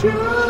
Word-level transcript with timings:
Hey, 0.00 0.47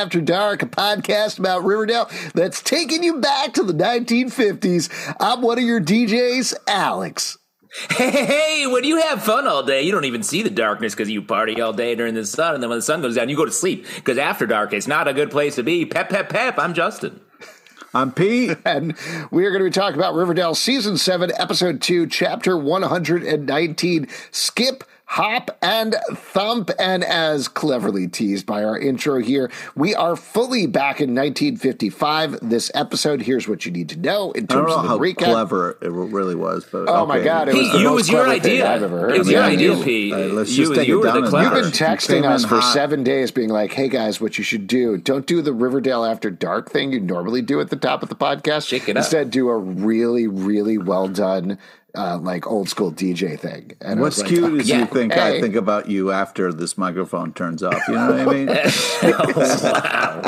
After 0.00 0.22
Dark, 0.22 0.62
a 0.62 0.66
podcast 0.66 1.38
about 1.38 1.62
Riverdale 1.62 2.08
that's 2.32 2.62
taking 2.62 3.02
you 3.02 3.20
back 3.20 3.52
to 3.52 3.62
the 3.62 3.74
1950s. 3.74 4.88
I'm 5.20 5.42
one 5.42 5.58
of 5.58 5.64
your 5.64 5.78
DJs, 5.78 6.54
Alex. 6.66 7.36
Hey, 7.90 8.10
hey, 8.10 8.24
hey, 8.24 8.66
when 8.66 8.84
you 8.84 8.98
have 8.98 9.22
fun 9.22 9.46
all 9.46 9.62
day, 9.62 9.82
you 9.82 9.92
don't 9.92 10.06
even 10.06 10.22
see 10.22 10.42
the 10.42 10.48
darkness 10.48 10.94
because 10.94 11.10
you 11.10 11.20
party 11.20 11.60
all 11.60 11.74
day 11.74 11.94
during 11.94 12.14
the 12.14 12.24
sun. 12.24 12.54
And 12.54 12.62
then 12.62 12.70
when 12.70 12.78
the 12.78 12.82
sun 12.82 13.02
goes 13.02 13.16
down, 13.16 13.28
you 13.28 13.36
go 13.36 13.44
to 13.44 13.52
sleep 13.52 13.84
because 13.96 14.16
after 14.16 14.46
dark, 14.46 14.72
it's 14.72 14.88
not 14.88 15.06
a 15.06 15.12
good 15.12 15.30
place 15.30 15.56
to 15.56 15.62
be. 15.62 15.84
Pep, 15.84 16.08
pep, 16.08 16.30
pep. 16.30 16.58
I'm 16.58 16.72
Justin. 16.72 17.20
I'm 17.92 18.10
Pete. 18.10 18.56
And 18.64 18.96
we 19.30 19.44
are 19.44 19.50
going 19.50 19.62
to 19.62 19.68
be 19.68 19.70
talking 19.70 19.98
about 19.98 20.14
Riverdale 20.14 20.54
Season 20.54 20.96
7, 20.96 21.30
Episode 21.36 21.82
2, 21.82 22.06
Chapter 22.06 22.56
119 22.56 24.08
Skip 24.30 24.84
hop 25.14 25.50
and 25.60 25.96
thump. 26.12 26.70
And 26.78 27.02
as 27.02 27.48
cleverly 27.48 28.06
teased 28.06 28.46
by 28.46 28.62
our 28.62 28.78
intro 28.78 29.18
here, 29.18 29.50
we 29.74 29.92
are 29.94 30.14
fully 30.14 30.66
back 30.66 31.00
in 31.00 31.14
1955. 31.14 32.38
This 32.48 32.70
episode, 32.74 33.22
here's 33.22 33.48
what 33.48 33.66
you 33.66 33.72
need 33.72 33.88
to 33.88 33.98
know 33.98 34.30
in 34.32 34.44
I 34.44 34.46
don't 34.46 34.58
terms 34.66 34.70
know 34.70 34.76
of 34.78 34.82
the 34.84 34.88
how 34.90 34.98
recap. 34.98 35.16
clever 35.32 35.78
it 35.82 35.90
really 35.90 36.34
was, 36.36 36.64
but 36.70 36.88
Oh 36.88 37.06
my. 37.06 37.20
God, 37.20 37.48
it 37.48 37.54
was 37.54 37.64
Pete, 37.64 37.72
the 37.72 37.78
you 37.80 37.84
most 37.86 37.94
was 37.96 38.10
your 38.10 38.28
idea. 38.28 38.72
I've 38.72 38.82
ever 38.82 39.00
heard. 39.00 39.14
It 39.14 39.18
was 39.18 39.28
Yeah, 39.30 39.40
your 39.48 39.50
idea, 39.52 39.72
is. 39.72 39.84
Pete. 39.84 40.12
Uh, 40.12 40.16
let's 40.18 40.50
you 40.56 40.64
just 40.66 40.74
take 40.76 40.88
you 40.88 40.94
it 40.94 40.98
were 40.98 41.04
down 41.12 41.20
the 41.22 41.26
a 41.26 41.30
clever. 41.30 41.56
You've 41.56 41.64
been 41.64 41.72
texting 41.72 42.24
us 42.24 42.44
for 42.44 42.60
hot. 42.60 42.72
seven 42.72 43.02
days, 43.02 43.30
being 43.30 43.50
like, 43.50 43.72
"Hey 43.72 43.88
guys, 43.88 44.20
what 44.20 44.38
you 44.38 44.44
should 44.44 44.66
do? 44.66 44.96
Don't 44.96 45.26
do 45.26 45.42
the 45.42 45.52
Riverdale 45.52 46.04
After 46.04 46.30
Dark 46.30 46.70
thing 46.70 46.92
you 46.92 47.00
normally 47.00 47.42
do 47.42 47.60
at 47.60 47.68
the 47.70 47.76
top 47.76 48.02
of 48.02 48.08
the 48.08 48.14
podcast. 48.16 48.68
Shake 48.68 48.88
it 48.88 48.92
up. 48.96 49.02
Instead, 49.02 49.30
do 49.30 49.48
a 49.48 49.58
really, 49.58 50.26
really 50.28 50.78
well 50.78 51.08
done, 51.08 51.58
uh, 51.94 52.18
like 52.18 52.46
old 52.46 52.68
school 52.68 52.92
DJ 52.92 53.38
thing." 53.38 53.72
And 53.80 54.00
What's 54.00 54.18
like, 54.18 54.28
cute 54.28 54.60
is 54.60 54.68
yeah. 54.68 54.80
you 54.80 54.86
think 54.86 55.12
Hey. 55.14 55.38
I 55.38 55.40
think 55.40 55.54
about 55.54 55.88
you 55.88 56.10
after 56.10 56.52
this 56.52 56.76
microphone 56.78 57.32
turns 57.32 57.62
off. 57.62 57.82
You 57.88 57.94
know 57.94 58.10
what 58.10 58.20
I 58.20 58.24
mean? 58.34 58.46
wow, 59.62 60.20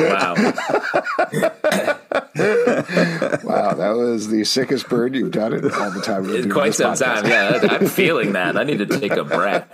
wow. 1.33 1.99
"Wow, 3.45 3.75
that 3.75 3.95
was 3.97 4.29
the 4.29 4.45
sickest 4.45 4.89
bird 4.89 5.15
you've 5.15 5.31
done 5.33 5.53
it 5.53 5.65
all 5.73 5.91
the 5.91 6.01
time." 6.01 6.23
we've 6.23 6.33
been 6.33 6.43
doing 6.43 6.53
Quite 6.53 6.75
some 6.75 6.93
podcast." 6.95 7.23
time. 7.23 7.27
Yeah, 7.27 7.69
I'm 7.71 7.87
feeling 7.89 8.33
that. 8.33 8.57
I 8.57 8.65
need 8.65 8.79
to 8.79 8.87
take 8.87 9.13
a 9.13 9.25
breath. 9.25 9.69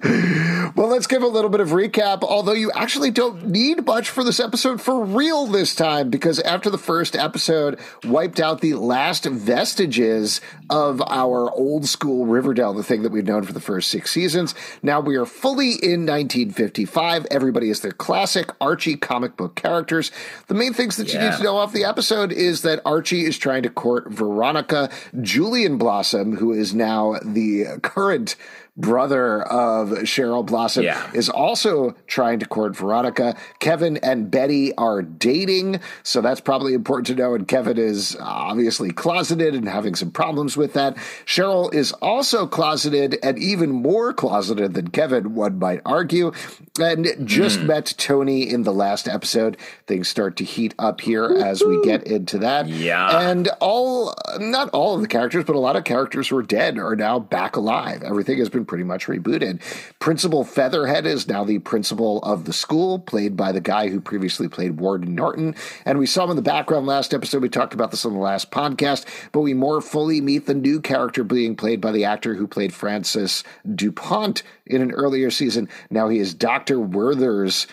Well, 0.76 0.88
let's 0.88 1.06
give 1.08 1.22
a 1.22 1.26
little 1.26 1.50
bit 1.50 1.60
of 1.60 1.70
recap, 1.70 2.22
although 2.22 2.52
you 2.52 2.70
actually 2.72 3.10
don't 3.10 3.46
need 3.46 3.84
much 3.84 4.08
for 4.08 4.22
this 4.22 4.38
episode 4.38 4.80
for 4.80 5.04
real 5.04 5.46
this 5.46 5.74
time, 5.74 6.10
because 6.10 6.38
after 6.40 6.70
the 6.70 6.78
first 6.78 7.16
episode 7.16 7.78
wiped 8.04 8.38
out 8.40 8.60
the 8.60 8.74
last 8.74 9.24
vestiges 9.24 10.40
of 10.70 11.02
our 11.02 11.50
old 11.52 11.86
school 11.86 12.24
Riverdale, 12.26 12.72
the 12.72 12.84
thing 12.84 13.02
that 13.02 13.10
we've 13.12 13.26
known 13.26 13.42
for 13.42 13.52
the 13.52 13.60
first 13.60 13.90
six 13.90 14.12
seasons, 14.12 14.54
now 14.82 15.00
we 15.00 15.16
are 15.16 15.26
fully 15.26 15.70
in 15.72 16.06
1955. 16.06 17.26
Everybody 17.30 17.68
is 17.68 17.80
their 17.80 17.92
classic 17.92 18.50
Archie 18.60 18.96
comic 18.96 19.36
book 19.36 19.56
characters. 19.56 20.12
The 20.46 20.54
main 20.54 20.72
things 20.72 20.96
that 20.96 21.12
you 21.12 21.18
need 21.18 21.32
to 21.36 21.42
know 21.42 21.56
off 21.56 21.72
the 21.72 21.84
episode 21.90 22.30
is 22.30 22.62
that 22.62 22.80
Archie 22.84 23.24
is 23.24 23.36
trying 23.36 23.64
to 23.64 23.68
court 23.68 24.08
Veronica. 24.12 24.88
Julian 25.20 25.76
Blossom, 25.76 26.36
who 26.36 26.52
is 26.52 26.72
now 26.72 27.16
the 27.24 27.80
current 27.82 28.36
brother 28.80 29.42
of 29.42 29.90
Cheryl 30.00 30.44
Blossom, 30.44 30.84
Yeah. 30.84 31.00
is 31.12 31.28
also 31.28 31.94
trying 32.06 32.38
to 32.40 32.46
court 32.46 32.76
Veronica. 32.76 33.36
Kevin 33.58 33.98
and 33.98 34.30
Betty 34.30 34.74
are 34.76 35.02
dating, 35.02 35.80
so 36.02 36.20
that's 36.20 36.40
probably 36.40 36.74
important 36.74 37.06
to 37.08 37.14
know. 37.14 37.34
And 37.34 37.46
Kevin 37.46 37.78
is 37.78 38.16
obviously 38.20 38.90
closeted 38.90 39.54
and 39.54 39.68
having 39.68 39.94
some 39.94 40.10
problems 40.10 40.56
with 40.56 40.72
that. 40.74 40.96
Cheryl 41.26 41.72
is 41.72 41.92
also 41.92 42.46
closeted 42.46 43.18
and 43.22 43.38
even 43.38 43.70
more 43.70 44.12
closeted 44.12 44.74
than 44.74 44.88
Kevin, 44.88 45.34
one 45.34 45.58
might 45.58 45.80
argue, 45.84 46.32
and 46.80 47.08
just 47.24 47.60
hmm. 47.60 47.66
met 47.66 47.94
Toni 47.98 48.48
in 48.48 48.62
the 48.62 48.72
last 48.72 49.08
episode. 49.08 49.56
Things 49.86 50.08
start 50.08 50.36
to 50.36 50.44
heat 50.44 50.74
up 50.78 51.00
here 51.00 51.26
as 51.26 51.62
we 51.62 51.82
get 51.82 52.04
into 52.04 52.38
that. 52.38 52.68
Yeah. 52.68 53.30
And 53.30 53.48
all, 53.60 54.14
not 54.38 54.70
all 54.70 54.94
of 54.94 55.02
the 55.02 55.08
characters, 55.08 55.44
but 55.44 55.56
a 55.56 55.58
lot 55.58 55.76
of 55.76 55.84
characters 55.84 56.28
who 56.28 56.36
are 56.36 56.42
dead 56.42 56.78
are 56.78 56.96
now 56.96 57.18
back 57.18 57.56
alive. 57.56 58.02
Everything 58.02 58.38
has 58.38 58.48
been 58.48 58.64
pretty 58.70 58.84
much 58.84 59.08
rebooted. 59.08 59.60
Principal 59.98 60.44
Featherhead 60.44 61.04
is 61.04 61.26
now 61.26 61.42
the 61.42 61.58
principal 61.58 62.22
of 62.22 62.44
the 62.44 62.52
school, 62.52 63.00
played 63.00 63.36
by 63.36 63.50
the 63.50 63.60
guy 63.60 63.88
who 63.88 64.00
previously 64.00 64.46
played 64.48 64.78
Warden 64.78 65.16
Norton. 65.16 65.56
And 65.84 65.98
we 65.98 66.06
saw 66.06 66.22
him 66.22 66.30
in 66.30 66.36
the 66.36 66.42
background 66.42 66.86
last 66.86 67.12
episode. 67.12 67.42
We 67.42 67.48
talked 67.48 67.74
about 67.74 67.90
this 67.90 68.04
on 68.04 68.12
the 68.12 68.20
last 68.20 68.52
podcast, 68.52 69.06
but 69.32 69.40
we 69.40 69.54
more 69.54 69.80
fully 69.80 70.20
meet 70.20 70.46
the 70.46 70.54
new 70.54 70.80
character 70.80 71.24
being 71.24 71.56
played 71.56 71.80
by 71.80 71.90
the 71.90 72.04
actor 72.04 72.36
who 72.36 72.46
played 72.46 72.72
Francis 72.72 73.42
DuPont 73.74 74.44
in 74.66 74.82
an 74.82 74.92
earlier 74.92 75.32
season. 75.32 75.68
Now 75.90 76.08
he 76.08 76.20
is 76.20 76.32
Dr. 76.32 76.76
Werthers. 76.76 77.66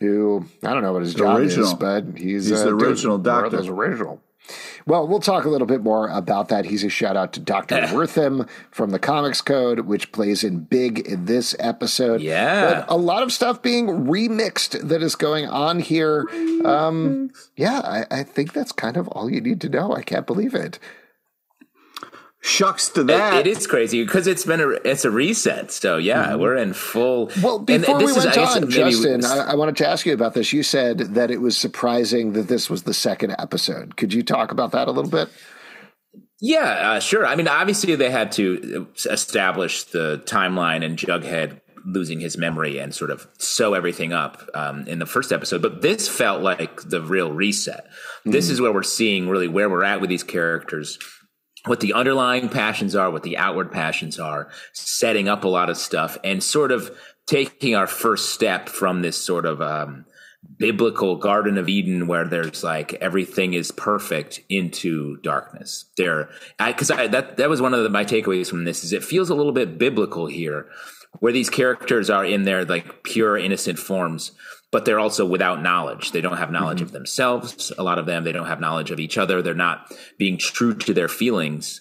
Who 0.00 0.44
I 0.62 0.74
don't 0.74 0.82
know 0.82 0.92
what 0.92 1.02
his 1.02 1.14
job 1.14 1.40
is, 1.40 1.74
but 1.74 2.04
he's, 2.18 2.48
He's 2.48 2.62
the 2.62 2.70
dude, 2.70 2.82
original 2.82 3.18
doctor. 3.18 3.56
Werther's 3.56 3.68
original. 3.68 4.21
Well, 4.86 5.06
we'll 5.06 5.20
talk 5.20 5.44
a 5.44 5.48
little 5.48 5.66
bit 5.66 5.82
more 5.82 6.08
about 6.08 6.48
that. 6.48 6.64
He's 6.64 6.84
a 6.84 6.88
shout 6.88 7.16
out 7.16 7.32
to 7.34 7.40
Dr. 7.40 7.76
Wertham 7.92 8.48
from 8.70 8.90
the 8.90 8.98
Comics 8.98 9.40
Code, 9.40 9.80
which 9.80 10.12
plays 10.12 10.42
in 10.44 10.60
big 10.60 11.00
in 11.00 11.26
this 11.26 11.54
episode. 11.58 12.20
Yeah. 12.20 12.84
But 12.86 12.90
a 12.90 12.96
lot 12.96 13.22
of 13.22 13.32
stuff 13.32 13.62
being 13.62 13.86
remixed 14.06 14.88
that 14.88 15.02
is 15.02 15.16
going 15.16 15.46
on 15.46 15.80
here. 15.80 16.26
Um, 16.64 17.30
yeah, 17.56 17.80
I, 17.80 18.20
I 18.20 18.22
think 18.22 18.52
that's 18.52 18.72
kind 18.72 18.96
of 18.96 19.08
all 19.08 19.30
you 19.30 19.40
need 19.40 19.60
to 19.62 19.68
know. 19.68 19.92
I 19.94 20.02
can't 20.02 20.26
believe 20.26 20.54
it. 20.54 20.78
Shucks 22.44 22.88
to 22.90 23.02
It- 23.02 23.06
that. 23.06 23.46
it 23.46 23.46
is 23.46 23.68
crazy 23.68 24.04
because 24.04 24.26
it's 24.26 24.44
been 24.44 24.60
a 24.60 24.68
it's 24.84 25.04
a 25.04 25.10
reset. 25.12 25.70
So 25.70 25.96
yeah, 25.96 26.34
we're 26.34 26.56
in 26.56 26.72
full. 26.72 27.30
Well, 27.40 27.58
and 27.58 27.66
before 27.82 27.98
this 28.00 28.06
we 28.12 28.18
is, 28.18 28.24
went 28.24 28.30
I 28.30 28.34
guess, 28.40 28.56
on, 28.56 28.62
maybe- 28.62 28.72
Justin, 28.74 29.24
I, 29.24 29.52
I 29.52 29.54
wanted 29.54 29.76
to 29.76 29.88
ask 29.88 30.04
you 30.04 30.12
about 30.12 30.34
this. 30.34 30.52
You 30.52 30.64
said 30.64 30.98
that 31.14 31.30
it 31.30 31.40
was 31.40 31.56
surprising 31.56 32.32
that 32.32 32.48
this 32.48 32.68
was 32.68 32.82
the 32.82 32.94
second 32.94 33.36
episode. 33.38 33.96
Could 33.96 34.12
you 34.12 34.24
talk 34.24 34.50
about 34.50 34.72
that 34.72 34.88
a 34.88 34.90
little 34.90 35.10
bit? 35.10 35.28
Yeah, 36.40 36.64
uh, 36.94 37.00
sure. 37.00 37.24
I 37.24 37.36
mean, 37.36 37.46
obviously 37.46 37.94
they 37.94 38.10
had 38.10 38.32
to 38.32 38.88
establish 39.08 39.84
the 39.84 40.20
timeline 40.26 40.84
and 40.84 40.98
Jughead 40.98 41.60
losing 41.84 42.18
his 42.18 42.36
memory 42.36 42.78
and 42.78 42.92
sort 42.92 43.10
of 43.12 43.28
sew 43.38 43.74
everything 43.74 44.12
up 44.12 44.42
um, 44.54 44.86
in 44.88 44.98
the 44.98 45.06
first 45.06 45.30
episode. 45.30 45.62
But 45.62 45.82
this 45.82 46.08
felt 46.08 46.42
like 46.42 46.80
the 46.82 47.00
real 47.00 47.30
reset. 47.32 47.86
This 48.24 48.50
is 48.50 48.60
where 48.60 48.72
we're 48.72 48.82
seeing 48.82 49.28
really 49.28 49.46
where 49.48 49.70
we're 49.70 49.84
at 49.84 50.00
with 50.00 50.10
these 50.10 50.24
characters. 50.24 50.98
What 51.66 51.80
the 51.80 51.92
underlying 51.92 52.48
passions 52.48 52.96
are, 52.96 53.10
what 53.10 53.22
the 53.22 53.36
outward 53.36 53.70
passions 53.70 54.18
are, 54.18 54.48
setting 54.72 55.28
up 55.28 55.44
a 55.44 55.48
lot 55.48 55.70
of 55.70 55.76
stuff, 55.76 56.18
and 56.24 56.42
sort 56.42 56.72
of 56.72 56.90
taking 57.26 57.74
our 57.74 57.86
first 57.86 58.30
step 58.30 58.68
from 58.68 59.02
this 59.02 59.16
sort 59.16 59.46
of 59.46 59.62
um, 59.62 60.04
biblical 60.58 61.16
Garden 61.16 61.58
of 61.58 61.68
Eden 61.68 62.06
where 62.06 62.26
there's 62.26 62.64
like 62.64 62.94
everything 62.94 63.54
is 63.54 63.70
perfect 63.70 64.40
into 64.48 65.16
darkness. 65.18 65.84
There, 65.96 66.30
because 66.58 66.90
I, 66.90 67.06
that 67.08 67.36
that 67.36 67.48
was 67.48 67.60
one 67.60 67.74
of 67.74 67.82
the, 67.82 67.90
my 67.90 68.04
takeaways 68.04 68.48
from 68.48 68.64
this 68.64 68.82
is 68.84 68.92
it 68.92 69.04
feels 69.04 69.30
a 69.30 69.34
little 69.34 69.52
bit 69.52 69.78
biblical 69.78 70.26
here, 70.26 70.68
where 71.20 71.32
these 71.32 71.50
characters 71.50 72.10
are 72.10 72.24
in 72.24 72.44
their 72.44 72.64
like 72.64 73.02
pure 73.04 73.36
innocent 73.36 73.78
forms, 73.78 74.32
but 74.70 74.84
they're 74.84 74.98
also 74.98 75.26
without 75.26 75.62
knowledge. 75.62 76.12
They 76.12 76.20
don't 76.20 76.38
have 76.38 76.50
knowledge 76.50 76.80
of 76.80 76.92
themselves. 76.92 77.72
A 77.78 77.82
lot 77.82 77.98
of 77.98 78.06
them 78.06 78.24
they 78.24 78.32
don't 78.32 78.46
have 78.46 78.60
knowledge 78.60 78.90
of 78.90 79.00
each 79.00 79.18
other. 79.18 79.42
They're 79.42 79.54
not 79.54 79.92
being 80.18 80.38
true 80.38 80.74
to 80.74 80.94
their 80.94 81.08
feelings. 81.08 81.80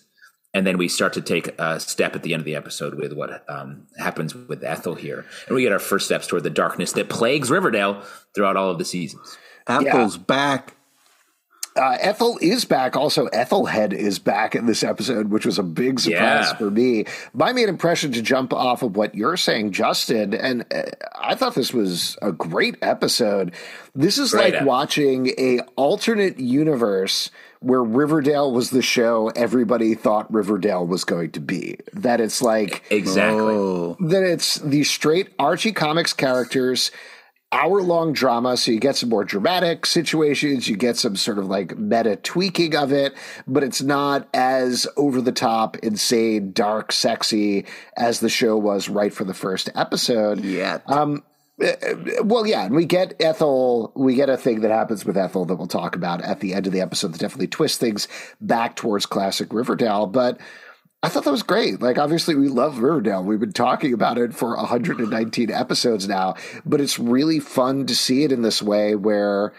And 0.53 0.67
then 0.67 0.77
we 0.77 0.89
start 0.89 1.13
to 1.13 1.21
take 1.21 1.47
a 1.59 1.79
step 1.79 2.13
at 2.13 2.23
the 2.23 2.33
end 2.33 2.41
of 2.41 2.45
the 2.45 2.57
episode 2.57 2.95
with 2.95 3.13
what 3.13 3.49
um, 3.49 3.87
happens 3.97 4.35
with 4.35 4.63
Ethel 4.65 4.95
here, 4.95 5.25
and 5.47 5.55
we 5.55 5.61
get 5.61 5.71
our 5.71 5.79
first 5.79 6.05
steps 6.05 6.27
toward 6.27 6.43
the 6.43 6.49
darkness 6.49 6.91
that 6.91 7.07
plagues 7.07 7.49
Riverdale 7.49 8.03
throughout 8.35 8.57
all 8.57 8.69
of 8.69 8.77
the 8.77 8.83
seasons. 8.83 9.37
Ethel's 9.65 10.17
back. 10.17 10.75
Uh, 11.75 11.97
Ethel 12.01 12.37
is 12.41 12.65
back. 12.65 12.97
Also, 12.97 13.27
Ethelhead 13.27 13.93
is 13.93 14.19
back 14.19 14.55
in 14.55 14.65
this 14.65 14.83
episode, 14.83 15.29
which 15.29 15.45
was 15.45 15.57
a 15.57 15.63
big 15.63 16.01
surprise 16.01 16.47
Yeah. 16.49 16.55
for 16.57 16.69
me. 16.69 17.05
My 17.33 17.53
main 17.53 17.69
impression 17.69 18.11
to 18.11 18.21
jump 18.21 18.51
off 18.53 18.83
of 18.83 18.97
what 18.97 19.15
you're 19.15 19.37
saying, 19.37 19.71
Justin, 19.71 20.33
and 20.33 20.65
uh, 20.73 20.83
I 21.17 21.35
thought 21.35 21.55
this 21.55 21.73
was 21.73 22.17
a 22.21 22.33
great 22.33 22.75
episode. 22.81 23.53
This 23.95 24.17
is 24.17 24.31
Great 24.31 24.53
like 24.53 24.61
ep- 24.61 24.67
watching 24.67 25.27
a 25.37 25.59
alternate 25.77 26.39
universe 26.39 27.29
where 27.61 27.83
Riverdale 27.83 28.51
was 28.51 28.71
the 28.71 28.81
show 28.81 29.29
everybody 29.35 29.93
thought 29.93 30.33
Riverdale 30.33 30.85
was 30.85 31.03
going 31.05 31.31
to 31.31 31.39
be. 31.39 31.77
That 31.93 32.19
it's 32.19 32.41
like 32.41 32.83
Exactly. 32.89 33.39
Oh, 33.39 33.95
that 34.09 34.23
it's 34.23 34.55
the 34.55 34.83
straight 34.83 35.29
Archie 35.39 35.71
Comics 35.71 36.11
characters, 36.11 36.91
hour 37.51 37.81
long 37.81 38.13
drama. 38.13 38.55
So 38.57 38.71
you 38.71 38.79
get 38.79 38.95
some 38.95 39.09
more 39.09 39.23
dramatic 39.23 39.85
situations, 39.85 40.67
you 40.67 40.77
get 40.77 40.97
some 40.97 41.15
sort 41.15 41.37
of 41.37 41.47
like 41.47 41.77
meta 41.77 42.15
tweaking 42.15 42.75
of 42.75 42.91
it, 42.91 43.13
but 43.47 43.63
it's 43.63 43.81
not 43.81 44.27
as 44.33 44.87
over 44.97 45.21
the 45.21 45.31
top, 45.31 45.77
insane, 45.77 46.53
dark, 46.53 46.91
sexy 46.91 47.65
as 47.97 48.19
the 48.19 48.29
show 48.29 48.57
was 48.57 48.89
right 48.89 49.13
for 49.13 49.23
the 49.23 49.33
first 49.33 49.69
episode. 49.75 50.39
yeah. 50.43 50.79
Um, 50.87 51.23
well, 52.23 52.47
yeah, 52.47 52.65
and 52.65 52.75
we 52.75 52.85
get 52.85 53.13
Ethel. 53.19 53.91
We 53.95 54.15
get 54.15 54.29
a 54.29 54.37
thing 54.37 54.61
that 54.61 54.71
happens 54.71 55.05
with 55.05 55.15
Ethel 55.15 55.45
that 55.45 55.55
we'll 55.55 55.67
talk 55.67 55.95
about 55.95 56.21
at 56.21 56.39
the 56.39 56.55
end 56.55 56.65
of 56.65 56.73
the 56.73 56.81
episode 56.81 57.13
that 57.13 57.19
definitely 57.19 57.47
twists 57.47 57.77
things 57.77 58.07
back 58.39 58.75
towards 58.75 59.05
classic 59.05 59.53
Riverdale. 59.53 60.07
But 60.07 60.39
I 61.03 61.09
thought 61.09 61.23
that 61.23 61.31
was 61.31 61.43
great. 61.43 61.81
Like, 61.81 61.97
obviously, 61.97 62.35
we 62.35 62.47
love 62.47 62.79
Riverdale. 62.79 63.23
We've 63.23 63.39
been 63.39 63.53
talking 63.53 63.93
about 63.93 64.19
it 64.19 64.35
for 64.35 64.55
119 64.55 65.49
episodes 65.49 66.07
now, 66.07 66.35
but 66.63 66.79
it's 66.79 66.99
really 66.99 67.39
fun 67.39 67.87
to 67.87 67.95
see 67.95 68.23
it 68.23 68.31
in 68.31 68.41
this 68.41 68.61
way 68.61 68.95
where 68.95 69.53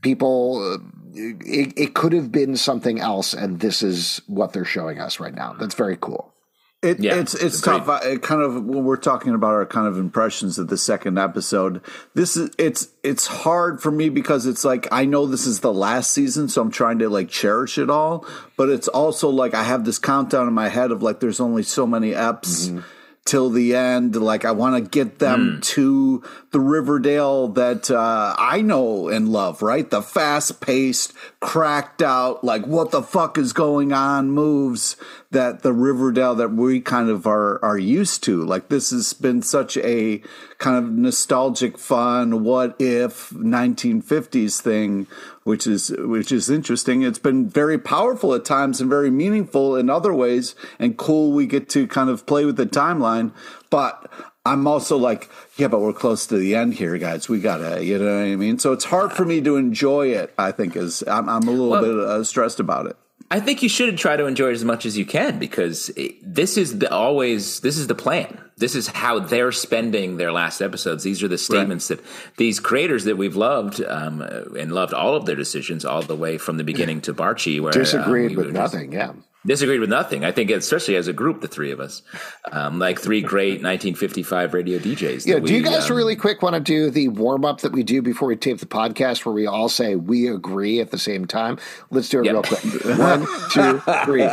people. 0.00 0.78
It, 1.12 1.72
it 1.76 1.94
could 1.94 2.12
have 2.12 2.30
been 2.30 2.56
something 2.56 3.00
else, 3.00 3.34
and 3.34 3.58
this 3.58 3.82
is 3.82 4.20
what 4.28 4.52
they're 4.52 4.64
showing 4.64 5.00
us 5.00 5.18
right 5.18 5.34
now. 5.34 5.54
That's 5.54 5.74
very 5.74 5.96
cool. 5.96 6.32
It, 6.82 6.98
Yeah, 7.00 7.16
it's 7.16 7.34
it's 7.34 7.60
tough. 7.60 7.90
I, 7.90 7.98
it 8.12 8.22
kind 8.22 8.40
of 8.40 8.64
when 8.64 8.84
we're 8.84 8.96
talking 8.96 9.34
about 9.34 9.50
our 9.50 9.66
kind 9.66 9.86
of 9.86 9.98
impressions 9.98 10.58
of 10.58 10.68
the 10.68 10.78
second 10.78 11.18
episode, 11.18 11.82
this 12.14 12.38
is 12.38 12.50
it's 12.56 12.88
it's 13.02 13.26
hard 13.26 13.82
for 13.82 13.90
me 13.90 14.08
because 14.08 14.46
it's 14.46 14.64
like 14.64 14.88
I 14.90 15.04
know 15.04 15.26
this 15.26 15.46
is 15.46 15.60
the 15.60 15.74
last 15.74 16.10
season, 16.10 16.48
so 16.48 16.62
I'm 16.62 16.70
trying 16.70 16.98
to 17.00 17.10
like 17.10 17.28
cherish 17.28 17.76
it 17.76 17.90
all. 17.90 18.26
But 18.56 18.70
it's 18.70 18.88
also 18.88 19.28
like 19.28 19.52
I 19.52 19.62
have 19.62 19.84
this 19.84 19.98
countdown 19.98 20.48
in 20.48 20.54
my 20.54 20.68
head 20.68 20.90
of 20.90 21.02
like 21.02 21.20
there's 21.20 21.40
only 21.40 21.64
so 21.64 21.86
many 21.86 22.12
eps 22.12 22.68
mm-hmm. 22.68 22.80
till 23.26 23.50
the 23.50 23.76
end. 23.76 24.16
Like 24.16 24.46
I 24.46 24.52
want 24.52 24.82
to 24.82 24.90
get 24.90 25.18
them 25.18 25.58
mm. 25.58 25.62
to 25.74 26.22
the 26.50 26.60
Riverdale 26.60 27.48
that 27.48 27.90
uh, 27.90 28.34
I 28.36 28.60
know 28.60 29.08
and 29.08 29.28
love. 29.28 29.62
Right, 29.62 29.88
the 29.88 30.02
fast 30.02 30.60
paced, 30.60 31.12
cracked 31.40 32.02
out, 32.02 32.42
like 32.42 32.66
what 32.66 32.90
the 32.90 33.02
fuck 33.02 33.38
is 33.38 33.52
going 33.52 33.92
on 33.92 34.30
moves 34.30 34.96
that 35.30 35.62
the 35.62 35.72
Riverdale 35.72 36.34
that 36.34 36.50
we 36.50 36.80
kind 36.80 37.08
of 37.08 37.26
are 37.26 37.64
are 37.64 37.78
used 37.78 38.24
to. 38.24 38.44
Like 38.44 38.68
this 38.68 38.90
has 38.90 39.12
been 39.12 39.42
such 39.42 39.76
a 39.76 40.22
kind 40.58 40.76
of 40.76 40.90
nostalgic, 40.90 41.78
fun, 41.78 42.42
what 42.42 42.74
if 42.80 43.30
1950s 43.30 44.60
thing, 44.60 45.06
which 45.44 45.66
is 45.66 45.92
which 45.98 46.32
is 46.32 46.50
interesting. 46.50 47.02
It's 47.02 47.18
been 47.18 47.48
very 47.48 47.78
powerful 47.78 48.34
at 48.34 48.44
times 48.44 48.80
and 48.80 48.90
very 48.90 49.10
meaningful 49.10 49.76
in 49.76 49.88
other 49.88 50.12
ways, 50.12 50.54
and 50.78 50.96
cool. 50.96 51.32
We 51.32 51.46
get 51.46 51.68
to 51.70 51.86
kind 51.86 52.10
of 52.10 52.26
play 52.26 52.44
with 52.44 52.56
the 52.56 52.66
timeline, 52.66 53.32
but. 53.70 54.10
I'm 54.46 54.66
also 54.66 54.96
like, 54.96 55.28
yeah, 55.56 55.68
but 55.68 55.80
we're 55.80 55.92
close 55.92 56.26
to 56.28 56.36
the 56.38 56.54
end 56.56 56.74
here, 56.74 56.96
guys. 56.96 57.28
We 57.28 57.40
gotta, 57.40 57.84
you 57.84 57.98
know 57.98 58.16
what 58.16 58.24
I 58.24 58.36
mean. 58.36 58.58
So 58.58 58.72
it's 58.72 58.84
hard 58.84 59.12
for 59.12 59.24
me 59.24 59.40
to 59.42 59.56
enjoy 59.56 60.08
it. 60.08 60.32
I 60.38 60.50
think 60.52 60.76
is 60.76 61.02
I'm, 61.06 61.28
I'm 61.28 61.46
a 61.46 61.50
little 61.50 61.68
Well- 61.70 61.82
bit 61.82 61.98
uh, 61.98 62.24
stressed 62.24 62.58
about 62.60 62.86
it. 62.86 62.96
I 63.32 63.38
think 63.38 63.62
you 63.62 63.68
should 63.68 63.96
try 63.96 64.16
to 64.16 64.26
enjoy 64.26 64.48
it 64.48 64.54
as 64.54 64.64
much 64.64 64.84
as 64.84 64.98
you 64.98 65.04
can 65.06 65.38
because 65.38 65.88
it, 65.90 66.16
this 66.22 66.56
is 66.56 66.80
the, 66.80 66.90
always 66.92 67.60
this 67.60 67.78
is 67.78 67.86
the 67.86 67.94
plan. 67.94 68.40
This 68.56 68.74
is 68.74 68.88
how 68.88 69.20
they're 69.20 69.52
spending 69.52 70.16
their 70.16 70.32
last 70.32 70.60
episodes. 70.60 71.04
These 71.04 71.22
are 71.22 71.28
the 71.28 71.38
statements 71.38 71.86
that 71.88 72.00
these 72.38 72.58
creators 72.58 73.04
that 73.04 73.16
we've 73.16 73.36
loved 73.36 73.80
um, 73.84 74.20
and 74.22 74.72
loved 74.72 74.92
all 74.94 75.14
of 75.14 75.26
their 75.26 75.36
decisions 75.36 75.84
all 75.84 76.02
the 76.02 76.16
way 76.16 76.38
from 76.38 76.56
the 76.56 76.64
beginning 76.64 77.02
to 77.02 77.14
Barchi. 77.14 77.60
Where 77.60 77.72
um, 77.72 77.78
Disagreed 77.78 78.30
we 78.32 78.36
with 78.36 78.46
were 78.46 78.52
just- 78.52 78.74
nothing. 78.74 78.92
Yeah. 78.92 79.12
Disagreed 79.46 79.80
with 79.80 79.90
nothing. 79.90 80.24
I 80.24 80.32
think, 80.32 80.50
especially 80.50 80.96
as 80.96 81.08
a 81.08 81.12
group, 81.12 81.40
the 81.40 81.48
three 81.48 81.70
of 81.70 81.80
us, 81.80 82.02
um, 82.52 82.78
like 82.78 83.00
three 83.00 83.22
great 83.22 83.62
1955 83.62 84.54
radio 84.54 84.78
DJs. 84.78 85.26
Yeah. 85.26 85.34
that 85.36 85.46
Do 85.46 85.54
you 85.54 85.62
guys 85.62 85.90
um, 85.90 85.96
really 85.96 86.16
quick 86.16 86.42
want 86.42 86.54
to 86.54 86.60
do 86.60 86.90
the 86.90 87.08
warm 87.08 87.44
up 87.44 87.60
that 87.62 87.72
we 87.72 87.82
do 87.82 88.02
before 88.02 88.28
we 88.28 88.36
tape 88.36 88.58
the 88.58 88.66
podcast 88.66 89.24
where 89.24 89.34
we 89.34 89.46
all 89.46 89.68
say 89.68 89.94
we 89.96 90.28
agree 90.28 90.80
at 90.80 90.90
the 90.90 90.98
same 90.98 91.26
time? 91.26 91.58
Let's 91.90 92.08
do 92.08 92.20
it 92.20 92.26
Yep. 92.26 92.32
real 92.34 92.42
quick. 92.42 92.98
One, 92.98 93.26
two, 93.50 93.78
three. 94.04 94.28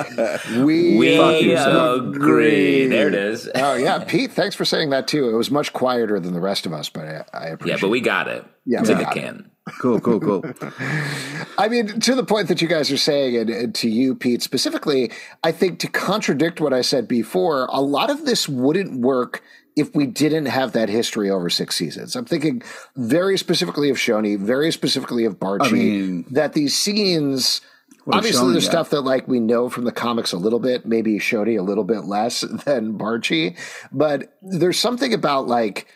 We, 0.64 0.98
We 0.98 1.18
agree. 1.18 2.88
There 2.88 3.08
it 3.08 3.14
is. 3.16 3.50
Oh, 3.56 3.76
yeah. 3.76 4.04
Pete, 4.04 4.32
thanks 4.32 4.56
for 4.56 4.66
saying 4.66 4.90
that 4.92 5.08
too. 5.08 5.30
It 5.30 5.34
was 5.36 5.52
much 5.52 5.74
quieter 5.74 6.20
than 6.20 6.34
the 6.34 6.40
rest 6.42 6.66
of 6.66 6.74
us, 6.74 6.90
but 6.90 7.06
I, 7.06 7.24
I 7.34 7.46
appreciate 7.48 7.78
Yeah, 7.78 7.82
but 7.82 7.90
we 7.90 8.02
got 8.02 8.28
it. 8.28 8.46
Yeah, 8.66 8.80
it's 8.80 8.90
we 8.90 8.94
in 8.94 9.00
the 9.00 9.04
got 9.06 9.18
it. 9.18 9.22
can. 9.22 9.52
Cool, 9.80 10.00
cool, 10.00 10.20
cool. 10.20 10.44
I 11.58 11.68
mean, 11.68 12.00
to 12.02 12.16
the 12.16 12.24
point 12.24 12.48
that 12.48 12.62
you 12.62 12.68
guys 12.68 12.92
are 12.92 12.98
saying, 12.98 13.36
and, 13.38 13.50
and 13.50 13.76
to 13.76 13.90
you, 13.90 14.16
Pete, 14.16 14.42
specifically, 14.42 15.12
I 15.44 15.52
think 15.52 15.80
to 15.80 15.88
contradict 15.88 16.62
what 16.62 16.74
I 16.74 16.82
said 16.82 17.08
before, 17.08 17.66
a 17.66 17.82
lot 17.82 18.10
of 18.10 18.26
this 18.26 18.48
wouldn't 18.48 19.00
work 19.02 19.44
if 19.76 19.94
we 19.94 20.08
didn't 20.08 20.48
have 20.48 20.72
that 20.72 20.90
history 20.90 21.30
over 21.30 21.50
six 21.50 21.76
seasons. 21.76 22.16
I'm 22.16 22.26
thinking 22.26 22.64
very 22.96 23.38
specifically 23.38 23.90
of 23.90 23.98
Choni, 23.98 24.38
very 24.38 24.72
specifically 24.72 25.24
of 25.26 25.40
Barchi, 25.40 25.68
I 25.68 25.72
mean- 25.72 26.26
that 26.32 26.54
these 26.54 26.76
scenes. 26.76 27.62
Obviously, 28.10 28.54
there's 28.54 28.66
stuff 28.66 28.92
that 28.92 29.02
like 29.02 29.28
we 29.28 29.42
know 29.42 29.68
from 29.68 29.84
the 29.84 29.92
comics 29.92 30.32
a 30.32 30.38
little 30.38 30.60
bit, 30.60 30.86
maybe 30.86 31.20
Choni 31.20 31.60
a 31.60 31.62
little 31.62 31.84
bit 31.84 32.06
less 32.06 32.40
than 32.66 32.98
Barchi, 32.98 33.58
but 33.92 34.38
there's 34.42 34.80
something 34.80 35.14
about 35.14 35.48
like 35.48 35.88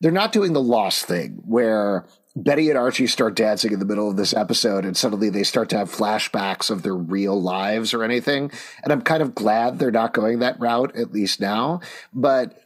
they're 0.00 0.12
not 0.12 0.30
doing 0.32 0.52
the 0.52 0.62
lost 0.62 1.06
thing 1.06 1.42
where 1.44 2.06
Betty 2.36 2.68
and 2.68 2.78
Archie 2.78 3.06
start 3.06 3.34
dancing 3.34 3.72
in 3.72 3.78
the 3.78 3.86
middle 3.86 4.10
of 4.10 4.16
this 4.16 4.34
episode 4.34 4.84
and 4.84 4.94
suddenly 4.94 5.30
they 5.30 5.42
start 5.42 5.70
to 5.70 5.78
have 5.78 5.90
flashbacks 5.90 6.70
of 6.70 6.82
their 6.82 6.94
real 6.94 7.40
lives 7.40 7.94
or 7.94 8.04
anything. 8.04 8.52
And 8.84 8.92
I'm 8.92 9.00
kind 9.00 9.22
of 9.22 9.34
glad 9.34 9.78
they're 9.78 9.90
not 9.90 10.12
going 10.12 10.40
that 10.40 10.60
route, 10.60 10.94
at 10.96 11.12
least 11.12 11.40
now. 11.40 11.80
But 12.12 12.58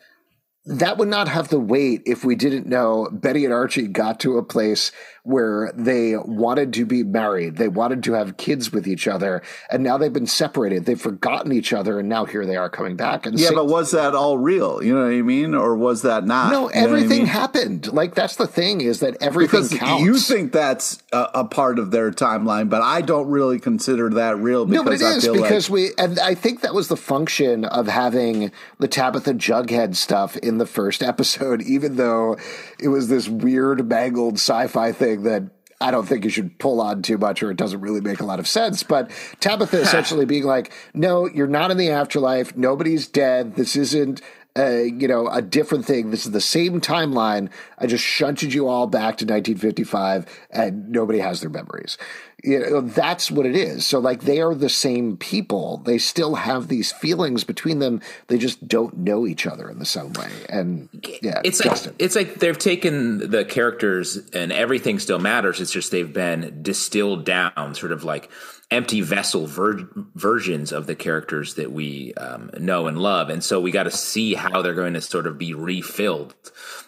that 0.66 0.98
would 0.98 1.08
not 1.08 1.28
have 1.28 1.48
the 1.48 1.60
weight 1.60 2.02
if 2.04 2.24
we 2.24 2.34
didn't 2.34 2.66
know 2.66 3.08
Betty 3.12 3.44
and 3.44 3.54
Archie 3.54 3.86
got 3.86 4.20
to 4.20 4.38
a 4.38 4.42
place 4.42 4.90
where 5.22 5.72
they 5.74 6.16
wanted 6.16 6.72
to 6.74 6.86
be 6.86 7.02
married. 7.02 7.56
They 7.56 7.68
wanted 7.68 8.02
to 8.04 8.14
have 8.14 8.36
kids 8.36 8.72
with 8.72 8.86
each 8.86 9.06
other. 9.06 9.42
And 9.70 9.82
now 9.82 9.98
they've 9.98 10.12
been 10.12 10.26
separated. 10.26 10.86
They've 10.86 11.00
forgotten 11.00 11.52
each 11.52 11.72
other. 11.72 11.98
And 11.98 12.08
now 12.08 12.24
here 12.24 12.46
they 12.46 12.56
are 12.56 12.70
coming 12.70 12.96
back. 12.96 13.26
And 13.26 13.38
Yeah, 13.38 13.50
but 13.54 13.66
was 13.66 13.90
that 13.90 14.14
all 14.14 14.38
real? 14.38 14.82
You 14.82 14.94
know 14.94 15.02
what 15.04 15.12
I 15.12 15.22
mean, 15.22 15.54
or 15.54 15.76
was 15.76 16.02
that 16.02 16.24
not? 16.24 16.50
no, 16.50 16.68
You 16.70 16.74
know 16.74 16.80
I 16.80 16.84
everything 16.84 17.18
mean? 17.18 17.26
happened. 17.26 17.92
Like 17.92 18.14
that's 18.14 18.36
the 18.36 18.46
thing 18.46 18.80
is 18.80 19.00
that 19.00 19.16
everything 19.20 19.62
because 19.62 19.74
counts. 19.78 20.04
you 20.04 20.18
think 20.18 20.52
that's 20.52 21.02
a, 21.12 21.26
a 21.34 21.44
part 21.44 21.78
of 21.78 21.90
their 21.90 22.10
timeline, 22.10 22.70
but 22.70 22.82
I 22.82 23.02
don't 23.02 23.28
really 23.28 23.58
consider 23.58 24.08
that 24.10 24.38
real. 24.38 24.64
Because 24.64 24.84
no, 24.84 24.90
but 24.90 25.00
it 25.00 25.04
I 25.04 25.16
is 25.16 25.28
because 25.28 25.68
like, 25.70 25.74
we, 25.74 25.90
and 25.98 26.18
I 26.18 26.34
think 26.34 26.62
that 26.62 26.72
was 26.74 26.88
the 26.88 26.96
function 26.96 27.64
of 27.66 27.86
having 27.88 28.52
the 28.78 28.88
Tabitha 28.88 29.34
Jughead 29.34 29.96
stuff 29.96 30.36
in 30.38 30.58
the 30.58 30.66
first 30.66 31.02
episode, 31.02 31.60
even 31.66 31.96
though 31.96 32.38
it 32.78 32.88
was 32.88 33.08
this 33.08 33.28
weird, 33.28 33.86
mangled 33.88 34.34
sci-fi 34.34 34.92
thing 34.92 35.09
that 35.16 35.44
I 35.80 35.90
don't 35.90 36.06
think 36.06 36.24
you 36.24 36.30
should 36.30 36.58
pull 36.58 36.80
on 36.80 37.02
too 37.02 37.16
much, 37.16 37.42
or 37.42 37.50
it 37.50 37.56
doesn't 37.56 37.80
really 37.80 38.02
make 38.02 38.20
a 38.20 38.26
lot 38.26 38.38
of 38.38 38.46
sense. 38.46 38.82
But 38.82 39.10
Tabitha 39.40 39.80
essentially 39.80 40.26
being 40.26 40.44
like, 40.44 40.72
"No, 40.92 41.26
you're 41.26 41.46
not 41.46 41.70
in 41.70 41.78
the 41.78 41.90
afterlife. 41.90 42.56
Nobody's 42.56 43.06
dead. 43.06 43.56
This 43.56 43.76
isn't." 43.76 44.20
Uh, 44.58 44.82
you 44.82 45.06
know, 45.06 45.28
a 45.28 45.40
different 45.40 45.86
thing. 45.86 46.10
This 46.10 46.26
is 46.26 46.32
the 46.32 46.40
same 46.40 46.80
timeline. 46.80 47.50
I 47.78 47.86
just 47.86 48.02
shunted 48.02 48.52
you 48.52 48.66
all 48.66 48.88
back 48.88 49.16
to 49.18 49.24
1955, 49.24 50.26
and 50.50 50.90
nobody 50.90 51.20
has 51.20 51.40
their 51.40 51.50
memories. 51.50 51.96
You 52.42 52.58
know, 52.60 52.80
that's 52.80 53.30
what 53.30 53.46
it 53.46 53.56
is. 53.56 53.86
So, 53.86 53.98
like, 53.98 54.22
they 54.22 54.40
are 54.40 54.54
the 54.54 54.68
same 54.68 55.16
people. 55.16 55.78
They 55.78 55.98
still 55.98 56.36
have 56.36 56.68
these 56.68 56.92
feelings 56.92 57.44
between 57.44 57.78
them. 57.78 58.00
They 58.28 58.38
just 58.38 58.66
don't 58.66 58.98
know 58.98 59.26
each 59.26 59.46
other 59.46 59.68
in 59.68 59.78
the 59.78 59.86
same 59.86 60.12
way. 60.14 60.30
And 60.48 60.88
yeah, 61.22 61.40
it's 61.44 61.64
like 61.64 61.94
it's 61.98 62.16
like 62.16 62.36
they've 62.36 62.58
taken 62.58 63.30
the 63.30 63.44
characters 63.44 64.16
and 64.32 64.52
everything 64.52 64.98
still 64.98 65.18
matters. 65.18 65.60
It's 65.60 65.72
just 65.72 65.90
they've 65.90 66.12
been 66.12 66.62
distilled 66.62 67.24
down, 67.24 67.74
sort 67.74 67.92
of 67.92 68.04
like 68.04 68.30
empty 68.70 69.00
vessel 69.00 69.46
ver- 69.46 69.88
versions 70.14 70.70
of 70.72 70.86
the 70.86 70.94
characters 70.94 71.54
that 71.54 71.72
we 71.72 72.14
um, 72.14 72.50
know 72.58 72.86
and 72.86 72.98
love, 72.98 73.28
and 73.28 73.42
so 73.42 73.60
we 73.60 73.70
got 73.70 73.84
to 73.84 73.90
see 73.90 74.34
how 74.34 74.62
they're 74.62 74.74
going 74.74 74.94
to 74.94 75.00
sort 75.00 75.26
of 75.26 75.38
be 75.38 75.54
refilled 75.54 76.34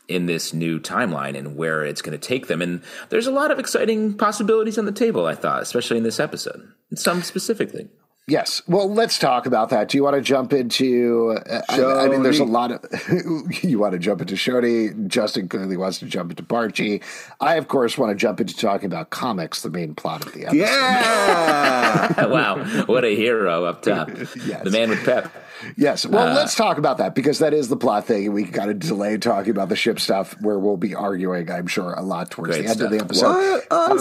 in 0.09 0.27
this 0.27 0.53
new 0.53 0.79
timeline 0.81 1.37
and 1.37 1.57
where 1.57 1.85
it's 1.85 2.03
going 2.03 2.19
to 2.19 2.27
take 2.27 2.47
them. 2.47 2.61
And 2.61 2.83
there's 3.09 3.27
a 3.27 3.33
lot 3.33 3.51
of 3.51 3.59
exciting 3.59 4.15
possibilities 4.15 4.79
on 4.79 4.85
the 4.85 4.93
table. 4.93 5.27
I 5.27 5.35
thought, 5.35 5.63
especially 5.63 5.97
in 5.97 6.03
this 6.03 6.21
episode, 6.21 6.69
some 6.95 7.23
specifically. 7.23 7.89
Yes. 8.29 8.63
Well, 8.69 8.93
let's 8.93 9.19
talk 9.19 9.47
about 9.47 9.71
that. 9.71 9.89
Do 9.89 9.99
you 9.99 10.05
want 10.05 10.15
to 10.15 10.23
jump 10.23 10.53
into? 10.53 11.37
Uh, 11.45 11.63
I, 11.69 12.05
I, 12.05 12.09
mean, 12.09 12.23
there's 12.23 12.39
a 12.39 12.45
lot 12.45 12.71
of. 12.71 12.85
you 13.65 13.81
want 13.81 13.95
to 13.95 13.99
jump 13.99 14.21
into 14.21 14.35
Choni. 14.35 15.09
Justin 15.09 15.49
clearly 15.49 15.77
wants 15.77 15.99
to 15.99 16.07
jump 16.07 16.31
into 16.31 16.45
Barchi. 16.45 17.03
I, 17.41 17.57
of 17.57 17.67
course, 17.67 17.99
want 17.99 18.11
to 18.11 18.15
jump 18.17 18.41
into 18.41 18.57
talking 18.57 18.87
about 18.87 19.11
comics, 19.11 19.63
the 19.63 19.71
main 19.71 19.97
plot 19.97 20.25
of 20.25 20.33
the 20.35 20.47
episode. 20.47 20.61
Yeah. 20.61 22.27
wow, 22.27 22.65
what 22.87 23.05
a 23.05 23.15
hero 23.15 23.65
up 23.65 23.83
top. 23.83 24.11
yes. 24.47 24.63
The 24.63 24.71
man 24.71 24.91
with 24.91 25.05
pep. 25.05 25.33
Yes. 25.77 26.07
Well, 26.07 26.29
uh, 26.29 26.35
let's 26.35 26.55
talk 26.55 26.79
about 26.79 26.99
that 26.99 27.17
because 27.17 27.41
that 27.41 27.53
is 27.53 27.69
the 27.69 27.77
plot 27.77 28.07
thing. 28.07 28.33
We 28.33 28.45
got 28.45 28.67
to 28.67 28.75
delay 28.75 29.19
talking 29.19 29.51
about 29.51 29.69
the 29.69 29.77
ship 29.77 29.99
stuff 29.99 30.41
where 30.41 30.61
we'll 30.61 30.77
be 30.77 30.95
arguing, 30.95 31.51
I'm 31.51 31.67
sure, 31.67 31.93
a 31.93 32.03
lot 32.03 32.31
towards 32.31 32.57
the 32.57 32.61
end 32.61 32.77
stuff. 32.77 32.85
of 32.85 32.91
the 32.93 33.01
episode. 33.01 33.63
What? 33.69 33.73
Um, 33.73 33.99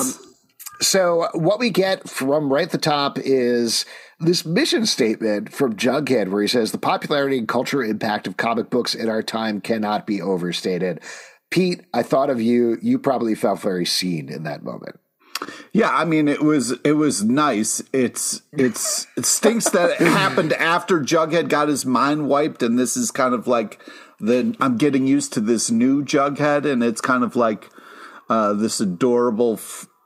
so, 0.81 1.27
what 1.33 1.59
we 1.59 1.69
get 1.69 2.09
from 2.09 2.51
right 2.51 2.63
at 2.63 2.71
the 2.71 2.79
top 2.79 3.19
is 3.19 3.85
this 4.21 4.45
mission 4.45 4.85
statement 4.85 5.51
from 5.51 5.75
Jughead 5.75 6.29
where 6.29 6.41
he 6.41 6.47
says 6.47 6.71
the 6.71 6.77
popularity 6.77 7.37
and 7.37 7.47
cultural 7.47 7.89
impact 7.89 8.27
of 8.27 8.37
comic 8.37 8.69
books 8.69 8.95
in 8.95 9.09
our 9.09 9.23
time 9.23 9.61
cannot 9.61 10.05
be 10.05 10.21
overstated. 10.21 11.01
Pete, 11.49 11.81
I 11.93 12.03
thought 12.03 12.29
of 12.29 12.41
you. 12.41 12.77
You 12.81 12.97
probably 12.99 13.35
felt 13.35 13.59
very 13.59 13.85
seen 13.85 14.29
in 14.29 14.43
that 14.43 14.63
moment. 14.63 14.99
Yeah, 15.73 15.89
I 15.89 16.05
mean 16.05 16.27
it 16.27 16.41
was 16.41 16.71
it 16.83 16.93
was 16.93 17.23
nice. 17.23 17.81
It's 17.91 18.41
it's 18.53 19.07
it 19.17 19.25
stinks 19.25 19.69
that 19.69 19.99
it 19.99 20.07
happened 20.07 20.53
after 20.53 20.99
Jughead 20.99 21.49
got 21.49 21.67
his 21.67 21.85
mind 21.85 22.27
wiped, 22.27 22.61
and 22.61 22.77
this 22.77 22.95
is 22.95 23.11
kind 23.11 23.33
of 23.33 23.47
like 23.47 23.79
the 24.19 24.55
I'm 24.59 24.77
getting 24.77 25.07
used 25.07 25.33
to 25.33 25.41
this 25.41 25.71
new 25.71 26.03
Jughead, 26.03 26.71
and 26.71 26.83
it's 26.83 27.01
kind 27.01 27.23
of 27.23 27.35
like 27.35 27.69
uh, 28.29 28.53
this 28.53 28.79
adorable 28.79 29.57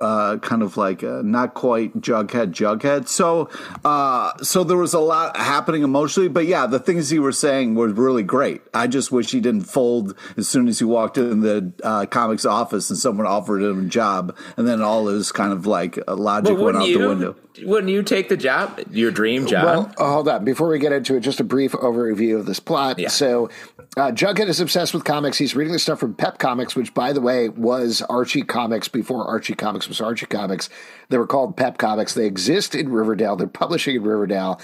uh, 0.02 0.38
kind 0.38 0.62
of 0.62 0.78
like 0.78 1.04
uh, 1.04 1.22
not 1.24 1.54
quite 1.54 2.00
Jughead, 2.00 2.52
Jughead. 2.52 3.08
So, 3.08 3.50
uh, 3.84 4.38
so 4.44 4.64
there 4.64 4.78
was 4.78 4.94
a 4.94 5.00
lot 5.00 5.38
happening 5.38 5.84
emotionally, 5.84 6.28
but 6.28 6.46
yeah, 6.46 6.68
the 6.68 6.80
things 6.80 7.10
he 7.10 7.20
was 7.20 7.38
saying 7.38 7.76
were 7.76 7.88
really 7.88 8.24
great. 8.24 8.62
I 8.74 8.88
just 8.88 9.12
wish 9.12 9.32
he 9.32 9.40
didn't 9.40 9.64
fold 9.64 10.16
as 10.36 10.48
soon 10.48 10.68
as 10.68 10.80
he 10.80 10.86
walked 10.86 11.18
in 11.18 11.42
the 11.42 11.72
uh, 11.84 12.06
comics 12.08 12.46
office 12.46 12.90
and 12.90 13.00
someone 13.00 13.26
offered 13.26 13.62
him 13.62 13.86
a 13.86 13.90
job, 13.90 14.36
and 14.58 14.68
then 14.68 14.82
all 14.82 15.08
his 15.08 15.32
kind 15.32 15.54
of 15.54 15.66
like 15.66 15.98
logic 16.08 16.58
went 16.58 16.78
out 16.78 16.88
you, 16.88 17.00
the 17.00 17.08
window. 17.08 17.36
Wouldn't 17.64 17.92
you 17.92 18.04
take 18.04 18.28
the 18.28 18.36
job, 18.38 18.82
your 18.92 19.12
dream 19.12 19.46
job? 19.46 19.64
Well, 19.98 20.10
hold 20.10 20.28
on. 20.28 20.44
Before 20.44 20.68
we 20.68 20.78
get 20.78 20.92
into 20.92 21.16
it, 21.16 21.22
just 21.22 21.40
a 21.40 21.44
brief 21.44 21.72
overview 21.72 22.38
of 22.38 22.46
this 22.46 22.60
plot. 22.60 23.00
Yeah. 23.00 23.08
So, 23.08 23.50
uh, 23.98 24.12
Jughead 24.12 24.48
is 24.48 24.60
obsessed 24.60 24.94
with 24.94 25.04
comics. 25.04 25.38
He's 25.38 25.56
reading 25.56 25.74
the 25.74 25.80
stuff 25.80 26.00
from 26.00 26.16
Pep 26.16 26.38
Comics, 26.38 26.76
which, 26.76 26.94
by 26.94 27.14
the 27.14 27.22
way, 27.22 27.50
was 27.50 28.02
Archie 28.04 28.42
Comics 28.42 28.88
before 28.88 29.26
Archie 29.26 29.56
Comics 29.56 29.88
was 29.88 30.02
Archie 30.02 30.26
Comics. 30.26 30.70
They 31.10 31.18
were 31.18 31.28
called 31.28 31.56
Pep 31.56 31.78
Comics. 31.78 32.14
They 32.14 32.26
exist 32.26 32.76
in 32.76 32.90
Riverdale. 32.90 33.36
They're 33.36 33.48
publishing 33.48 33.96
in 33.96 34.04
Riverdale. 34.04 34.60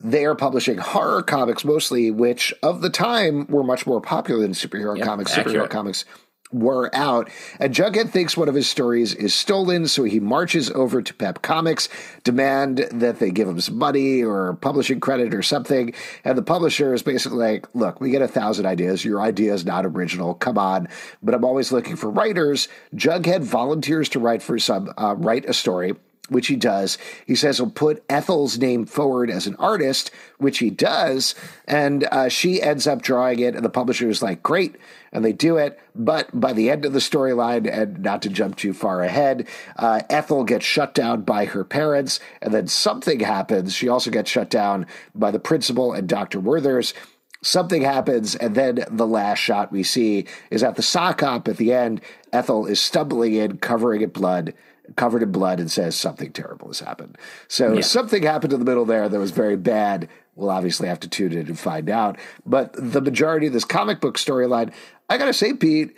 They 0.00 0.24
are 0.26 0.36
publishing 0.36 0.78
horror 0.78 1.22
comics 1.22 1.64
mostly, 1.64 2.10
which 2.10 2.54
of 2.62 2.82
the 2.82 2.90
time 2.90 3.46
were 3.48 3.64
much 3.64 3.84
more 3.86 4.00
popular 4.00 4.42
than 4.42 4.52
superhero 4.52 5.02
comics. 5.02 5.34
Superhero 5.34 5.68
comics 5.68 6.04
were 6.50 6.94
out. 6.94 7.30
And 7.60 7.74
Jughead 7.74 8.10
thinks 8.10 8.36
one 8.36 8.48
of 8.48 8.54
his 8.54 8.68
stories 8.68 9.14
is 9.14 9.34
stolen, 9.34 9.86
so 9.86 10.04
he 10.04 10.20
marches 10.20 10.70
over 10.70 11.02
to 11.02 11.14
Pep 11.14 11.42
Comics, 11.42 11.88
demand 12.24 12.86
that 12.90 13.18
they 13.18 13.30
give 13.30 13.48
him 13.48 13.60
some 13.60 13.78
money 13.78 14.22
or 14.22 14.54
publishing 14.54 15.00
credit 15.00 15.34
or 15.34 15.42
something. 15.42 15.92
And 16.24 16.38
the 16.38 16.42
publisher 16.42 16.94
is 16.94 17.02
basically 17.02 17.38
like, 17.38 17.66
look, 17.74 18.00
we 18.00 18.10
get 18.10 18.22
a 18.22 18.28
thousand 18.28 18.66
ideas. 18.66 19.04
Your 19.04 19.20
idea 19.20 19.52
is 19.54 19.64
not 19.64 19.84
original. 19.84 20.34
Come 20.34 20.58
on. 20.58 20.88
But 21.22 21.34
I'm 21.34 21.44
always 21.44 21.72
looking 21.72 21.96
for 21.96 22.10
writers. 22.10 22.68
Jughead 22.94 23.42
volunteers 23.42 24.08
to 24.10 24.18
write 24.18 24.42
for 24.42 24.58
some, 24.58 24.92
uh, 24.96 25.14
write 25.16 25.44
a 25.44 25.52
story 25.52 25.94
which 26.28 26.46
he 26.46 26.56
does. 26.56 26.98
He 27.26 27.34
says 27.34 27.58
he'll 27.58 27.70
put 27.70 28.04
Ethel's 28.08 28.58
name 28.58 28.86
forward 28.86 29.30
as 29.30 29.46
an 29.46 29.56
artist, 29.56 30.10
which 30.38 30.58
he 30.58 30.70
does, 30.70 31.34
and 31.66 32.04
uh, 32.04 32.28
she 32.28 32.62
ends 32.62 32.86
up 32.86 33.02
drawing 33.02 33.40
it, 33.40 33.54
and 33.54 33.64
the 33.64 33.70
publisher 33.70 34.08
is 34.08 34.22
like, 34.22 34.42
"Great," 34.42 34.76
and 35.12 35.24
they 35.24 35.32
do 35.32 35.56
it. 35.56 35.78
But 35.94 36.28
by 36.38 36.52
the 36.52 36.70
end 36.70 36.84
of 36.84 36.92
the 36.92 36.98
storyline, 36.98 37.70
and 37.70 38.02
not 38.02 38.22
to 38.22 38.28
jump 38.28 38.56
too 38.56 38.72
far 38.72 39.02
ahead, 39.02 39.48
uh, 39.76 40.02
Ethel 40.10 40.44
gets 40.44 40.64
shut 40.64 40.94
down 40.94 41.22
by 41.22 41.46
her 41.46 41.64
parents, 41.64 42.20
and 42.40 42.52
then 42.52 42.68
something 42.68 43.20
happens. 43.20 43.74
She 43.74 43.88
also 43.88 44.10
gets 44.10 44.30
shut 44.30 44.50
down 44.50 44.86
by 45.14 45.30
the 45.30 45.38
principal 45.38 45.92
and 45.92 46.08
Doctor 46.08 46.40
Werther's 46.40 46.94
something 47.42 47.82
happens, 47.82 48.34
and 48.34 48.54
then 48.54 48.84
the 48.90 49.06
last 49.06 49.38
shot 49.38 49.72
we 49.72 49.82
see 49.82 50.26
is 50.50 50.62
at 50.62 50.76
the 50.76 50.82
sock 50.82 51.20
hop 51.20 51.48
at 51.48 51.56
the 51.56 51.72
end. 51.72 52.00
Ethel 52.32 52.66
is 52.66 52.80
stumbling 52.80 53.34
in, 53.34 53.58
covering 53.58 54.02
in 54.02 54.10
blood, 54.10 54.54
covered 54.96 55.22
in 55.22 55.32
blood 55.32 55.60
and 55.60 55.70
says 55.70 55.96
something 55.96 56.32
terrible 56.32 56.68
has 56.68 56.80
happened. 56.80 57.18
So 57.48 57.74
yeah. 57.74 57.80
something 57.80 58.22
happened 58.22 58.52
in 58.52 58.58
the 58.58 58.64
middle 58.64 58.84
there 58.84 59.08
that 59.08 59.18
was 59.18 59.30
very 59.30 59.56
bad. 59.56 60.08
We'll 60.34 60.50
obviously 60.50 60.88
have 60.88 61.00
to 61.00 61.08
tune 61.08 61.32
in 61.32 61.46
and 61.46 61.58
find 61.58 61.90
out. 61.90 62.18
But 62.46 62.74
the 62.74 63.00
majority 63.00 63.46
of 63.48 63.52
this 63.52 63.64
comic 63.64 64.00
book 64.00 64.16
storyline, 64.16 64.72
I 65.08 65.18
got 65.18 65.26
to 65.26 65.32
say, 65.32 65.52
Pete, 65.52 65.94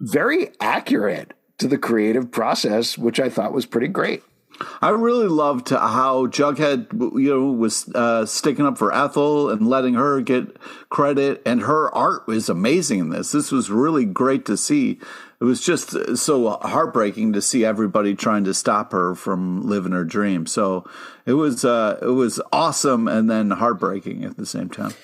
very 0.00 0.48
accurate 0.60 1.34
to 1.58 1.68
the 1.68 1.78
creative 1.78 2.30
process, 2.30 2.98
which 2.98 3.20
I 3.20 3.28
thought 3.28 3.52
was 3.52 3.66
pretty 3.66 3.88
great. 3.88 4.22
I 4.80 4.90
really 4.90 5.26
loved 5.26 5.70
how 5.70 6.26
Jughead, 6.26 6.92
you 7.18 7.30
know, 7.30 7.46
was 7.46 7.88
uh, 7.94 8.24
sticking 8.26 8.66
up 8.66 8.78
for 8.78 8.94
Ethel 8.94 9.50
and 9.50 9.68
letting 9.68 9.94
her 9.94 10.20
get 10.20 10.56
credit, 10.90 11.42
and 11.44 11.62
her 11.62 11.92
art 11.94 12.26
was 12.26 12.48
amazing 12.48 13.00
in 13.00 13.08
this. 13.10 13.32
This 13.32 13.50
was 13.50 13.70
really 13.70 14.04
great 14.04 14.44
to 14.46 14.56
see 14.56 15.00
it 15.44 15.46
was 15.46 15.60
just 15.60 16.16
so 16.16 16.56
heartbreaking 16.62 17.34
to 17.34 17.42
see 17.42 17.66
everybody 17.66 18.14
trying 18.14 18.44
to 18.44 18.54
stop 18.54 18.92
her 18.92 19.14
from 19.14 19.68
living 19.68 19.92
her 19.92 20.02
dream. 20.02 20.46
So 20.46 20.88
it 21.26 21.34
was 21.34 21.66
uh, 21.66 21.98
it 22.00 22.06
was 22.06 22.40
awesome 22.50 23.08
and 23.08 23.30
then 23.30 23.50
heartbreaking 23.50 24.24
at 24.24 24.38
the 24.38 24.46
same 24.46 24.70
time. 24.70 24.94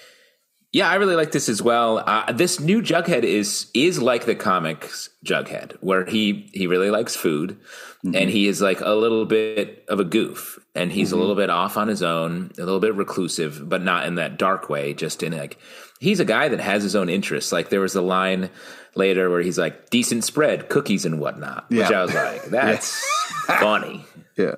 Yeah, 0.73 0.89
I 0.89 0.95
really 0.95 1.15
like 1.15 1.33
this 1.33 1.51
as 1.51 1.61
well. 1.61 1.99
Uh, 1.99 2.33
this 2.33 2.59
new 2.59 2.81
Jughead 2.81 3.23
is 3.25 3.71
is 3.75 4.01
like 4.01 4.25
the 4.25 4.35
comics 4.35 5.11
Jughead, 5.27 5.77
where 5.83 6.07
he 6.07 6.49
he 6.55 6.67
really 6.67 6.91
likes 6.91 7.15
food, 7.15 7.59
mm-hmm. 8.03 8.15
and 8.15 8.31
he 8.31 8.47
is 8.47 8.63
like 8.63 8.81
a 8.81 8.95
little 8.95 9.27
bit 9.27 9.85
of 9.89 10.01
a 10.01 10.05
goof, 10.05 10.59
and 10.75 10.91
he's 10.91 11.09
mm-hmm. 11.09 11.19
a 11.19 11.21
little 11.21 11.37
bit 11.37 11.51
off 11.51 11.77
on 11.77 11.89
his 11.89 12.03
own, 12.03 12.51
a 12.57 12.65
little 12.65 12.81
bit 12.81 12.95
reclusive, 12.95 13.69
but 13.69 13.83
not 13.83 14.07
in 14.07 14.15
that 14.15 14.39
dark 14.39 14.71
way. 14.71 14.95
Just 14.95 15.23
in 15.23 15.37
like 15.37 15.59
he's 16.01 16.19
a 16.19 16.25
guy 16.25 16.49
that 16.49 16.61
has 16.61 16.83
his 16.83 16.97
own 16.97 17.11
interests. 17.11 17.53
Like 17.53 17.69
there 17.69 17.81
was 17.81 17.95
a 17.95 18.01
line 18.01 18.49
later 18.95 19.31
where 19.31 19.41
he's 19.41 19.59
like 19.59 19.91
decent 19.91 20.25
spread, 20.25 20.69
cookies 20.69 21.05
and 21.05 21.21
whatnot. 21.21 21.67
Yeah. 21.71 21.83
Which 21.83 21.93
I 21.93 22.03
was 22.03 22.15
like, 22.15 22.45
that's 22.47 23.05
funny. 23.47 24.05
Yeah. 24.37 24.55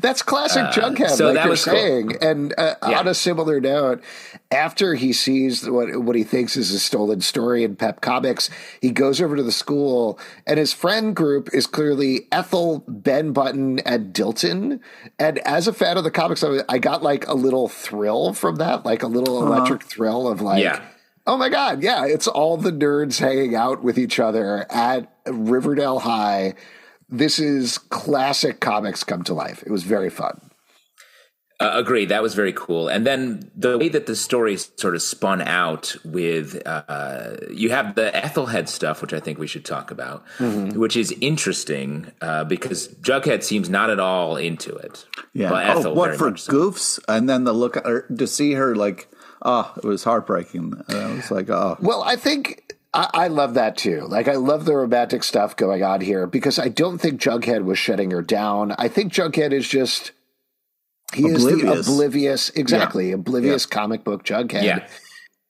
That's 0.00 0.22
classic 0.22 0.62
uh, 0.62 0.72
Jughead, 0.72 1.10
so 1.10 1.26
like 1.26 1.34
that 1.34 1.46
you're 1.46 1.56
saying. 1.56 2.08
Cool. 2.10 2.28
And 2.28 2.54
uh, 2.56 2.74
yeah. 2.88 2.98
on 2.98 3.08
a 3.08 3.14
similar 3.14 3.60
note, 3.60 4.02
after 4.50 4.94
he 4.94 5.12
sees 5.12 5.68
what 5.68 6.02
what 6.02 6.16
he 6.16 6.24
thinks 6.24 6.56
is 6.56 6.72
a 6.72 6.78
stolen 6.78 7.20
story 7.20 7.64
in 7.64 7.76
Pep 7.76 8.00
Comics, 8.00 8.50
he 8.80 8.90
goes 8.90 9.20
over 9.20 9.36
to 9.36 9.42
the 9.42 9.52
school, 9.52 10.18
and 10.46 10.58
his 10.58 10.72
friend 10.72 11.14
group 11.14 11.50
is 11.52 11.66
clearly 11.66 12.28
Ethel, 12.32 12.84
Ben 12.88 13.32
Button, 13.32 13.80
and 13.80 14.14
Dilton. 14.14 14.80
And 15.18 15.38
as 15.40 15.68
a 15.68 15.72
fan 15.72 15.96
of 15.96 16.04
the 16.04 16.10
comics, 16.10 16.44
I 16.68 16.78
got 16.78 17.02
like 17.02 17.26
a 17.26 17.34
little 17.34 17.68
thrill 17.68 18.34
from 18.34 18.56
that, 18.56 18.84
like 18.84 19.02
a 19.02 19.08
little 19.08 19.38
uh-huh. 19.38 19.52
electric 19.52 19.82
thrill 19.82 20.28
of 20.28 20.40
like. 20.40 20.62
Yeah 20.62 20.82
Oh 21.26 21.36
my 21.36 21.48
God. 21.48 21.82
Yeah. 21.82 22.06
It's 22.06 22.26
all 22.26 22.56
the 22.56 22.72
nerds 22.72 23.18
hanging 23.18 23.54
out 23.54 23.82
with 23.82 23.98
each 23.98 24.18
other 24.18 24.66
at 24.70 25.12
Riverdale 25.26 26.00
High. 26.00 26.54
This 27.08 27.38
is 27.38 27.78
classic 27.78 28.60
comics 28.60 29.04
come 29.04 29.22
to 29.24 29.34
life. 29.34 29.62
It 29.64 29.70
was 29.70 29.84
very 29.84 30.10
fun. 30.10 30.50
Uh, 31.62 31.78
agreed. 31.78 32.08
That 32.08 32.22
was 32.22 32.34
very 32.34 32.52
cool. 32.52 32.88
And 32.88 33.06
then 33.06 33.52
the 33.54 33.78
way 33.78 33.88
that 33.90 34.06
the 34.06 34.16
story 34.16 34.56
sort 34.56 34.96
of 34.96 35.02
spun 35.02 35.40
out 35.40 35.94
with 36.04 36.60
uh, 36.66 37.36
you 37.52 37.70
have 37.70 37.94
the 37.94 38.12
Ethelhead 38.16 38.68
stuff, 38.68 39.00
which 39.00 39.12
I 39.12 39.20
think 39.20 39.38
we 39.38 39.46
should 39.46 39.64
talk 39.64 39.92
about, 39.92 40.26
mm-hmm. 40.38 40.76
which 40.76 40.96
is 40.96 41.14
interesting 41.20 42.10
uh, 42.20 42.42
because 42.42 42.88
Jughead 42.88 43.44
seems 43.44 43.70
not 43.70 43.90
at 43.90 44.00
all 44.00 44.34
into 44.36 44.74
it. 44.74 45.06
Yeah. 45.34 45.74
oh, 45.76 45.94
what 45.94 46.16
for 46.16 46.32
goofs? 46.32 46.98
And 47.06 47.28
then 47.28 47.44
the 47.44 47.52
look 47.52 47.74
to 47.74 48.26
see 48.26 48.54
her 48.54 48.74
like 48.74 49.08
oh, 49.44 49.72
it 49.76 49.84
was 49.84 50.04
heartbreaking. 50.04 50.74
I 50.88 51.14
was 51.14 51.30
like, 51.30 51.50
oh. 51.50 51.76
Well, 51.80 52.02
I 52.02 52.16
think 52.16 52.74
I, 52.94 53.10
I, 53.12 53.28
love 53.28 53.54
that 53.54 53.76
too. 53.76 54.02
Like, 54.02 54.28
I 54.28 54.34
love 54.34 54.64
the 54.64 54.74
romantic 54.74 55.24
stuff 55.24 55.56
going 55.56 55.82
on 55.82 56.00
here 56.00 56.26
because 56.26 56.58
I 56.58 56.68
don't 56.68 56.98
think 56.98 57.20
Jughead 57.20 57.64
was 57.64 57.78
shutting 57.78 58.10
her 58.10 58.22
down. 58.22 58.74
I 58.78 58.88
think 58.88 59.12
Jughead 59.12 59.52
is 59.52 59.68
just. 59.68 60.12
He 61.14 61.24
oblivious. 61.24 61.52
is 61.52 61.86
the 61.86 61.92
oblivious, 61.92 62.50
exactly, 62.50 63.08
yeah. 63.08 63.16
oblivious 63.16 63.66
yeah. 63.68 63.74
comic 63.74 64.02
book 64.02 64.24
Jughead. 64.24 64.62
Yeah. 64.62 64.88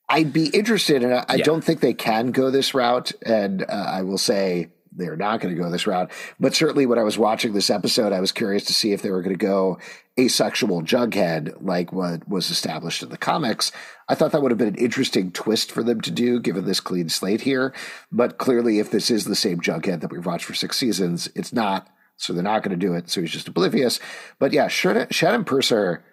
I'd 0.09 0.33
be 0.33 0.47
interested, 0.47 1.03
and 1.03 1.13
I, 1.13 1.25
I 1.29 1.35
yeah. 1.35 1.43
don't 1.45 1.63
think 1.63 1.79
they 1.79 1.93
can 1.93 2.31
go 2.31 2.51
this 2.51 2.73
route. 2.73 3.13
And 3.25 3.63
uh, 3.63 3.67
I 3.67 4.01
will 4.01 4.17
say 4.17 4.71
they're 4.95 5.15
not 5.17 5.39
going 5.39 5.55
to 5.55 5.61
go 5.61 5.69
this 5.69 5.87
route. 5.87 6.11
But 6.39 6.55
certainly, 6.55 6.85
when 6.85 6.99
I 6.99 7.03
was 7.03 7.17
watching 7.17 7.53
this 7.53 7.69
episode, 7.69 8.13
I 8.13 8.19
was 8.19 8.31
curious 8.31 8.65
to 8.65 8.73
see 8.73 8.91
if 8.91 9.01
they 9.01 9.11
were 9.11 9.21
going 9.21 9.37
to 9.37 9.45
go 9.45 9.79
asexual 10.19 10.83
Jughead 10.83 11.55
like 11.61 11.91
what 11.91 12.27
was 12.29 12.49
established 12.51 13.01
in 13.03 13.09
the 13.09 13.17
comics. 13.17 13.71
I 14.07 14.15
thought 14.15 14.31
that 14.31 14.41
would 14.41 14.51
have 14.51 14.57
been 14.57 14.67
an 14.67 14.75
interesting 14.75 15.31
twist 15.31 15.71
for 15.71 15.81
them 15.83 16.01
to 16.01 16.11
do, 16.11 16.39
given 16.39 16.65
this 16.65 16.79
clean 16.79 17.09
slate 17.09 17.41
here. 17.41 17.73
But 18.11 18.37
clearly, 18.37 18.79
if 18.79 18.91
this 18.91 19.09
is 19.09 19.25
the 19.25 19.35
same 19.35 19.59
Jughead 19.59 20.01
that 20.01 20.11
we've 20.11 20.25
watched 20.25 20.45
for 20.45 20.53
six 20.53 20.77
seasons, 20.77 21.29
it's 21.35 21.53
not 21.53 21.87
so 22.15 22.31
they're 22.31 22.43
not 22.43 22.61
going 22.63 22.77
to 22.79 22.85
do 22.87 22.93
it. 22.93 23.09
So 23.09 23.21
he's 23.21 23.31
just 23.31 23.47
oblivious. 23.47 23.99
But 24.39 24.53
yeah, 24.53 24.67
Shannon, 24.67 25.07
Shannon 25.09 25.43
Purser 25.45 26.03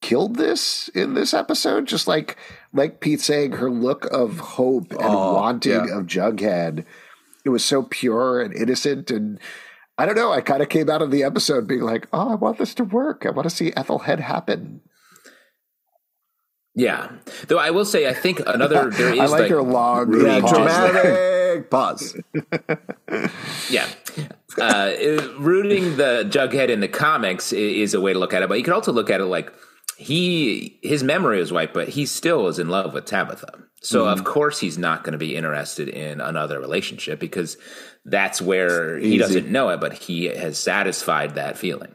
killed 0.00 0.36
this 0.36 0.88
in 0.88 1.14
this 1.14 1.34
episode. 1.34 1.86
Just 1.86 2.08
like 2.08 2.36
like 2.72 3.00
Pete 3.00 3.20
saying, 3.20 3.52
her 3.52 3.70
look 3.70 4.06
of 4.06 4.38
hope 4.38 4.92
and 4.92 5.00
Oh, 5.02 5.34
wanting 5.34 5.72
yeah. 5.72 5.98
of 5.98 6.06
Jughead, 6.06 6.84
it 7.44 7.50
was 7.50 7.64
so 7.64 7.82
pure 7.82 8.40
and 8.40 8.54
innocent. 8.54 9.10
And 9.10 9.38
I 9.98 10.06
don't 10.06 10.16
know, 10.16 10.32
I 10.32 10.40
kind 10.40 10.62
of 10.62 10.68
came 10.68 10.88
out 10.90 11.02
of 11.02 11.10
the 11.10 11.22
episode 11.22 11.66
being 11.66 11.82
like, 11.82 12.08
oh, 12.12 12.32
I 12.32 12.34
want 12.34 12.58
this 12.58 12.74
to 12.76 12.84
work. 12.84 13.24
I 13.26 13.30
want 13.30 13.48
to 13.48 13.54
see 13.54 13.72
Ethelhead 13.76 14.20
happen. 14.20 14.80
Yeah, 16.76 17.12
though 17.46 17.58
I 17.58 17.70
will 17.70 17.84
say, 17.84 18.08
I 18.08 18.12
think 18.12 18.40
another 18.46 18.90
there 18.96 19.12
is 19.14 19.20
I 19.20 19.26
like, 19.26 19.48
your 19.48 19.62
long 19.62 20.12
Yeah, 20.20 20.40
pause. 20.40 20.50
dramatic 20.50 21.70
pause. 21.70 22.16
Yeah. 23.70 23.88
Uh, 24.60 24.92
rooting 25.38 25.96
the 25.96 26.26
Jughead 26.28 26.70
in 26.70 26.80
the 26.80 26.88
comics 26.88 27.52
is 27.52 27.94
a 27.94 28.00
way 28.00 28.12
to 28.12 28.18
look 28.18 28.32
at 28.34 28.42
it, 28.42 28.48
but 28.48 28.58
you 28.58 28.64
could 28.64 28.74
also 28.74 28.92
look 28.92 29.08
at 29.10 29.20
it 29.20 29.26
like 29.26 29.52
he 29.96 30.78
his 30.82 31.04
memory 31.04 31.40
is 31.40 31.52
wiped, 31.52 31.74
but 31.74 31.88
he 31.90 32.06
still 32.06 32.48
is 32.48 32.58
in 32.58 32.68
love 32.68 32.92
with 32.92 33.04
Tabitha. 33.04 33.52
So 33.84 34.06
of 34.08 34.24
course 34.24 34.58
he's 34.58 34.78
not 34.78 35.04
going 35.04 35.12
to 35.12 35.18
be 35.18 35.36
interested 35.36 35.88
in 35.88 36.20
another 36.20 36.58
relationship 36.58 37.20
because 37.20 37.56
that's 38.04 38.40
where 38.40 38.98
he 38.98 39.18
doesn't 39.18 39.48
know 39.50 39.68
it, 39.70 39.80
but 39.80 39.92
he 39.92 40.24
has 40.26 40.58
satisfied 40.58 41.34
that 41.36 41.58
feeling. 41.58 41.94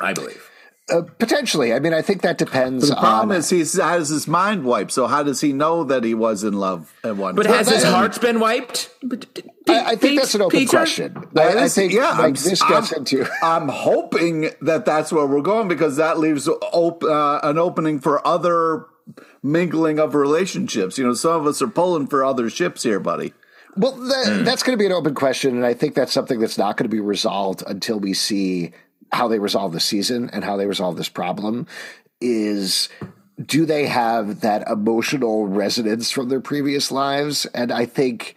I 0.00 0.12
believe. 0.12 0.44
Uh, 0.90 1.02
potentially. 1.18 1.74
I 1.74 1.80
mean, 1.80 1.92
I 1.92 2.00
think 2.00 2.22
that 2.22 2.38
depends 2.38 2.88
The 2.88 2.94
problem 2.96 3.32
on. 3.32 3.36
is 3.36 3.50
he 3.50 3.58
has 3.82 4.08
his 4.08 4.26
mind 4.26 4.64
wiped. 4.64 4.90
So 4.90 5.06
how 5.06 5.22
does 5.22 5.38
he 5.40 5.52
know 5.52 5.84
that 5.84 6.02
he 6.02 6.14
was 6.14 6.44
in 6.44 6.54
love 6.54 6.90
at 7.04 7.14
one 7.16 7.34
But 7.34 7.42
time? 7.44 7.56
has 7.56 7.68
his 7.68 7.82
that- 7.82 7.92
heart 7.92 8.18
been 8.22 8.40
wiped? 8.40 8.88
I, 9.04 9.16
I 9.68 9.88
think 9.90 10.00
Pete- 10.00 10.18
that's 10.20 10.34
an 10.34 10.40
open 10.42 10.58
Peter? 10.60 10.70
question. 10.70 11.16
I, 11.36 11.64
I 11.64 11.68
think 11.68 11.92
yeah, 11.92 12.10
like 12.12 12.18
I'm- 12.20 12.32
this 12.32 12.62
gets 12.62 12.92
I'm- 12.92 12.98
into. 13.00 13.26
I'm 13.42 13.68
hoping 13.68 14.50
that 14.62 14.86
that's 14.86 15.12
where 15.12 15.26
we're 15.26 15.42
going 15.42 15.68
because 15.68 15.96
that 15.96 16.18
leaves 16.18 16.48
op- 16.48 17.04
uh, 17.04 17.40
an 17.42 17.58
opening 17.58 17.98
for 18.00 18.26
other 18.26 18.86
mingling 19.42 19.98
of 19.98 20.14
relationships. 20.14 20.98
You 20.98 21.06
know, 21.06 21.14
some 21.14 21.40
of 21.40 21.46
us 21.46 21.62
are 21.62 21.68
pulling 21.68 22.06
for 22.06 22.24
other 22.24 22.50
ships 22.50 22.82
here, 22.82 23.00
buddy. 23.00 23.32
Well, 23.76 23.92
that, 23.92 24.26
hmm. 24.26 24.44
that's 24.44 24.62
going 24.62 24.76
to 24.76 24.82
be 24.82 24.86
an 24.86 24.92
open 24.92 25.14
question, 25.14 25.56
and 25.56 25.64
I 25.64 25.74
think 25.74 25.94
that's 25.94 26.12
something 26.12 26.40
that's 26.40 26.58
not 26.58 26.76
going 26.76 26.90
to 26.90 26.94
be 26.94 27.00
resolved 27.00 27.62
until 27.66 28.00
we 28.00 28.14
see 28.14 28.72
how 29.12 29.28
they 29.28 29.38
resolve 29.38 29.72
the 29.72 29.80
season 29.80 30.30
and 30.32 30.44
how 30.44 30.56
they 30.56 30.66
resolve 30.66 30.96
this 30.96 31.08
problem. 31.08 31.66
Is 32.20 32.88
do 33.40 33.64
they 33.64 33.86
have 33.86 34.40
that 34.40 34.66
emotional 34.68 35.46
resonance 35.46 36.10
from 36.10 36.28
their 36.28 36.40
previous 36.40 36.90
lives? 36.90 37.46
And 37.46 37.70
I 37.70 37.86
think 37.86 38.34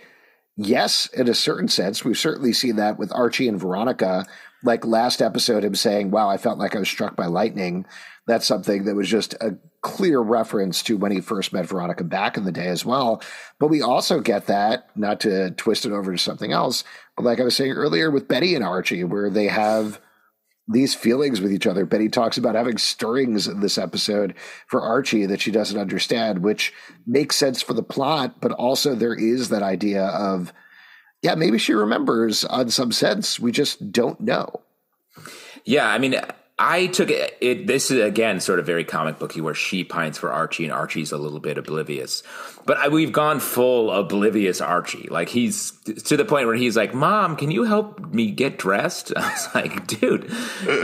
yes, 0.55 1.07
in 1.07 1.27
a 1.27 1.33
certain 1.33 1.67
sense, 1.67 2.05
we've 2.05 2.17
certainly 2.17 2.53
seen 2.53 2.75
that 2.75 2.99
with 2.99 3.11
Archie 3.11 3.47
and 3.47 3.59
Veronica. 3.59 4.25
Like 4.63 4.85
last 4.85 5.21
episode, 5.21 5.63
him 5.63 5.73
saying, 5.73 6.11
"Wow, 6.11 6.29
I 6.29 6.37
felt 6.37 6.59
like 6.59 6.75
I 6.75 6.79
was 6.79 6.89
struck 6.89 7.15
by 7.15 7.25
lightning." 7.25 7.85
That's 8.31 8.47
something 8.47 8.85
that 8.85 8.95
was 8.95 9.09
just 9.09 9.33
a 9.33 9.57
clear 9.81 10.21
reference 10.21 10.81
to 10.83 10.95
when 10.95 11.11
he 11.11 11.19
first 11.19 11.51
met 11.51 11.65
Veronica 11.65 12.05
back 12.05 12.37
in 12.37 12.45
the 12.45 12.51
day 12.53 12.67
as 12.67 12.85
well. 12.85 13.21
But 13.59 13.67
we 13.67 13.81
also 13.81 14.21
get 14.21 14.47
that, 14.47 14.87
not 14.95 15.19
to 15.21 15.51
twist 15.51 15.85
it 15.85 15.91
over 15.91 16.13
to 16.13 16.17
something 16.17 16.53
else, 16.53 16.85
but 17.17 17.25
like 17.25 17.41
I 17.41 17.43
was 17.43 17.57
saying 17.57 17.73
earlier 17.73 18.09
with 18.09 18.29
Betty 18.29 18.55
and 18.55 18.63
Archie, 18.63 19.03
where 19.03 19.29
they 19.29 19.49
have 19.49 19.99
these 20.65 20.95
feelings 20.95 21.41
with 21.41 21.51
each 21.51 21.67
other. 21.67 21.85
Betty 21.85 22.07
talks 22.07 22.37
about 22.37 22.55
having 22.55 22.77
stirrings 22.77 23.49
in 23.49 23.59
this 23.59 23.77
episode 23.77 24.33
for 24.67 24.81
Archie 24.81 25.25
that 25.25 25.41
she 25.41 25.51
doesn't 25.51 25.77
understand, 25.77 26.41
which 26.41 26.71
makes 27.05 27.35
sense 27.35 27.61
for 27.61 27.73
the 27.73 27.83
plot, 27.83 28.39
but 28.39 28.53
also 28.53 28.95
there 28.95 29.13
is 29.13 29.49
that 29.49 29.61
idea 29.61 30.05
of, 30.05 30.53
yeah, 31.21 31.35
maybe 31.35 31.57
she 31.57 31.73
remembers 31.73 32.45
on 32.45 32.69
some 32.69 32.93
sense. 32.93 33.41
We 33.41 33.51
just 33.51 33.91
don't 33.91 34.21
know. 34.21 34.61
Yeah, 35.65 35.89
I 35.89 35.97
mean, 35.97 36.15
I 36.63 36.85
took 36.87 37.09
it, 37.09 37.37
it. 37.41 37.65
This 37.65 37.89
is 37.89 38.03
again 38.03 38.39
sort 38.39 38.59
of 38.59 38.67
very 38.67 38.83
comic 38.85 39.17
booky, 39.17 39.41
where 39.41 39.55
she 39.55 39.83
pines 39.83 40.19
for 40.19 40.31
Archie 40.31 40.63
and 40.63 40.71
Archie's 40.71 41.11
a 41.11 41.17
little 41.17 41.39
bit 41.39 41.57
oblivious. 41.57 42.21
But 42.67 42.77
I, 42.77 42.87
we've 42.89 43.11
gone 43.11 43.39
full 43.39 43.91
oblivious 43.91 44.61
Archie. 44.61 45.07
Like 45.09 45.27
he's 45.29 45.71
to 46.05 46.15
the 46.15 46.23
point 46.25 46.45
where 46.45 46.55
he's 46.55 46.77
like, 46.77 46.93
"Mom, 46.93 47.35
can 47.35 47.49
you 47.49 47.63
help 47.63 48.13
me 48.13 48.29
get 48.29 48.59
dressed?" 48.59 49.11
I 49.17 49.31
was 49.31 49.47
like, 49.55 49.87
"Dude, 49.87 50.31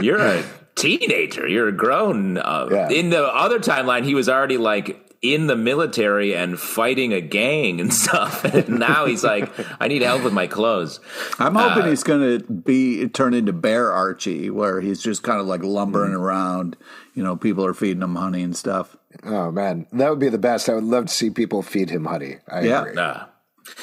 you're 0.02 0.20
a 0.20 0.44
teenager. 0.74 1.46
You're 1.46 1.68
a 1.68 1.72
grown." 1.72 2.38
Uh, 2.38 2.68
Yeah. 2.70 2.88
In 2.90 3.10
the 3.10 3.24
other 3.24 3.60
timeline, 3.60 4.04
he 4.04 4.14
was 4.14 4.28
already 4.28 4.58
like 4.58 5.07
in 5.20 5.46
the 5.48 5.56
military 5.56 6.34
and 6.36 6.58
fighting 6.58 7.12
a 7.12 7.20
gang 7.20 7.80
and 7.80 7.92
stuff. 8.04 8.44
And 8.44 8.78
now 8.78 9.06
he's 9.06 9.24
like, 9.24 9.50
"I 9.80 9.88
need 9.88 10.02
help 10.02 10.22
with 10.24 10.32
my 10.32 10.46
clothes." 10.46 11.00
I'm 11.38 11.54
hoping 11.54 11.86
he's 11.86 12.02
going 12.04 12.40
to 12.40 12.52
be 12.52 13.08
turn 13.08 13.34
into 13.34 13.52
Bear 13.52 13.92
Archie, 13.92 14.50
where 14.50 14.80
he's 14.80 15.02
just 15.02 15.22
kind 15.22 15.40
of 15.40 15.46
like 15.46 15.62
lumbering 15.62 16.12
around. 16.14 16.76
You 17.14 17.24
know, 17.24 17.36
people 17.36 17.64
are 17.64 17.74
feeding 17.74 18.02
him 18.02 18.14
honey 18.16 18.42
and 18.42 18.56
stuff. 18.56 18.96
Oh 19.24 19.50
man, 19.50 19.86
that 19.92 20.10
would 20.10 20.20
be 20.20 20.28
the 20.28 20.38
best. 20.38 20.68
I 20.68 20.74
would 20.74 20.84
love 20.84 21.06
to 21.06 21.12
see 21.12 21.30
people 21.30 21.62
feed 21.62 21.90
him 21.90 22.04
honey. 22.04 22.36
I 22.50 22.60
Yeah. 22.62 22.82
agree. 22.82 22.96
Uh, 23.00 23.24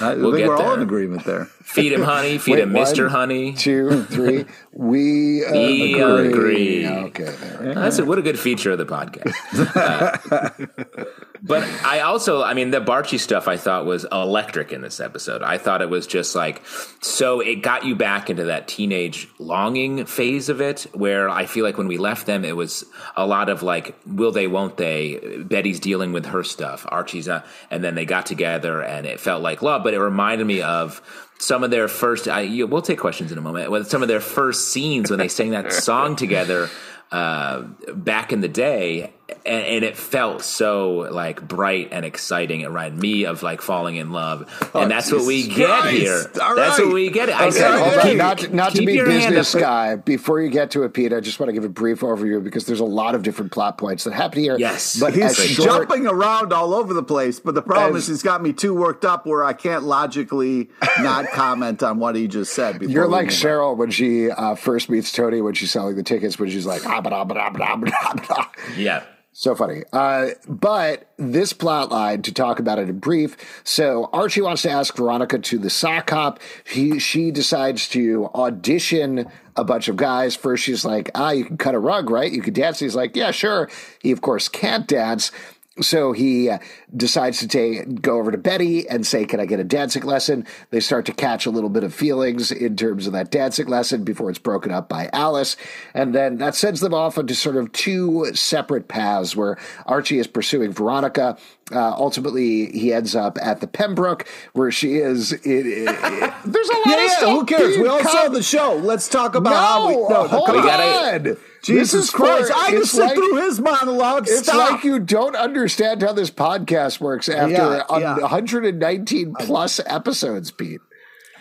I 0.01 0.15
We'll 0.15 0.31
think 0.31 0.37
get 0.39 0.47
we're 0.49 0.57
all 0.57 0.73
in 0.73 0.81
agreement 0.81 1.23
there. 1.23 1.45
feed 1.63 1.91
him 1.93 2.01
honey. 2.03 2.37
Feed 2.39 2.53
Wait, 2.55 2.61
him 2.63 2.71
Mister 2.73 3.03
one, 3.05 3.11
Honey. 3.11 3.53
Two, 3.53 4.03
three. 4.05 4.45
We, 4.77 5.45
uh, 5.45 5.51
We 5.53 5.93
agree. 6.01 6.83
agree. 6.83 6.87
Okay, 6.87 7.23
there. 7.23 7.57
we 7.61 7.65
go. 7.67 7.73
That's 7.75 7.97
a, 7.99 8.05
what 8.05 8.17
a 8.17 8.21
good 8.21 8.37
feature 8.37 8.71
of 8.71 8.77
the 8.77 8.85
podcast. 8.85 9.33
Uh, 9.75 11.05
but 11.41 11.63
I 11.83 12.01
also, 12.01 12.43
I 12.43 12.53
mean, 12.53 12.71
the 12.71 12.81
Barchi 12.81 13.19
stuff 13.19 13.47
I 13.47 13.57
thought 13.57 13.85
was 13.85 14.05
electric 14.11 14.71
in 14.71 14.81
this 14.81 14.99
episode. 14.99 15.41
I 15.41 15.57
thought 15.57 15.81
it 15.81 15.89
was 15.89 16.07
just 16.07 16.35
like, 16.35 16.61
so 17.01 17.39
it 17.39 17.61
got 17.61 17.85
you 17.85 17.95
back 17.95 18.29
into 18.29 18.45
that 18.45 18.67
teenage 18.67 19.27
longing 19.39 20.05
phase 20.05 20.49
of 20.49 20.61
it, 20.61 20.87
where 20.93 21.29
I 21.29 21.45
feel 21.45 21.63
like 21.63 21.77
when 21.77 21.87
we 21.87 21.97
left 21.97 22.25
them, 22.25 22.45
it 22.45 22.55
was 22.55 22.85
a 23.15 23.25
lot 23.25 23.49
of 23.49 23.63
like, 23.63 23.95
will 24.05 24.31
they, 24.31 24.47
won't 24.47 24.77
they? 24.77 25.43
Betty's 25.43 25.79
dealing 25.79 26.13
with 26.13 26.27
her 26.27 26.43
stuff, 26.43 26.85
Archie's, 26.89 27.27
uh, 27.27 27.43
and 27.69 27.83
then 27.83 27.95
they 27.95 28.05
got 28.05 28.25
together 28.25 28.81
and 28.81 29.05
it 29.05 29.19
felt 29.19 29.41
like 29.41 29.61
love, 29.61 29.83
but 29.83 29.93
it 29.93 29.99
reminded 29.99 30.45
me 30.47 30.61
of 30.61 31.01
some 31.37 31.63
of 31.63 31.71
their 31.71 31.87
first, 31.87 32.27
I, 32.27 32.41
you, 32.41 32.67
we'll 32.67 32.81
take 32.81 32.99
questions 32.99 33.31
in 33.31 33.37
a 33.37 33.41
moment, 33.41 33.71
with 33.71 33.89
some 33.89 34.01
of 34.01 34.07
their 34.07 34.21
first 34.21 34.69
scenes 34.69 35.09
when 35.09 35.19
they 35.19 35.27
sang 35.27 35.51
that 35.51 35.73
song 35.73 36.15
together 36.15 36.69
uh, 37.11 37.61
back 37.93 38.33
in 38.33 38.41
the 38.41 38.47
day, 38.47 39.13
and, 39.45 39.63
and 39.65 39.83
it 39.85 39.97
felt 39.97 40.43
so 40.43 41.07
like 41.11 41.47
bright 41.47 41.89
and 41.91 42.05
exciting. 42.05 42.61
It 42.61 42.67
reminded 42.67 42.99
me 43.01 43.25
of 43.25 43.41
like 43.41 43.61
falling 43.61 43.95
in 43.95 44.11
love, 44.11 44.47
and 44.75 44.89
that's 44.91 45.11
what 45.11 45.25
we 45.25 45.47
get 45.47 45.67
Christ. 45.81 45.97
here. 45.97 46.25
All 46.41 46.55
That's 46.55 46.77
right. 46.77 46.85
what 46.85 46.93
we 46.93 47.09
get. 47.09 47.29
I 47.29 47.47
Okay, 47.47 47.51
said, 47.57 47.79
hold 47.79 47.93
on. 47.99 48.01
keep- 48.07 48.17
not 48.17 48.53
not 48.53 48.75
to 48.75 48.85
be 48.85 48.93
your 48.93 49.09
hand 49.09 49.33
business 49.35 49.55
guy. 49.59 49.95
Before 49.95 50.39
you 50.39 50.49
get 50.49 50.71
to 50.71 50.83
it, 50.83 50.93
Pete, 50.93 51.11
I 51.11 51.19
just 51.21 51.39
want 51.39 51.49
to 51.49 51.53
give 51.53 51.63
a 51.65 51.69
brief 51.69 52.01
overview 52.01 52.43
because 52.43 52.65
there's 52.67 52.79
a 52.81 52.85
lot 52.85 53.15
of 53.15 53.23
different 53.23 53.51
plot 53.51 53.77
points 53.79 54.03
that 54.03 54.13
happen 54.13 54.41
here. 54.41 54.57
Yes. 54.59 54.99
but 54.99 55.13
He's 55.15 55.35
short, 55.35 55.87
jumping 55.89 56.05
around 56.07 56.53
all 56.53 56.73
over 56.75 56.93
the 56.93 57.03
place, 57.03 57.39
but 57.39 57.55
the 57.55 57.61
problem 57.63 57.95
As- 57.95 58.03
is 58.03 58.07
he's 58.09 58.23
got 58.23 58.43
me 58.43 58.53
too 58.53 58.75
worked 58.75 59.05
up 59.05 59.25
where 59.25 59.43
I 59.43 59.53
can't 59.53 59.83
logically 59.83 60.69
not 60.99 61.27
comment 61.31 61.81
on 61.81 61.97
what 61.99 62.15
he 62.15 62.27
just 62.27 62.53
said. 62.53 62.79
Before 62.79 62.91
You're 62.93 63.07
like 63.07 63.25
move 63.27 63.33
on. 63.33 63.39
Cheryl 63.39 63.77
when 63.77 63.89
she 63.91 64.29
uh, 64.29 64.53
first 64.55 64.89
meets 64.89 65.11
Toni 65.11 65.41
when 65.41 65.53
she's 65.55 65.71
selling 65.71 65.95
the 65.95 66.03
tickets 66.03 66.37
when 66.37 66.49
she's 66.49 66.65
like, 66.65 66.85
ah, 66.85 67.01
bah, 67.01 67.09
bah, 67.09 67.23
bah, 67.23 67.49
bah, 67.51 67.75
bah, 67.77 68.13
bah. 68.29 68.45
Yeah. 68.77 69.03
So 69.37 69.53
funny. 69.53 69.83
Uh, 69.91 70.29
but 70.47 71.09
this 71.17 71.51
plot 71.51 71.91
line, 71.91 72.21
to 72.21 72.33
talk 72.33 72.59
about 72.59 72.79
it 72.79 72.87
in 72.87 72.99
brief. 72.99 73.35
So 73.65 74.09
Archie 74.13 74.41
wants 74.41 74.61
to 74.61 74.69
ask 74.69 74.95
Veronica 74.95 75.39
to 75.39 75.59
the 75.59 75.69
sock 75.69 76.09
hop. 76.09 76.39
He, 76.63 76.99
she 76.99 77.31
decides 77.31 77.89
to 77.89 78.27
audition 78.33 79.29
a 79.57 79.65
bunch 79.65 79.89
of 79.89 79.97
guys. 79.97 80.37
First, 80.37 80.63
she's 80.63 80.85
like, 80.85 81.11
ah, 81.15 81.31
you 81.31 81.43
can 81.43 81.57
cut 81.57 81.75
a 81.75 81.79
rug, 81.79 82.09
right? 82.09 82.31
You 82.31 82.41
can 82.41 82.53
dance. 82.53 82.79
He's 82.79 82.95
like, 82.95 83.13
yeah, 83.17 83.31
sure. 83.31 83.69
He, 83.99 84.11
of 84.11 84.21
course, 84.21 84.47
can't 84.47 84.87
dance. 84.87 85.33
So 85.81 86.13
he 86.13 86.49
uh, 86.49 86.59
decides 86.95 87.39
to 87.39 87.47
take, 87.49 88.01
go 88.01 88.17
over 88.17 88.31
to 88.31 88.37
Betty 88.37 88.87
and 88.87 89.05
say, 89.05 89.25
Can 89.25 89.41
I 89.41 89.45
get 89.45 89.59
a 89.59 89.63
dancing 89.65 90.03
lesson? 90.03 90.45
They 90.69 90.79
start 90.79 91.05
to 91.07 91.13
catch 91.13 91.45
a 91.45 91.51
little 91.51 91.69
bit 91.69 91.83
of 91.83 91.93
feelings 91.93 92.49
in 92.51 92.77
terms 92.77 93.07
of 93.07 93.13
that 93.13 93.29
dancing 93.29 93.67
lesson 93.67 94.05
before 94.05 94.29
it's 94.29 94.39
broken 94.39 94.71
up 94.71 94.87
by 94.87 95.09
Alice. 95.11 95.57
And 95.93 96.15
then 96.15 96.37
that 96.37 96.55
sends 96.55 96.79
them 96.79 96.93
off 96.93 97.17
into 97.17 97.35
sort 97.35 97.57
of 97.57 97.73
two 97.73 98.33
separate 98.33 98.87
paths 98.87 99.35
where 99.35 99.57
Archie 99.85 100.19
is 100.19 100.27
pursuing 100.27 100.71
Veronica. 100.71 101.37
Uh, 101.71 101.93
ultimately, 101.97 102.67
he 102.71 102.93
ends 102.93 103.15
up 103.15 103.39
at 103.41 103.59
the 103.59 103.65
Pembroke 103.65 104.27
where 104.53 104.69
she 104.71 104.97
is. 104.97 105.31
It, 105.31 105.41
it, 105.45 105.65
it- 105.65 106.33
there's 106.45 106.69
a 106.69 106.73
lot 106.73 106.81
Yeah, 106.85 106.93
of 106.93 106.99
yeah, 107.01 107.17
stuff. 107.17 107.29
who 107.39 107.45
cares? 107.45 107.77
We 107.77 107.87
all 107.87 107.99
cut- 108.01 108.11
saw 108.11 108.29
the 108.29 108.43
show. 108.43 108.75
Let's 108.75 109.09
talk 109.09 109.33
about 109.33 109.49
No, 109.49 109.55
how 109.55 109.87
we. 109.87 109.95
No, 109.95 110.27
hold 110.27 110.45
come 110.45 110.57
on. 110.57 110.61
on. 110.61 110.67
gotta- 110.67 111.19
This 111.23 111.37
Jesus 111.63 112.09
Christ! 112.11 112.51
for- 112.51 112.57
I 112.59 112.69
can 112.69 112.85
sit 112.85 112.99
like- 113.01 113.15
through 113.15 113.37
his 113.47 113.59
monologue. 113.59 114.27
It's 114.27 114.43
Stop. 114.43 114.73
like 114.73 114.83
you 114.83 114.99
don't 114.99 115.35
understand 115.35 116.03
how 116.03 116.13
this 116.13 116.29
podcast 116.29 116.99
works 116.99 117.27
after 117.27 117.51
Yeah, 117.53 117.83
a- 117.89 117.99
yeah. 117.99 118.17
119 118.19 119.33
plus 119.39 119.79
episodes, 119.87 120.51
Pete. 120.51 120.81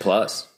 Plus, 0.01 0.49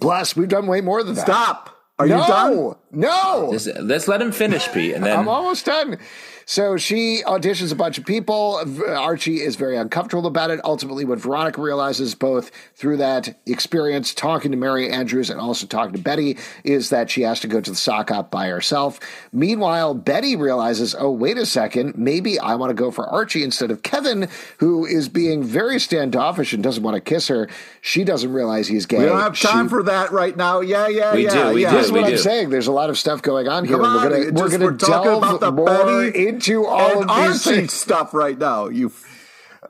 Plus, 0.00 0.36
we've 0.36 0.48
done 0.48 0.66
way 0.68 0.80
more 0.80 1.02
than 1.02 1.14
that. 1.16 1.26
Stop. 1.26 1.70
Are 1.98 2.06
no, 2.06 2.20
you 2.20 2.26
done? 2.28 2.74
No, 2.92 3.48
Just, 3.52 3.68
let's 3.80 4.06
let 4.06 4.20
him 4.20 4.30
finish, 4.30 4.70
Pete, 4.70 4.94
and 4.94 5.02
then 5.06 5.18
I'm 5.18 5.28
almost 5.28 5.64
done. 5.64 5.98
So 6.48 6.76
she 6.76 7.24
auditions 7.26 7.72
a 7.72 7.74
bunch 7.74 7.98
of 7.98 8.06
people. 8.06 8.62
Archie 8.86 9.40
is 9.40 9.56
very 9.56 9.76
uncomfortable 9.76 10.28
about 10.28 10.50
it. 10.50 10.60
Ultimately, 10.62 11.04
what 11.04 11.18
Veronica 11.18 11.60
realizes, 11.60 12.14
both 12.14 12.52
through 12.76 12.98
that 12.98 13.36
experience 13.46 14.14
talking 14.14 14.52
to 14.52 14.56
Mary 14.56 14.88
Andrews 14.88 15.28
and 15.28 15.40
also 15.40 15.66
talking 15.66 15.92
to 15.94 15.98
Betty, 15.98 16.38
is 16.62 16.90
that 16.90 17.10
she 17.10 17.22
has 17.22 17.40
to 17.40 17.48
go 17.48 17.60
to 17.60 17.70
the 17.70 17.76
sock 17.76 18.10
hop 18.10 18.30
by 18.30 18.46
herself. 18.46 19.00
Meanwhile, 19.32 19.94
Betty 19.94 20.36
realizes, 20.36 20.94
oh, 20.96 21.10
wait 21.10 21.36
a 21.36 21.44
second, 21.46 21.98
maybe 21.98 22.38
I 22.38 22.54
want 22.54 22.70
to 22.70 22.74
go 22.74 22.92
for 22.92 23.04
Archie 23.08 23.42
instead 23.42 23.72
of 23.72 23.82
Kevin, 23.82 24.28
who 24.58 24.86
is 24.86 25.08
being 25.08 25.42
very 25.42 25.80
standoffish 25.80 26.52
and 26.52 26.62
doesn't 26.62 26.84
want 26.84 26.94
to 26.94 27.00
kiss 27.00 27.26
her. 27.26 27.48
She 27.80 28.04
doesn't 28.04 28.32
realize 28.32 28.68
he's 28.68 28.86
gay. 28.86 29.00
We 29.00 29.06
don't 29.06 29.18
have 29.18 29.36
time 29.36 29.66
She- 29.66 29.70
for 29.70 29.82
that 29.82 30.12
right 30.12 30.36
now. 30.36 30.60
Yeah, 30.60 30.86
yeah, 30.86 31.12
We 31.12 31.24
yeah. 31.24 31.48
do, 31.48 31.54
we 31.54 31.62
yeah. 31.62 31.70
do, 31.70 31.76
That's 31.76 31.90
we 31.90 31.98
what 32.02 32.04
I'm 32.06 32.12
do. 32.12 32.18
saying. 32.18 32.50
There's 32.50 32.68
a 32.68 32.72
lot 32.72 32.88
of 32.88 32.96
stuff 32.96 33.20
going 33.20 33.48
on 33.48 33.64
here. 33.64 33.78
Come 33.78 33.84
on, 33.84 33.96
we're 34.08 34.30
gonna 34.30 34.40
we're 34.40 34.48
gonna 34.58 34.76
delve 34.76 35.18
about 35.24 35.40
the 35.40 35.50
more 35.50 35.66
Betty 35.66 36.35
into 36.36 36.66
all 36.66 37.02
and 37.02 37.10
of 37.10 37.16
these 37.16 37.46
Archie 37.46 37.68
stuff 37.68 38.14
right 38.14 38.38
now. 38.38 38.68
You 38.68 38.92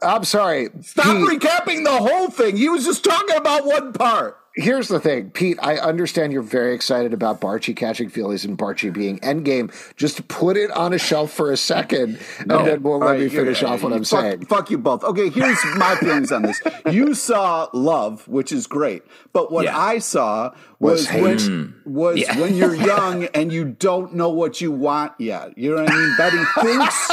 I'm 0.03 0.25
sorry. 0.25 0.69
stop 0.83 1.07
Pete, 1.07 1.41
recapping 1.41 1.85
the 1.85 1.99
whole 1.99 2.29
thing. 2.29 2.57
He 2.57 2.69
was 2.69 2.85
just 2.85 3.05
talking 3.05 3.37
about 3.37 3.65
one 3.65 3.93
part. 3.93 4.39
Here's 4.57 4.89
the 4.89 4.99
thing, 4.99 5.31
Pete. 5.31 5.59
I 5.63 5.77
understand 5.77 6.33
you're 6.33 6.43
very 6.43 6.75
excited 6.75 7.13
about 7.13 7.41
Barchi 7.41 7.77
catching 7.77 8.11
feelies 8.11 8.45
and 8.45 8.59
Barchi 8.59 8.93
being 8.93 9.19
endgame. 9.21 9.73
Just 9.97 10.27
put 10.29 10.57
it 10.57 10.71
on 10.71 10.93
a 10.93 10.99
shelf 10.99 11.33
for 11.33 11.53
a 11.53 11.57
second, 11.57 12.19
and 12.41 12.51
then 12.51 12.83
we'll 12.83 12.95
All 12.95 13.01
let 13.01 13.13
right, 13.13 13.21
me 13.21 13.29
finish 13.29 13.63
off 13.63 13.83
what 13.83 13.93
I'm 13.93 14.05
fuck, 14.05 14.21
saying. 14.21 14.47
Fuck 14.47 14.71
you 14.71 14.79
both. 14.79 15.05
Okay, 15.05 15.29
here's 15.29 15.63
my 15.77 15.95
feelings 15.97 16.33
on 16.33 16.43
this. 16.43 16.61
You 16.91 17.15
saw 17.15 17.69
love, 17.73 18.27
which 18.27 18.51
is 18.51 18.67
great, 18.67 19.03
but 19.33 19.53
what 19.53 19.65
Yeah. 19.65 19.79
I 19.79 19.99
saw 19.99 20.53
Was 20.79 21.11
was, 21.13 21.21
when 21.21 21.39
hmm. 21.85 21.93
was 21.95 22.19
Yeah. 22.19 22.39
when 22.41 22.55
you're 22.55 22.75
young 22.75 23.25
and 23.27 23.53
you 23.53 23.65
don't 23.65 24.15
know 24.15 24.31
what 24.31 24.61
you 24.61 24.73
want 24.73 25.13
yet. 25.19 25.57
You 25.57 25.75
know 25.75 25.83
what 25.83 25.93
I 25.93 25.95
mean? 25.95 26.17
Betty 26.17 26.45
thinks 26.61 27.11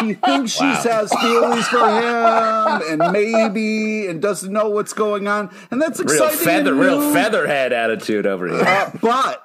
she 0.00 0.14
thinks 0.14 0.52
she 0.52 0.64
has 0.64 1.12
feelings 1.14 1.68
for 1.68 1.78
him, 1.78 2.82
and 3.00 3.12
maybe, 3.12 4.06
and 4.06 4.20
doesn't 4.20 4.52
know 4.52 4.68
what's 4.68 4.92
going 4.92 5.28
on, 5.28 5.50
and 5.70 5.80
that's 5.80 6.00
real 6.00 6.24
exciting. 6.24 6.63
And 6.66 6.78
real 6.78 7.12
featherhead 7.12 7.72
attitude 7.72 8.26
over 8.26 8.48
here. 8.48 8.60
Uh, 8.64 8.90
but 9.00 9.42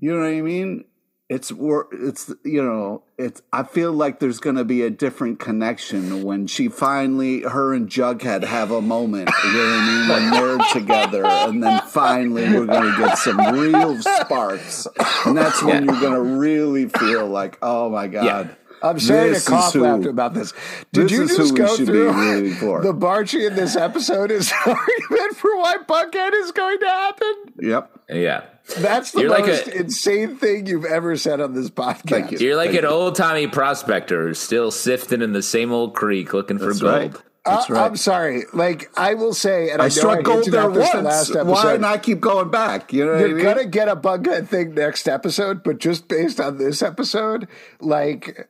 you 0.00 0.12
know 0.12 0.20
what 0.20 0.28
I 0.28 0.40
mean. 0.40 0.84
It's 1.30 1.50
it's 1.50 2.30
you 2.44 2.62
know 2.62 3.02
it's. 3.16 3.40
I 3.50 3.62
feel 3.62 3.92
like 3.92 4.20
there's 4.20 4.40
going 4.40 4.56
to 4.56 4.64
be 4.64 4.82
a 4.82 4.90
different 4.90 5.40
connection 5.40 6.22
when 6.22 6.46
she 6.46 6.68
finally 6.68 7.40
her 7.40 7.72
and 7.72 7.88
Jughead 7.88 8.44
have 8.44 8.70
a 8.70 8.82
moment. 8.82 9.30
You 9.42 9.52
know 9.54 9.58
what 9.58 9.68
I 9.72 9.86
mean 9.88 10.08
when 10.10 10.30
they're 10.58 10.68
together, 10.72 11.24
and 11.24 11.62
then 11.62 11.80
finally 11.88 12.42
we're 12.42 12.66
going 12.66 12.92
to 12.92 12.98
get 12.98 13.16
some 13.16 13.38
real 13.38 14.00
sparks, 14.02 14.86
and 15.24 15.34
that's 15.36 15.62
when 15.62 15.86
Yeah. 15.86 15.92
you're 15.92 16.00
going 16.02 16.12
to 16.12 16.38
really 16.38 16.88
feel 16.90 17.26
like, 17.26 17.56
oh 17.62 17.88
my 17.88 18.06
god. 18.06 18.54
I'm 18.84 19.00
sorry 19.00 19.30
this 19.30 19.44
to 19.46 19.50
cough 19.50 19.68
is 19.68 19.72
who- 19.74 19.82
laughter 19.82 20.10
about 20.10 20.34
this. 20.34 20.52
Did 20.92 21.04
this 21.04 21.12
you 21.12 21.22
is 21.24 21.30
who 21.30 21.36
just 21.38 21.52
we 21.52 21.58
go 21.58 21.76
be 21.78 21.84
through 21.86 22.12
rooting 22.12 22.54
for. 22.54 22.82
the 22.82 22.92
Barchi 22.94 23.46
in 23.46 23.56
this 23.56 23.76
episode 23.76 24.30
is 24.30 24.48
the 24.64 24.70
argument 24.70 25.36
for 25.36 25.56
why 25.58 25.76
Bughead 25.88 26.32
is 26.34 26.52
going 26.52 26.78
to 26.80 26.86
happen? 26.88 27.34
Yep. 27.60 27.90
yeah. 28.10 28.44
That's 28.78 29.10
the 29.12 29.20
You're 29.22 29.30
like 29.30 29.46
most 29.46 29.66
a- 29.68 29.76
insane 29.80 30.36
thing 30.36 30.66
you've 30.66 30.84
ever 30.86 31.16
said 31.16 31.40
on 31.40 31.52
this 31.54 31.68
podcast. 31.70 32.08
Thank 32.08 32.30
you. 32.32 32.38
You're 32.38 32.56
like 32.56 32.70
Thank 32.70 32.80
an 32.84 32.86
old 32.86 33.14
timey 33.14 33.46
prospector 33.46 34.28
who's 34.28 34.38
still 34.38 34.70
sifting 34.70 35.20
in 35.22 35.32
the 35.32 35.42
same 35.42 35.70
old 35.72 35.94
creek 35.94 36.32
looking 36.32 36.58
for 36.58 36.66
That's 36.66 36.80
gold. 36.80 36.94
right. 36.94 37.14
That's 37.44 37.68
Uh, 37.70 37.74
right. 37.74 37.84
I'm 37.84 37.96
sorry. 37.96 38.44
Like 38.54 38.90
I 38.96 39.12
will 39.14 39.34
say, 39.34 39.68
and 39.70 39.82
I, 39.82 39.84
I 39.84 39.88
know 39.88 39.90
struck 39.90 40.18
I 40.20 40.22
gold 40.22 40.36
hinted 40.46 40.54
there 40.54 40.62
at 40.62 40.72
this 40.74 40.90
the 40.92 40.96
once. 40.96 41.04
last 41.06 41.30
episode. 41.36 41.46
Why 41.50 41.76
not 41.76 42.02
keep 42.02 42.20
going 42.20 42.50
back? 42.50 42.90
You 42.94 43.04
know 43.04 43.12
what 43.12 43.20
I 43.20 43.26
You're 43.26 43.36
mean? 43.36 43.44
gonna 43.44 43.64
get 43.66 43.88
a 43.88 43.96
Bughead 43.96 44.48
thing 44.48 44.72
next 44.74 45.06
episode, 45.08 45.62
but 45.62 45.76
just 45.76 46.08
based 46.08 46.40
on 46.40 46.56
this 46.56 46.80
episode, 46.80 47.46
like 47.80 48.48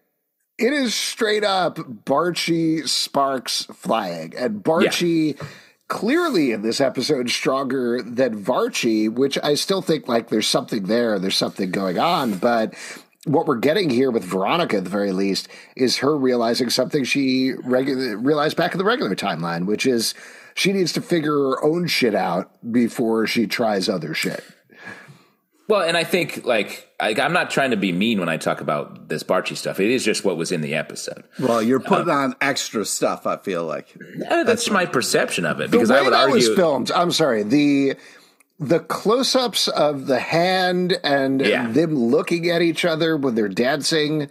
it 0.58 0.72
is 0.72 0.94
straight 0.94 1.44
up 1.44 1.76
Barchi 1.76 2.88
Sparks 2.88 3.64
flying, 3.72 4.34
and 4.36 4.62
Barchi 4.62 5.40
clearly 5.88 6.52
in 6.52 6.62
this 6.62 6.80
episode 6.80 7.28
stronger 7.30 8.02
than 8.02 8.42
Varchi, 8.42 9.12
which 9.12 9.38
I 9.42 9.54
still 9.54 9.82
think 9.82 10.08
like 10.08 10.28
there's 10.28 10.48
something 10.48 10.84
there, 10.84 11.18
there's 11.18 11.36
something 11.36 11.70
going 11.70 11.98
on, 11.98 12.38
but. 12.38 12.74
What 13.26 13.46
we're 13.46 13.56
getting 13.56 13.88
here 13.88 14.10
with 14.10 14.22
Veronica, 14.22 14.76
at 14.76 14.84
the 14.84 14.90
very 14.90 15.10
least, 15.12 15.48
is 15.76 15.96
her 15.96 16.14
realizing 16.14 16.68
something 16.68 17.04
she 17.04 17.54
regu- 17.54 18.22
realized 18.22 18.54
back 18.54 18.72
in 18.72 18.78
the 18.78 18.84
regular 18.84 19.14
timeline, 19.16 19.64
which 19.64 19.86
is 19.86 20.12
she 20.54 20.74
needs 20.74 20.92
to 20.92 21.00
figure 21.00 21.32
her 21.32 21.64
own 21.64 21.86
shit 21.86 22.14
out 22.14 22.50
before 22.70 23.26
she 23.26 23.46
tries 23.46 23.88
other 23.88 24.12
shit. 24.12 24.44
Well, 25.66 25.80
and 25.82 25.96
I 25.96 26.04
think 26.04 26.44
like 26.44 26.88
I, 27.00 27.14
I'm 27.20 27.32
not 27.32 27.50
trying 27.50 27.70
to 27.70 27.76
be 27.76 27.90
mean 27.92 28.20
when 28.20 28.28
I 28.28 28.36
talk 28.36 28.60
about 28.60 29.08
this 29.08 29.22
Barchi 29.22 29.56
stuff. 29.56 29.80
It 29.80 29.90
is 29.90 30.04
just 30.04 30.24
what 30.24 30.36
was 30.36 30.52
in 30.52 30.60
the 30.60 30.74
episode. 30.74 31.24
Well, 31.40 31.62
you're 31.62 31.80
putting 31.80 32.10
on 32.10 32.34
extra 32.40 32.84
stuff. 32.84 33.26
I 33.26 33.38
feel 33.38 33.64
like 33.64 33.94
Uh, 34.28 34.44
that's 34.44 34.68
my 34.70 34.84
perception 34.86 35.46
of 35.46 35.60
it 35.60 35.70
because 35.70 35.90
I 35.90 36.02
would 36.02 36.12
that 36.12 36.28
was 36.28 36.44
argue. 36.44 36.56
filmed 36.56 36.90
i'm 36.92 37.10
sorry 37.12 37.42
the 37.42 37.94
the 38.60 38.78
close-ups 38.78 39.66
of 39.68 40.06
the 40.06 40.20
hand 40.20 40.96
and 41.02 41.40
Yeah. 41.40 41.66
them 41.70 41.96
looking 41.96 42.50
at 42.50 42.62
each 42.62 42.84
other 42.84 43.16
when 43.16 43.34
they're 43.34 43.48
dancing 43.48 44.28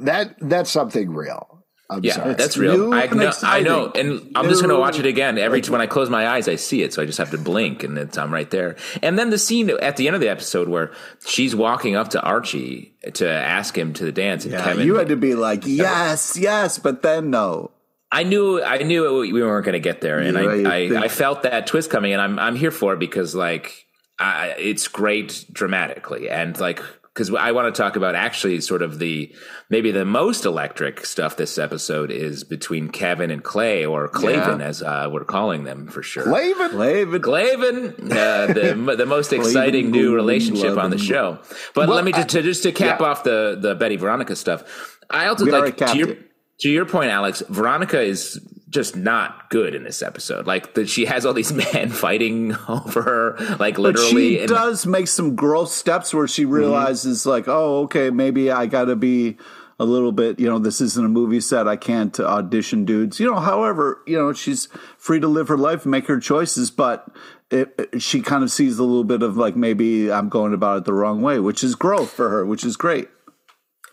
that 0.00 0.34
that's 0.40 0.70
something 0.70 1.12
real 1.14 1.57
i'm 1.90 2.04
Yeah, 2.04 2.14
sorry 2.14 2.34
that's 2.34 2.56
new 2.56 2.62
real. 2.90 2.94
I 2.94 3.06
know, 3.06 3.32
I 3.42 3.60
know, 3.60 3.90
and 3.94 4.30
I'm 4.34 4.48
just 4.48 4.60
going 4.60 4.74
to 4.74 4.78
watch 4.78 4.98
it 4.98 5.06
again. 5.06 5.38
Every 5.38 5.60
when 5.62 5.80
I 5.80 5.86
close 5.86 6.10
my 6.10 6.28
eyes, 6.28 6.48
I 6.48 6.56
see 6.56 6.82
it, 6.82 6.92
so 6.92 7.02
I 7.02 7.06
just 7.06 7.18
have 7.18 7.30
to 7.30 7.38
blink, 7.38 7.82
and 7.82 7.96
it's 7.98 8.18
I'm 8.18 8.32
right 8.32 8.50
there. 8.50 8.76
And 9.02 9.18
then 9.18 9.30
the 9.30 9.38
scene 9.38 9.70
at 9.70 9.96
the 9.96 10.06
end 10.06 10.14
of 10.14 10.20
the 10.20 10.28
episode 10.28 10.68
where 10.68 10.92
she's 11.24 11.56
walking 11.56 11.96
up 11.96 12.08
to 12.10 12.20
Archie 12.22 12.94
to 13.14 13.28
ask 13.28 13.76
him 13.76 13.92
to 13.94 14.04
the 14.04 14.12
dance, 14.12 14.44
and 14.44 14.52
yeah, 14.52 14.64
Kevin, 14.64 14.86
you 14.86 14.96
had 14.96 15.08
to 15.08 15.16
be 15.16 15.34
like, 15.34 15.62
yes, 15.64 16.36
yes, 16.36 16.78
but 16.78 17.02
then 17.02 17.30
no. 17.30 17.70
I 18.10 18.22
knew 18.22 18.62
I 18.62 18.78
knew 18.78 19.20
we 19.20 19.32
weren't 19.42 19.64
going 19.64 19.74
to 19.74 19.80
get 19.80 20.00
there, 20.00 20.18
and 20.18 20.36
Yeah, 20.36 20.70
I, 20.70 20.98
I 20.98 21.04
I 21.04 21.08
felt 21.08 21.42
that 21.42 21.66
twist 21.66 21.90
coming, 21.90 22.12
and 22.12 22.20
I'm 22.22 22.38
I'm 22.38 22.56
here 22.56 22.70
for 22.70 22.94
it 22.94 22.98
because 22.98 23.34
like 23.34 23.86
I, 24.18 24.54
it's 24.58 24.88
great 24.88 25.44
dramatically, 25.52 26.28
and 26.30 26.58
like 26.58 26.82
because 27.18 27.34
I 27.34 27.50
want 27.50 27.74
to 27.74 27.82
talk 27.82 27.96
about 27.96 28.14
actually 28.14 28.60
sort 28.60 28.80
of 28.80 29.00
the 29.00 29.34
maybe 29.70 29.90
the 29.90 30.04
most 30.04 30.44
electric 30.44 31.04
stuff 31.04 31.36
this 31.36 31.58
episode 31.58 32.12
is 32.12 32.44
between 32.44 32.90
Kevin 32.90 33.32
and 33.32 33.42
Clay 33.42 33.84
or 33.84 34.08
Clavin 34.08 34.60
Yeah. 34.60 34.66
as 34.66 34.82
uh, 34.82 35.08
we're 35.10 35.24
calling 35.24 35.64
them 35.64 35.88
for 35.88 36.00
sure. 36.00 36.24
Clavin, 36.24 36.70
Clavin, 36.70 37.18
Clavin, 37.18 38.12
uh, 38.12 38.52
the 38.52 38.94
the 38.96 39.06
most 39.06 39.32
exciting 39.32 39.90
new 39.90 40.12
Clavin, 40.12 40.14
relationship 40.14 40.78
on 40.78 40.90
the 40.90 40.98
show. 40.98 41.40
But 41.74 41.88
Well, 41.88 41.96
let 41.96 42.04
me 42.04 42.12
just 42.12 42.28
to, 42.28 42.42
just 42.42 42.62
to 42.62 42.70
cap 42.70 43.00
yeah. 43.00 43.06
off 43.06 43.24
the 43.24 43.58
the 43.60 43.74
Betty 43.74 43.96
Veronica 43.96 44.36
stuff. 44.36 44.96
I 45.10 45.26
also 45.26 45.44
We 45.44 45.50
like 45.50 45.76
to 45.78 45.98
your, 45.98 46.16
to 46.60 46.70
your 46.70 46.86
point, 46.86 47.10
Alex. 47.10 47.42
Veronica 47.48 48.00
is 48.00 48.40
just 48.70 48.96
not 48.96 49.50
good 49.50 49.74
in 49.74 49.84
this 49.84 50.02
episode. 50.02 50.46
Like 50.46 50.74
that, 50.74 50.88
she 50.88 51.06
has 51.06 51.24
all 51.24 51.32
these 51.32 51.52
men 51.74 51.88
fighting 51.90 52.54
over 52.68 53.02
her, 53.02 53.56
like 53.58 53.76
but 53.76 53.82
literally. 53.82 54.34
she 54.34 54.40
and- 54.40 54.48
does 54.48 54.86
make 54.86 55.08
some 55.08 55.34
growth 55.34 55.70
steps 55.70 56.12
where 56.12 56.28
she 56.28 56.42
mm-hmm. 56.42 56.52
realizes, 56.52 57.26
like, 57.26 57.48
oh, 57.48 57.82
okay, 57.82 58.10
maybe 58.10 58.50
I 58.50 58.66
got 58.66 58.86
to 58.86 58.96
be 58.96 59.36
a 59.80 59.84
little 59.84 60.12
bit. 60.12 60.38
You 60.40 60.48
know, 60.48 60.58
this 60.58 60.80
isn't 60.80 61.04
a 61.04 61.08
movie 61.08 61.40
set. 61.40 61.68
I 61.68 61.76
can't 61.76 62.18
audition 62.18 62.84
dudes. 62.84 63.20
You 63.20 63.30
know, 63.30 63.38
however, 63.38 64.02
you 64.06 64.18
know, 64.18 64.32
she's 64.32 64.66
free 64.96 65.20
to 65.20 65.28
live 65.28 65.48
her 65.48 65.58
life, 65.58 65.82
and 65.82 65.90
make 65.90 66.06
her 66.06 66.20
choices, 66.20 66.70
but. 66.70 67.08
It, 67.50 67.74
it- 67.78 68.02
she 68.02 68.20
kind 68.20 68.44
of 68.44 68.50
sees 68.50 68.78
a 68.78 68.82
little 68.82 69.04
bit 69.04 69.22
of 69.22 69.38
like 69.38 69.56
maybe 69.56 70.12
I'm 70.12 70.28
going 70.28 70.52
about 70.52 70.76
it 70.76 70.84
the 70.84 70.92
wrong 70.92 71.22
way, 71.22 71.38
which 71.38 71.64
is 71.64 71.76
growth 71.76 72.10
for 72.10 72.28
her, 72.28 72.44
which 72.44 72.62
is 72.62 72.76
great. 72.76 73.08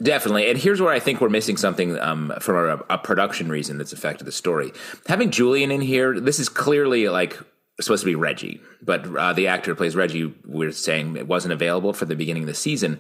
Definitely. 0.02 0.50
And 0.50 0.58
here's 0.58 0.82
where 0.82 0.92
I 0.92 1.00
think 1.00 1.22
we're 1.22 1.30
missing 1.30 1.58
something 1.58 1.98
um, 2.00 2.34
from 2.40 2.56
a, 2.56 2.94
a 2.94 2.98
production 2.98 3.50
reason 3.50 3.78
that's 3.78 3.94
affected 3.94 4.26
the 4.26 4.32
story. 4.32 4.74
Having 5.08 5.32
Julian 5.32 5.72
in 5.72 5.82
here, 5.82 6.20
this 6.20 6.40
is 6.40 6.50
clearly 6.50 7.08
like 7.08 7.38
supposed 7.82 8.04
to 8.04 8.06
be 8.06 8.16
Reggie, 8.16 8.62
but 8.82 9.06
uh, 9.18 9.34
the 9.34 9.48
actor 9.48 9.72
who 9.72 9.76
plays 9.76 9.96
Reggie, 9.96 10.34
we're 10.46 10.72
saying 10.72 11.18
it 11.18 11.28
wasn't 11.28 11.52
available 11.52 11.92
for 11.92 12.06
the 12.06 12.16
beginning 12.16 12.44
of 12.44 12.48
the 12.48 12.54
season. 12.54 13.00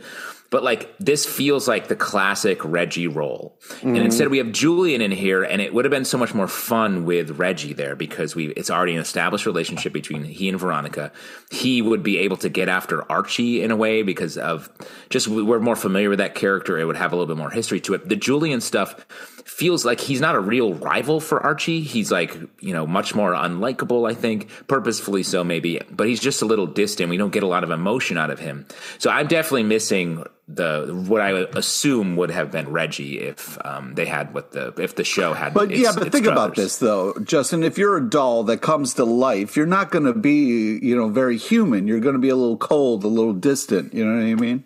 But 0.52 0.64
like 0.64 0.96
this 1.00 1.26
feels 1.26 1.68
like 1.68 1.88
the 1.88 1.96
classic 1.96 2.64
Reggie 2.64 3.08
role, 3.08 3.58
and 3.82 3.98
instead 3.98 4.28
we 4.28 4.38
have 4.38 4.52
Julian 4.52 5.02
in 5.02 5.12
here, 5.12 5.44
and 5.44 5.62
it 5.62 5.74
would 5.74 5.86
have 5.86 5.92
been 5.92 6.06
so 6.06 6.18
much 6.18 6.34
more 6.34 6.48
fun 6.48 7.04
with 7.04 7.32
Reggie 7.32 7.74
there 7.74 7.96
because 7.96 8.36
we 8.36 8.48
it's 8.50 8.70
already 8.70 8.94
an 8.94 9.02
established 9.02 9.46
relationship 9.46 9.92
between 9.92 10.24
he 10.24 10.48
and 10.48 10.60
Veronica. 10.60 11.12
He 11.52 11.82
would 11.82 12.04
be 12.04 12.20
able 12.20 12.38
to 12.38 12.50
get 12.50 12.70
after 12.70 13.10
Archie 13.12 13.64
in 13.64 13.72
a 13.72 13.76
way 13.76 14.04
because 14.04 14.38
of 14.38 14.70
just 15.10 15.28
we're 15.28 15.60
more 15.60 15.76
familiar 15.76 16.10
with 16.10 16.20
that 16.20 16.36
character. 16.36 16.78
It 16.78 16.86
would 16.86 16.98
have 16.98 17.12
a 17.12 17.16
little 17.16 17.34
bit 17.34 17.40
more 17.40 17.50
history 17.50 17.80
to 17.82 17.96
it. 17.96 18.08
The 18.08 18.16
Julian 18.16 18.62
stuff 18.62 19.06
feels 19.46 19.86
like 19.86 20.00
he's 20.00 20.20
not 20.20 20.34
a 20.36 20.40
real 20.40 20.74
rival 20.74 21.20
for 21.20 21.40
Archie. 21.42 21.82
He's 21.82 22.12
like, 22.12 22.36
you 22.60 22.74
know, 22.74 22.88
much 22.88 23.14
more 23.14 23.34
unlikable, 23.34 24.10
I 24.10 24.16
think, 24.16 24.50
purposefully 24.68 25.22
so 25.22 25.44
maybe, 25.44 25.80
but 25.92 26.08
he's 26.08 26.20
just 26.20 26.42
a 26.42 26.46
little 26.46 26.66
distant. 26.66 27.12
We 27.12 27.18
don't 27.18 27.32
get 27.32 27.44
a 27.44 27.48
lot 27.48 27.64
of 27.64 27.70
emotion 27.70 28.18
out 28.18 28.32
of 28.32 28.40
him. 28.40 28.66
So 28.98 29.12
I'm 29.12 29.28
definitely 29.28 29.64
missing 29.64 30.26
the 30.48 31.04
what 31.08 31.22
I 31.22 31.32
assume 31.58 32.18
would 32.18 32.30
have 32.30 32.52
been 32.52 32.70
Reggie 32.72 33.20
if 33.20 33.58
um, 33.66 33.96
they 33.96 34.06
had 34.06 34.34
what 34.34 34.52
the 34.52 34.74
if 34.80 34.96
the 34.96 35.04
show 35.04 35.34
had. 35.34 35.54
But 35.54 35.72
its, 35.72 35.82
yeah, 35.82 35.92
but 35.96 36.12
think 36.12 36.28
about 36.28 36.56
this 36.56 36.78
though, 36.78 37.14
Justin. 37.24 37.64
If 37.64 37.78
you're 37.78 37.98
a 37.98 38.10
doll 38.10 38.44
that 38.46 38.62
comes 38.62 38.96
to 38.96 39.06
life, 39.06 39.56
you're 39.56 39.66
not 39.66 39.92
going 39.92 40.06
to 40.06 40.14
be, 40.14 40.80
you 40.82 40.96
know, 40.96 41.10
very 41.10 41.38
human. 41.38 41.88
You're 41.88 42.00
going 42.00 42.14
to 42.14 42.20
be 42.20 42.30
a 42.30 42.36
little 42.36 42.58
cold, 42.58 43.04
a 43.04 43.08
little 43.08 43.34
distant. 43.34 43.94
You 43.94 44.06
know 44.06 44.16
what 44.16 44.26
I 44.26 44.36
mean? 44.36 44.64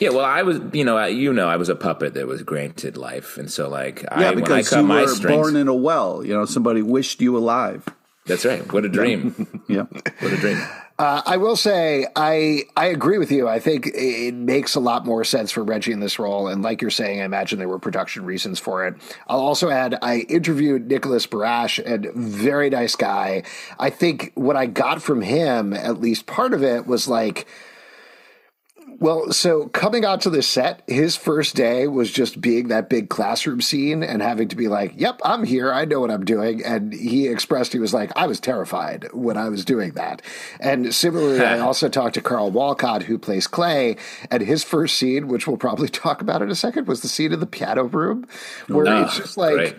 Yeah, 0.00 0.10
well, 0.10 0.24
I 0.24 0.42
was, 0.42 0.60
you 0.72 0.84
know, 0.84 0.96
I- 0.96 1.08
you 1.08 1.32
know, 1.32 1.48
I 1.48 1.56
was 1.56 1.68
a 1.68 1.76
puppet 1.76 2.14
that 2.14 2.26
was 2.26 2.42
granted 2.42 2.96
life, 2.96 3.36
and 3.38 3.50
so 3.50 3.68
like, 3.68 4.02
Yeah, 4.02 4.08
I, 4.10 4.18
when 4.30 4.38
I 4.38 4.40
because 4.40 4.68
cut 4.70 4.80
you 4.80 4.86
my 4.86 5.02
were 5.02 5.08
strings, 5.08 5.36
born 5.36 5.56
in 5.56 5.68
a 5.68 5.74
well. 5.74 6.24
You 6.24 6.34
know, 6.34 6.44
somebody 6.44 6.82
wished 6.82 7.20
you 7.20 7.36
alive. 7.36 7.86
that's 8.26 8.44
right. 8.44 8.70
What 8.72 8.84
a 8.84 8.88
dream! 8.88 9.62
Yeah. 9.68 9.84
what 10.20 10.32
a 10.32 10.36
dream! 10.36 10.60
Uh, 10.96 11.20
I 11.26 11.36
will 11.38 11.56
say 11.56 12.06
I 12.14 12.62
I 12.76 12.86
agree 12.86 13.18
with 13.18 13.32
you. 13.32 13.48
I 13.48 13.58
think 13.58 13.88
it 13.92 14.32
makes 14.34 14.76
a 14.76 14.80
lot 14.80 15.04
more 15.04 15.24
sense 15.24 15.50
for 15.50 15.64
Reggie 15.64 15.90
in 15.92 15.98
this 16.00 16.18
role, 16.20 16.46
and 16.48 16.62
like 16.62 16.80
you're 16.82 16.90
saying, 16.92 17.20
I 17.20 17.24
imagine 17.24 17.58
there 17.58 17.68
were 17.68 17.80
production 17.80 18.24
reasons 18.24 18.58
for 18.60 18.86
it. 18.86 18.94
I'll 19.26 19.40
also 19.40 19.70
add 19.70 19.98
I 20.02 20.18
interviewed 20.28 20.86
Nicholas 20.88 21.26
Barasch, 21.26 21.82
and 21.84 22.12
very 22.14 22.70
nice 22.70 22.94
guy. 22.94 23.42
I 23.78 23.90
think 23.90 24.30
what 24.34 24.56
I 24.56 24.66
got 24.66 25.02
from 25.02 25.20
him, 25.22 25.72
at 25.72 26.00
least 26.00 26.26
part 26.26 26.52
of 26.54 26.62
it, 26.62 26.86
was 26.86 27.08
like. 27.08 27.46
Well, 29.00 29.32
so 29.32 29.68
coming 29.68 30.04
out 30.04 30.22
to 30.22 30.30
the 30.30 30.42
set, 30.42 30.82
his 30.86 31.16
first 31.16 31.56
day 31.56 31.88
was 31.88 32.10
just 32.10 32.40
being 32.40 32.68
that 32.68 32.88
big 32.88 33.08
classroom 33.08 33.60
scene 33.60 34.02
and 34.02 34.22
having 34.22 34.48
to 34.48 34.56
be 34.56 34.68
like, 34.68 34.94
"Yep, 34.96 35.20
I'm 35.24 35.44
here. 35.44 35.72
I 35.72 35.84
know 35.84 36.00
what 36.00 36.10
I'm 36.10 36.24
doing." 36.24 36.64
And 36.64 36.92
he 36.92 37.28
expressed 37.28 37.72
he 37.72 37.78
was 37.78 37.92
like, 37.92 38.12
"I 38.16 38.26
was 38.26 38.40
terrified 38.40 39.08
when 39.12 39.36
I 39.36 39.48
was 39.48 39.64
doing 39.64 39.92
that." 39.92 40.22
And 40.60 40.94
similarly, 40.94 41.40
I 41.44 41.58
also 41.60 41.88
talked 41.88 42.14
to 42.14 42.20
Karl 42.20 42.50
Walcott, 42.50 43.02
who 43.02 43.18
plays 43.18 43.46
Clay, 43.46 43.96
and 44.30 44.42
his 44.42 44.62
first 44.62 44.96
scene, 44.96 45.28
which 45.28 45.46
we'll 45.46 45.56
probably 45.56 45.88
talk 46.04 46.22
about 46.22 46.40
in 46.40 46.50
a 46.50 46.54
second, 46.54 46.86
was 46.86 47.02
the 47.02 47.08
scene 47.08 47.32
in 47.32 47.40
the 47.40 47.46
piano 47.46 47.84
room 47.84 48.26
where 48.68 49.02
it's 49.02 49.16
just 49.18 49.36
like 49.36 49.54
great. 49.54 49.76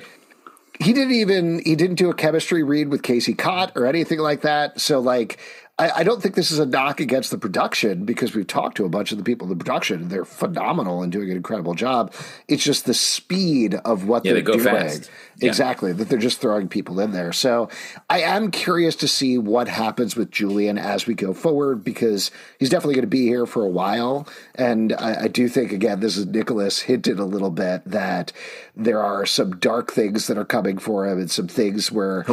he 0.80 0.94
didn't 0.94 1.14
even 1.16 1.62
he 1.66 1.76
didn't 1.76 1.96
do 1.96 2.10
a 2.10 2.14
chemistry 2.14 2.64
read 2.64 2.90
with 2.90 3.02
Casey 3.02 3.34
Cott 3.34 3.72
or 3.76 3.86
anything 3.86 4.20
like 4.20 4.42
that. 4.42 4.80
So 4.80 5.00
like 5.00 5.40
I, 5.78 5.92
I 5.98 6.04
don't 6.04 6.22
think 6.22 6.36
this 6.36 6.52
is 6.52 6.60
a 6.60 6.66
knock 6.66 7.02
against 7.02 7.32
the 7.32 7.38
production 7.38 8.06
because 8.06 8.34
we've 8.34 8.48
talked 8.48 8.78
to 8.78 8.86
a 8.86 8.90
bunch 8.90 9.12
of 9.12 9.18
the 9.18 9.26
people 9.26 9.52
in 9.52 9.58
the 9.58 9.62
production 9.62 10.04
and 10.04 10.10
they're 10.10 10.24
phenomenal 10.24 11.04
and 11.04 11.12
doing 11.12 11.30
an 11.30 11.36
incredible 11.36 11.74
job. 11.74 12.14
It's 12.48 12.64
just 12.64 12.86
the 12.86 12.94
speed 12.94 13.76
of 13.84 14.08
what 14.08 14.24
Yeah, 14.24 14.32
they're 14.34 14.42
they 14.42 14.46
go 14.46 14.54
doing. 14.54 14.64
fast. 14.64 15.12
Yeah. 15.38 15.50
Exactly. 15.50 15.92
That 15.92 16.08
they're 16.08 16.18
just 16.18 16.40
throwing 16.40 16.70
people 16.70 17.02
in 17.02 17.12
there. 17.12 17.34
So 17.34 17.68
I 18.10 18.22
am 18.22 18.52
curious 18.52 18.96
to 18.98 19.08
see 19.10 19.38
what 19.38 19.68
happens 19.68 20.16
with 20.16 20.32
Julian 20.32 20.78
as 20.78 21.08
we 21.08 21.14
go 21.14 21.34
forward 21.34 21.84
because 21.84 22.32
he's 22.58 22.70
definitely 22.70 22.96
going 22.96 23.04
to 23.04 23.08
be 23.08 23.26
here 23.28 23.46
for 23.46 23.66
a 23.66 23.70
while. 23.70 24.30
And 24.56 24.94
I, 24.94 25.24
I 25.24 25.28
do 25.28 25.50
think, 25.50 25.74
again, 25.74 26.00
this 26.00 26.16
is 26.16 26.26
Nicholas 26.26 26.80
hinted 26.80 27.20
a 27.20 27.26
little 27.26 27.52
bit 27.52 27.82
that 27.86 28.32
there 28.78 29.04
are 29.04 29.26
some 29.26 29.58
dark 29.58 29.92
things 29.92 30.28
that 30.28 30.38
are 30.38 30.46
coming 30.46 30.78
for 30.78 31.06
him 31.06 31.20
and 31.20 31.30
some 31.30 31.50
things 31.50 31.92
where 31.92 32.26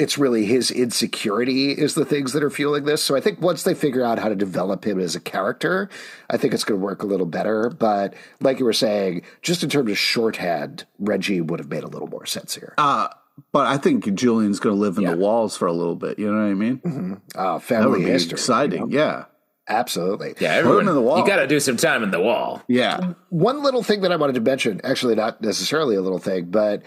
it's 0.00 0.16
really 0.18 0.44
his 0.46 0.70
insecurity 0.70 1.72
is 1.72 1.94
the 1.94 2.04
things 2.04 2.32
that 2.32 2.42
are 2.42 2.50
fueling 2.50 2.84
this. 2.84 3.02
So 3.02 3.14
I 3.16 3.20
think 3.20 3.40
once 3.40 3.62
they 3.62 3.74
figure 3.74 4.04
out 4.04 4.18
how 4.18 4.28
to 4.28 4.34
develop 4.34 4.84
him 4.86 4.98
as 4.98 5.14
a 5.14 5.20
character, 5.20 5.88
I 6.30 6.36
think 6.36 6.54
it's 6.54 6.64
going 6.64 6.80
to 6.80 6.84
work 6.84 7.02
a 7.02 7.06
little 7.06 7.26
better. 7.26 7.68
But 7.70 8.14
like 8.40 8.58
you 8.58 8.64
were 8.64 8.72
saying, 8.72 9.22
just 9.42 9.62
in 9.62 9.70
terms 9.70 9.90
of 9.90 9.98
shorthand, 9.98 10.84
Reggie 10.98 11.40
would 11.40 11.60
have 11.60 11.68
made 11.68 11.84
a 11.84 11.88
little 11.88 12.08
more 12.08 12.26
sense 12.26 12.54
here. 12.54 12.74
Uh, 12.78 13.08
but 13.52 13.66
I 13.66 13.78
think 13.78 14.12
Julian's 14.14 14.58
going 14.60 14.74
to 14.74 14.80
live 14.80 14.96
in 14.96 15.04
Yeah. 15.04 15.12
the 15.12 15.16
walls 15.18 15.56
for 15.56 15.66
a 15.66 15.72
little 15.72 15.96
bit. 15.96 16.18
You 16.18 16.32
know 16.32 16.42
what 16.42 16.50
I 16.50 16.54
mean? 16.54 17.20
Uh, 17.34 17.54
That 17.54 17.62
family 17.62 17.90
would 17.90 18.04
be 18.04 18.10
history. 18.10 18.32
exciting. 18.32 18.90
Yeah. 18.90 19.24
Absolutely. 19.68 20.34
Yeah, 20.40 20.54
him 20.54 20.66
everyone, 20.66 20.88
in 20.88 20.94
the 20.94 21.00
wall. 21.00 21.18
you 21.18 21.26
got 21.26 21.36
to 21.36 21.46
do 21.46 21.60
some 21.60 21.76
time 21.76 22.02
in 22.02 22.10
the 22.10 22.20
wall. 22.20 22.60
Yeah. 22.66 23.12
One 23.28 23.62
little 23.62 23.84
thing 23.84 24.00
that 24.00 24.10
I 24.10 24.16
wanted 24.16 24.34
to 24.34 24.40
mention, 24.40 24.80
actually 24.82 25.14
not 25.14 25.40
necessarily 25.42 25.94
a 25.94 26.00
little 26.02 26.18
thing, 26.18 26.46
but 26.46 26.82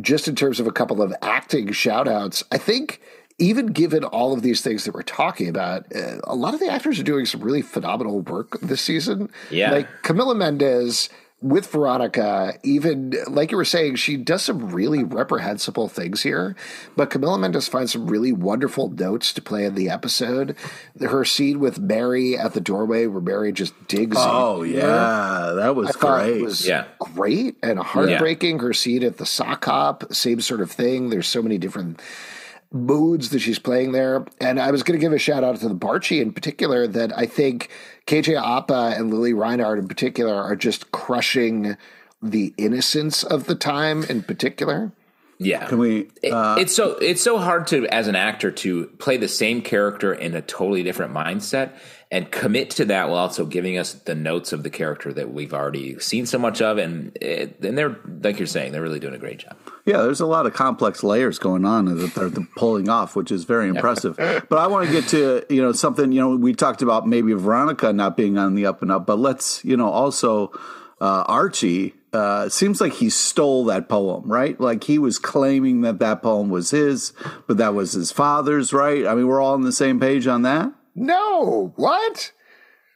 just 0.00 0.28
in 0.28 0.34
terms 0.34 0.60
of 0.60 0.66
a 0.66 0.72
couple 0.72 1.02
of 1.02 1.14
acting 1.22 1.72
shout 1.72 2.08
outs, 2.08 2.44
I 2.52 2.58
think 2.58 3.00
even 3.38 3.66
given 3.66 4.04
all 4.04 4.32
of 4.32 4.42
these 4.42 4.60
things 4.60 4.84
that 4.84 4.94
we're 4.94 5.02
talking 5.02 5.48
about, 5.48 5.86
uh, 5.94 6.18
a 6.24 6.34
lot 6.34 6.54
of 6.54 6.60
the 6.60 6.68
actors 6.68 6.98
are 6.98 7.04
doing 7.04 7.24
some 7.24 7.40
really 7.40 7.62
phenomenal 7.62 8.20
work 8.20 8.60
this 8.60 8.80
season. 8.80 9.30
Yeah. 9.50 9.70
Like 9.70 9.88
Camila 10.02 10.36
Mendes 10.36 11.08
with 11.40 11.68
Veronica, 11.70 12.54
even 12.64 13.14
like 13.28 13.52
you 13.52 13.56
were 13.56 13.64
saying, 13.64 13.94
she 13.94 14.16
does 14.16 14.42
some 14.42 14.70
really 14.70 15.04
reprehensible 15.04 15.88
things 15.88 16.22
here. 16.22 16.56
But 16.96 17.10
Camila 17.10 17.38
Mendes 17.38 17.68
finds 17.68 17.92
some 17.92 18.08
really 18.08 18.32
wonderful 18.32 18.90
notes 18.90 19.32
to 19.34 19.42
play 19.42 19.64
in 19.64 19.76
the 19.76 19.88
episode. 19.88 20.56
Her 21.00 21.24
scene 21.24 21.60
with 21.60 21.78
Mary 21.78 22.36
at 22.36 22.54
the 22.54 22.60
doorway, 22.60 23.06
where 23.06 23.20
Mary 23.20 23.52
just 23.52 23.72
digs. 23.86 24.16
Oh, 24.18 24.62
in. 24.62 24.72
yeah. 24.72 25.52
That 25.54 25.76
was 25.76 25.94
I 25.96 26.00
great. 26.00 26.36
it 26.38 26.42
was 26.42 26.66
Yeah. 26.66 26.86
great 26.98 27.56
and 27.62 27.78
heartbreaking. 27.78 28.58
Her 28.58 28.72
scene 28.72 29.04
at 29.04 29.18
the 29.18 29.26
sock 29.26 29.64
hop, 29.64 30.12
same 30.12 30.40
sort 30.40 30.60
of 30.60 30.72
thing. 30.72 31.10
There's 31.10 31.28
so 31.28 31.40
many 31.40 31.56
different 31.56 32.00
moods 32.72 33.30
that 33.30 33.38
she's 33.40 33.58
playing 33.58 33.92
there. 33.92 34.24
And 34.40 34.60
I 34.60 34.70
was 34.70 34.82
going 34.82 34.98
to 34.98 35.04
give 35.04 35.12
a 35.12 35.18
shout 35.18 35.44
out 35.44 35.56
to 35.60 35.68
the 35.68 35.74
Barchi 35.74 36.20
in 36.20 36.32
particular 36.32 36.86
that 36.86 37.16
I 37.16 37.26
think 37.26 37.70
KJ 38.06 38.36
Apa 38.40 38.94
and 38.96 39.12
Lili 39.12 39.32
Reinhart 39.32 39.78
in 39.78 39.88
particular 39.88 40.34
are 40.34 40.56
just 40.56 40.90
crushing 40.90 41.76
the 42.22 42.52
innocence 42.58 43.22
of 43.22 43.46
the 43.46 43.54
time 43.54 44.04
in 44.04 44.22
particular. 44.22 44.92
Yeah. 45.40 45.66
Can 45.66 45.78
we? 45.78 46.10
It- 46.20 46.32
Uh, 46.32 46.56
it's 46.58 46.74
so 46.74 46.96
it's 47.00 47.22
so 47.22 47.38
hard 47.38 47.68
to 47.68 47.86
as 47.86 48.08
an 48.08 48.16
actor 48.16 48.50
to 48.50 48.86
play 48.98 49.16
the 49.16 49.28
same 49.28 49.62
character 49.62 50.12
in 50.12 50.34
a 50.34 50.42
totally 50.42 50.82
different 50.82 51.14
mindset 51.14 51.70
and 52.10 52.28
commit 52.32 52.70
to 52.70 52.86
that 52.86 53.08
while 53.08 53.18
also 53.18 53.46
giving 53.46 53.78
us 53.78 53.92
the 53.92 54.16
notes 54.16 54.52
of 54.52 54.64
the 54.64 54.70
character 54.70 55.12
that 55.12 55.32
we've 55.32 55.54
already 55.54 55.96
seen 56.00 56.26
so 56.26 56.38
much 56.38 56.60
of 56.60 56.78
and 56.78 57.16
it, 57.20 57.60
and 57.62 57.78
they're 57.78 57.96
like 58.24 58.38
you're 58.40 58.46
saying 58.48 58.72
they're 58.72 58.82
really 58.82 58.98
doing 58.98 59.14
a 59.14 59.18
great 59.18 59.38
job. 59.38 59.56
Yeah, 59.88 60.02
there's 60.02 60.20
a 60.20 60.26
lot 60.26 60.44
of 60.44 60.52
complex 60.52 61.02
layers 61.02 61.38
going 61.38 61.64
on 61.64 61.86
that 61.86 62.14
they're 62.14 62.28
pulling 62.56 62.90
off, 62.90 63.16
which 63.16 63.32
is 63.32 63.44
very 63.44 63.68
impressive. 63.70 64.16
but 64.18 64.58
I 64.58 64.66
want 64.66 64.86
to 64.86 64.92
get 64.92 65.08
to 65.08 65.46
you 65.48 65.62
know 65.62 65.72
something. 65.72 66.12
You 66.12 66.20
know, 66.20 66.36
we 66.36 66.52
talked 66.52 66.82
about 66.82 67.06
maybe 67.06 67.32
Veronica 67.32 67.90
not 67.94 68.14
being 68.14 68.36
on 68.36 68.54
the 68.54 68.66
up 68.66 68.82
and 68.82 68.92
up, 68.92 69.06
but 69.06 69.18
let's 69.18 69.64
you 69.64 69.78
know 69.78 69.88
also 69.88 70.48
uh, 71.00 71.24
Archie. 71.26 71.94
Uh, 72.12 72.50
seems 72.50 72.82
like 72.82 72.94
he 72.94 73.08
stole 73.08 73.64
that 73.66 73.88
poem, 73.88 74.30
right? 74.30 74.60
Like 74.60 74.84
he 74.84 74.98
was 74.98 75.18
claiming 75.18 75.80
that 75.82 75.98
that 76.00 76.22
poem 76.22 76.50
was 76.50 76.70
his, 76.70 77.14
but 77.46 77.56
that 77.56 77.74
was 77.74 77.92
his 77.92 78.12
father's, 78.12 78.74
right? 78.74 79.06
I 79.06 79.14
mean, 79.14 79.26
we're 79.26 79.40
all 79.40 79.54
on 79.54 79.62
the 79.62 79.72
same 79.72 80.00
page 80.00 80.26
on 80.26 80.42
that. 80.42 80.70
No, 80.94 81.72
what? 81.76 82.32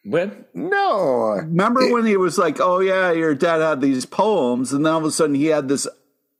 But 0.05 0.55
No. 0.55 1.37
Remember 1.37 1.90
when 1.90 2.05
he 2.05 2.16
was 2.18 2.37
like, 2.37 2.61
"Oh 2.61 2.81
yeah, 2.81 3.12
your 3.12 3.35
dad 3.35 3.62
had 3.62 3.81
these 3.81 4.05
poems," 4.05 4.74
and 4.74 4.85
then 4.85 4.92
all 4.92 4.98
of 4.98 5.07
a 5.07 5.11
sudden 5.11 5.37
he 5.37 5.46
had 5.46 5.68
this 5.68 5.87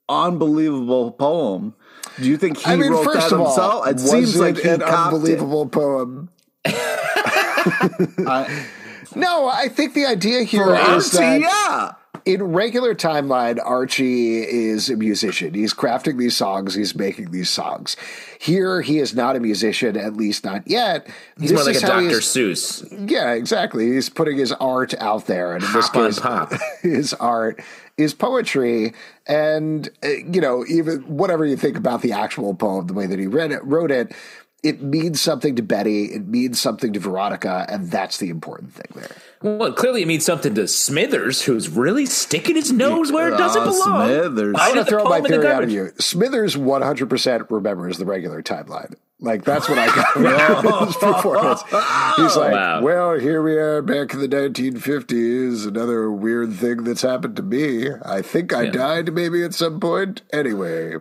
unbelievable 0.09 1.13
poem. 1.13 1.75
Do 2.21 2.29
you 2.29 2.37
think 2.37 2.59
he 2.59 2.71
I 2.71 2.77
mean, 2.77 2.93
wrote 2.93 3.13
that 3.15 3.33
of 3.33 3.41
all, 3.41 3.47
himself? 3.47 3.87
It 3.89 4.01
seems 4.01 4.37
it 4.37 4.41
like 4.41 4.59
he 4.59 4.69
an 4.69 4.81
copped 4.81 5.15
it. 5.15 5.17
unbelievable 5.17 5.67
poem. 5.69 6.29
I- 6.67 8.67
No, 9.15 9.47
I 9.47 9.69
think 9.69 9.93
the 9.93 10.07
idea 10.07 10.43
here 10.43 10.65
For 10.65 10.75
is 10.75 11.15
Archie, 11.15 11.19
that 11.19 11.41
yeah. 11.43 11.93
In 12.25 12.43
regular 12.43 12.95
timeline, 12.95 13.59
Archie 13.65 14.43
is 14.43 14.91
a 14.91 14.97
musician. 14.97 15.55
He's 15.55 15.75
crafting 15.75 16.19
these 16.19 16.37
songs. 16.37 16.75
He's 16.75 16.95
making 16.95 17.31
these 17.31 17.51
songs. 17.51 17.97
Here, 18.39 18.83
he 18.83 18.99
is 18.99 19.15
not 19.15 19.35
a 19.35 19.41
musician, 19.41 19.97
at 19.97 20.17
least 20.17 20.45
not 20.45 20.67
yet. 20.69 21.07
he's 21.39 21.51
This 21.51 21.65
more 21.65 21.73
like 21.73 21.83
a 21.83 21.87
Dr. 21.87 22.21
Seuss. 22.21 23.11
Yeah, 23.11 23.33
exactly. 23.33 23.93
He's 23.93 24.09
putting 24.09 24.37
his 24.37 24.53
art 24.53 24.95
out 25.01 25.27
there, 25.27 25.55
and 25.55 25.65
in 25.65 25.73
this 25.73 25.89
Hop 25.89 25.97
on 25.97 26.07
case, 26.07 26.21
pop. 26.21 26.53
his 26.83 27.15
art 27.15 27.61
is 27.97 28.15
poetry. 28.15 28.93
And 29.27 29.89
uh, 30.05 30.09
you 30.09 30.41
know, 30.41 30.65
even 30.69 31.01
whatever 31.03 31.45
you 31.45 31.57
think 31.57 31.77
about 31.77 32.03
the 32.03 32.13
actual 32.13 32.55
poem, 32.55 32.87
the 32.87 32.95
way 32.95 33.07
that 33.07 33.19
he 33.19 33.27
read 33.27 33.53
it, 33.53 33.65
wrote 33.65 33.91
it, 33.91 34.15
it 34.63 34.81
means 34.81 35.21
something 35.21 35.57
to 35.57 35.63
Betty. 35.63 36.07
It 36.07 36.27
means 36.27 36.61
something 36.61 36.93
to 36.93 37.01
Veronica, 37.01 37.67
and 37.69 37.91
that's 37.91 38.19
the 38.19 38.29
important 38.29 38.75
thing 38.75 38.93
there. 38.95 39.17
Well, 39.43 39.73
clearly 39.73 40.03
it 40.03 40.09
means 40.09 40.25
something 40.25 40.55
to 40.55 40.69
Smithers, 40.69 41.43
who's 41.43 41.69
really 41.69 42.07
sticking 42.07 42.55
his 42.57 42.71
nose 42.73 43.11
where 43.11 43.33
it 43.33 43.37
doesn't 43.39 43.63
Oh, 43.63 43.71
belong. 43.73 44.07
Smithers. 44.09 44.57
I 44.59 44.63
Out 44.63 44.69
want 44.69 44.79
of 44.81 44.87
to 44.87 44.91
throw 44.91 45.05
my 45.05 45.11
poem 45.11 45.23
the 45.23 45.29
theory 45.29 45.47
out 45.49 45.63
of 45.65 45.71
you. 45.71 45.93
Smithers 45.99 46.57
100% 46.57 47.51
remembers 47.51 47.99
the 47.99 48.05
regular 48.07 48.43
timeline. 48.43 48.95
Like, 49.21 49.45
that's 49.45 49.69
what 49.69 49.79
I 49.79 49.87
got 49.87 50.09
from 50.15 50.87
his 50.87 50.97
performance. 50.97 51.63
He's 51.63 52.37
like, 52.37 52.53
Wow. 52.53 52.83
well, 52.83 53.19
here 53.21 53.41
we 53.43 53.55
are 53.57 53.81
back 53.81 54.13
in 54.15 54.21
the 54.21 54.29
1950s. 54.29 55.67
Another 55.67 56.11
weird 56.11 56.53
thing 56.55 56.85
that's 56.85 57.03
happened 57.03 57.37
to 57.37 57.43
me. 57.43 57.89
I 58.05 58.23
think 58.23 58.53
I 58.53 58.67
died 58.67 59.13
maybe 59.13 59.45
at 59.45 59.55
some 59.55 59.79
point. 59.81 60.23
Anyway, 60.33 60.95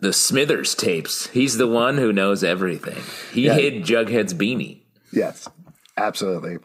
The 0.00 0.12
Smithers 0.12 0.74
tapes. 0.74 1.28
He's 1.28 1.56
the 1.56 1.66
one 1.66 1.96
who 1.96 2.12
knows 2.12 2.44
everything. 2.44 3.02
He 3.32 3.46
Yeah. 3.46 3.54
hid 3.54 3.84
Jughead's 3.84 4.34
beanie. 4.34 4.80
yes, 5.12 5.48
absolutely. 5.96 6.58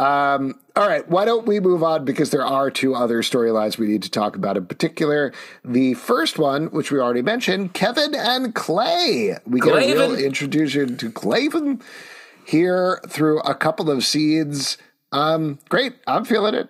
Um, 0.00 0.60
all 0.76 0.86
right, 0.86 1.08
why 1.08 1.24
don't 1.24 1.46
we 1.46 1.58
move 1.58 1.82
on? 1.82 2.04
Because 2.04 2.30
there 2.30 2.46
are 2.46 2.70
two 2.70 2.94
other 2.94 3.22
storylines 3.22 3.78
we 3.78 3.88
need 3.88 4.02
to 4.04 4.10
talk 4.10 4.36
about 4.36 4.56
in 4.56 4.66
particular. 4.66 5.32
The 5.64 5.94
first 5.94 6.38
one, 6.38 6.66
which 6.68 6.92
we 6.92 7.00
already 7.00 7.22
mentioned, 7.22 7.74
Kevin 7.74 8.14
and 8.14 8.54
Clay. 8.54 9.36
We 9.44 9.60
get 9.60 9.74
a 9.74 9.92
real 9.92 10.14
introduction 10.16 10.96
to 10.98 11.10
Clavin 11.10 11.82
here 12.46 13.00
through 13.08 13.40
a 13.40 13.54
couple 13.54 13.90
of 13.90 14.04
scenes. 14.04 14.78
Um, 15.10 15.58
great. 15.68 15.94
I'm 16.06 16.24
feeling 16.24 16.54
it. 16.54 16.68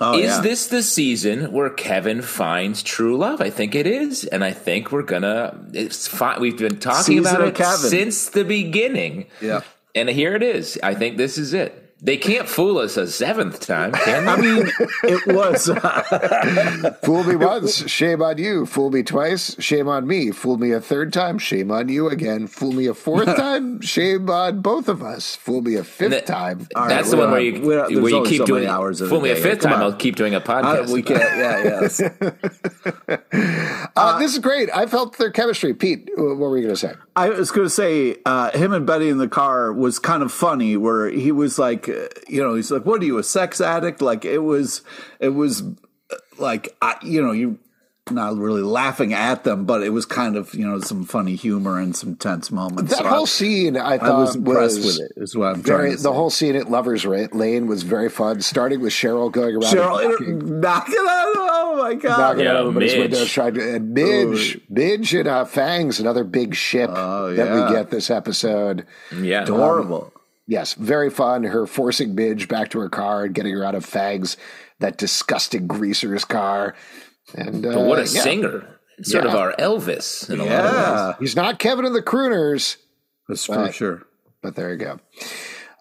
Oh, 0.00 0.18
is 0.18 0.24
yeah. 0.24 0.40
this 0.40 0.66
the 0.66 0.82
season 0.82 1.52
where 1.52 1.70
Kevin 1.70 2.20
finds 2.20 2.82
true 2.82 3.16
love? 3.16 3.40
I 3.40 3.48
think 3.48 3.74
it 3.74 3.86
is, 3.86 4.24
and 4.24 4.44
I 4.44 4.52
think 4.52 4.92
we're 4.92 5.02
gonna. 5.02 5.58
It's 5.72 6.06
fine. 6.06 6.40
We've 6.40 6.58
been 6.58 6.78
talking 6.78 7.02
Season 7.16 7.34
about 7.36 7.48
it 7.48 7.54
Kevin. 7.54 7.90
since 7.90 8.28
the 8.28 8.44
beginning. 8.44 9.26
Yeah. 9.40 9.62
and 9.94 10.08
here 10.10 10.34
it 10.34 10.42
is. 10.42 10.78
I 10.82 10.94
think 10.94 11.16
this 11.16 11.38
is 11.38 11.54
it. 11.54 11.85
They 12.02 12.18
can't 12.18 12.46
fool 12.46 12.76
us 12.76 12.98
a 12.98 13.06
seventh 13.06 13.58
time, 13.60 13.92
can 13.92 14.26
they? 14.26 14.30
I 14.30 14.36
mean, 14.36 14.70
it 15.02 15.34
was. 15.34 15.66
Fool 17.02 17.24
me 17.24 17.36
once, 17.36 17.88
shame 17.90 18.20
on 18.20 18.36
you. 18.36 18.66
Fool 18.66 18.90
me 18.90 19.02
twice, 19.02 19.56
shame 19.62 19.88
on 19.88 20.06
me. 20.06 20.30
Fool 20.30 20.58
me 20.58 20.72
a 20.72 20.80
third 20.80 21.10
time, 21.12 21.38
shame 21.38 21.70
on 21.70 21.88
you 21.88 22.08
again. 22.10 22.48
Fool 22.48 22.72
me 22.72 22.86
a 22.86 22.92
fourth 22.92 23.34
time, 23.36 23.80
shame 23.80 24.28
on 24.28 24.60
both 24.60 24.88
of 24.88 25.02
us. 25.02 25.36
Fool 25.36 25.62
me 25.62 25.74
a 25.76 25.84
fifth 25.84 26.10
That- 26.10 26.26
time. 26.26 26.68
All 26.76 26.86
That's 26.86 27.04
right, 27.08 27.10
the 27.12 27.16
one 27.16 27.30
we're 27.30 27.60
where 27.66 27.78
not- 27.78 27.90
you 27.90 27.96
we're 27.96 28.02
where 28.02 28.12
you 28.12 28.24
keep 28.24 28.38
so 28.40 28.44
doing 28.46 28.66
hours 28.66 29.00
in 29.00 29.06
a 29.06 29.10
Fool 29.10 29.22
me 29.22 29.30
a 29.30 29.36
fifth 29.36 29.60
time. 29.60 29.72
on. 29.74 29.82
I'll 29.82 29.92
keep 29.94 30.16
doing 30.16 30.34
a 30.34 30.38
I- 30.38 30.40
podcast. 30.42 30.90
we 30.92 31.02
can't. 31.02 31.20
Yeah, 31.20 31.62
yes. 31.64 32.02
Uh, 33.96 34.18
this 34.18 34.32
is 34.34 34.38
great. 34.40 34.68
I 34.74 34.84
felt 34.84 35.16
their 35.16 35.30
chemistry. 35.30 35.72
Pete, 35.72 36.10
what 36.16 36.36
were 36.36 36.58
you 36.58 36.64
going 36.64 36.74
to 36.74 36.80
say? 36.80 36.92
I 37.16 37.30
was 37.30 37.50
going 37.50 37.64
to 37.66 37.70
say, 37.70 38.18
uh, 38.26 38.50
him 38.56 38.74
and 38.74 38.86
Betty 38.86 39.08
in 39.08 39.16
the 39.16 39.26
car 39.26 39.72
was 39.72 39.98
kind 39.98 40.22
of 40.22 40.30
funny. 40.30 40.76
Where 40.76 41.08
he 41.08 41.32
was 41.32 41.58
like, 41.58 41.88
uh, 41.88 42.08
you 42.28 42.42
know, 42.42 42.54
he's 42.54 42.70
like, 42.70 42.84
"What 42.84 43.02
are 43.02 43.06
you, 43.06 43.16
a 43.16 43.22
sex 43.22 43.60
addict?" 43.60 44.02
Like 44.02 44.26
it 44.26 44.40
was, 44.40 44.82
it 45.18 45.30
was 45.30 45.62
uh, 45.62 46.16
like, 46.38 46.76
I, 46.82 46.96
you 47.02 47.22
know, 47.22 47.32
you 47.32 47.58
not 48.10 48.36
really 48.36 48.62
laughing 48.62 49.12
at 49.12 49.42
them, 49.42 49.64
but 49.64 49.82
it 49.82 49.88
was 49.90 50.06
kind 50.06 50.36
of, 50.36 50.54
you 50.54 50.64
know, 50.66 50.78
some 50.80 51.04
funny 51.04 51.34
humor 51.34 51.80
and 51.80 51.96
some 51.96 52.14
tense 52.14 52.52
moments. 52.52 52.92
That 52.92 52.98
So 53.00 53.08
whole 53.08 53.22
I, 53.22 53.24
scene, 53.26 53.76
I 53.76 53.94
I 53.94 53.98
thought 53.98 54.18
was 54.20 54.36
impressed 54.36 54.76
was 54.76 54.98
with 54.98 55.10
it. 55.10 55.12
Is 55.20 55.36
what 55.36 55.46
I'm 55.56 55.62
Very, 55.62 55.90
to 55.90 55.96
the 55.96 56.02
say. 56.02 56.08
whole 56.12 56.30
scene 56.30 56.54
at 56.54 56.70
Lovers 56.70 57.04
Lane 57.04 57.66
was 57.66 57.82
very 57.82 58.08
fun. 58.08 58.40
Starting 58.42 58.80
with 58.80 58.92
Cheryl 58.92 59.30
going 59.32 59.56
around, 59.56 59.74
Cheryl 59.74 60.04
and 60.04 60.12
inter- 60.12 60.46
knocking, 60.46 60.60
knocking 60.60 60.94
on. 60.94 61.36
Oh 61.58 61.76
my 61.82 61.94
god! 61.94 62.18
knocking 62.18 62.44
Yeah, 62.44 62.52
on 62.52 62.56
everybody's 62.60 62.92
Midge. 62.92 63.00
windows, 63.00 63.30
trying 63.32 63.54
to 63.54 63.74
and 63.74 63.92
Midge, 63.92 64.60
Midge 64.70 65.12
and 65.14 65.28
uh, 65.28 65.44
Fangs, 65.44 65.98
another 65.98 66.22
big 66.24 66.54
ship 66.54 66.90
Oh, 66.92 67.34
that 67.34 67.52
we 67.68 67.74
get 67.74 67.90
this 67.90 68.08
episode. 68.08 68.86
Yeah, 69.14 69.42
Adorable. 69.42 70.12
Yes, 70.46 70.74
very 70.74 71.10
fun. 71.10 71.42
Her 71.42 71.66
forcing 71.66 72.14
Midge 72.14 72.46
back 72.46 72.70
to 72.70 72.78
her 72.78 72.88
car 72.88 73.24
and 73.24 73.34
getting 73.34 73.52
her 73.52 73.64
out 73.64 73.74
of 73.74 73.84
Fangs, 73.84 74.36
that 74.78 74.96
disgusting 74.96 75.66
greaser's 75.66 76.24
car. 76.24 76.76
And 77.36 77.64
uh, 77.66 77.74
but 77.74 77.80
what 77.86 77.98
a 77.98 78.02
yeah. 78.02 78.22
singer! 78.22 78.78
Sort 79.02 79.26
of 79.26 79.34
our 79.34 79.52
Elvis. 79.58 80.30
In 80.30 80.40
a 80.40 80.44
lot 80.44 80.52
of 80.52 80.64
ways. 80.64 80.72
yeah, 80.74 81.14
He's 81.20 81.36
not 81.36 81.58
Kevin 81.58 81.84
and 81.84 81.94
the 81.94 82.02
Crooners, 82.02 82.76
that's 83.28 83.44
for 83.44 83.70
sure. 83.72 84.02
but 84.42 84.54
there 84.56 84.70
you 84.72 84.78
go. 84.78 84.98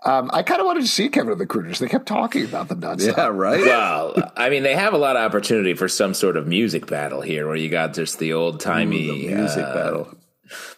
Um, 0.04 0.30
I 0.34 0.44
kind 0.44 0.60
of 0.60 0.68
wanted 0.68 0.82
to 0.82 0.88
see 0.88 1.10
Kevin 1.10 1.32
and 1.32 1.42
the 1.42 1.48
Crooners. 1.48 1.80
They 1.80 1.88
kept 1.88 2.08
talking 2.08 2.44
about 2.46 2.68
them 2.68 2.82
nonstop. 2.82 3.18
Yeah, 3.18 3.28
right. 3.28 3.60
Well, 3.66 4.32
I 4.38 4.50
mean, 4.50 4.62
they 4.62 4.76
have 4.76 4.94
a 4.94 4.98
lot 5.00 5.16
of 5.16 5.24
opportunity 5.24 5.74
for 5.74 5.88
some 5.88 6.14
sort 6.14 6.38
of 6.38 6.46
music 6.46 6.86
battle 6.88 7.22
here, 7.22 7.48
where 7.48 7.56
you 7.56 7.70
got 7.70 7.94
just 7.96 8.20
the 8.20 8.34
old 8.34 8.60
timey 8.60 9.10
music 9.28 9.64
uh, 9.64 9.74
battle. 9.74 10.18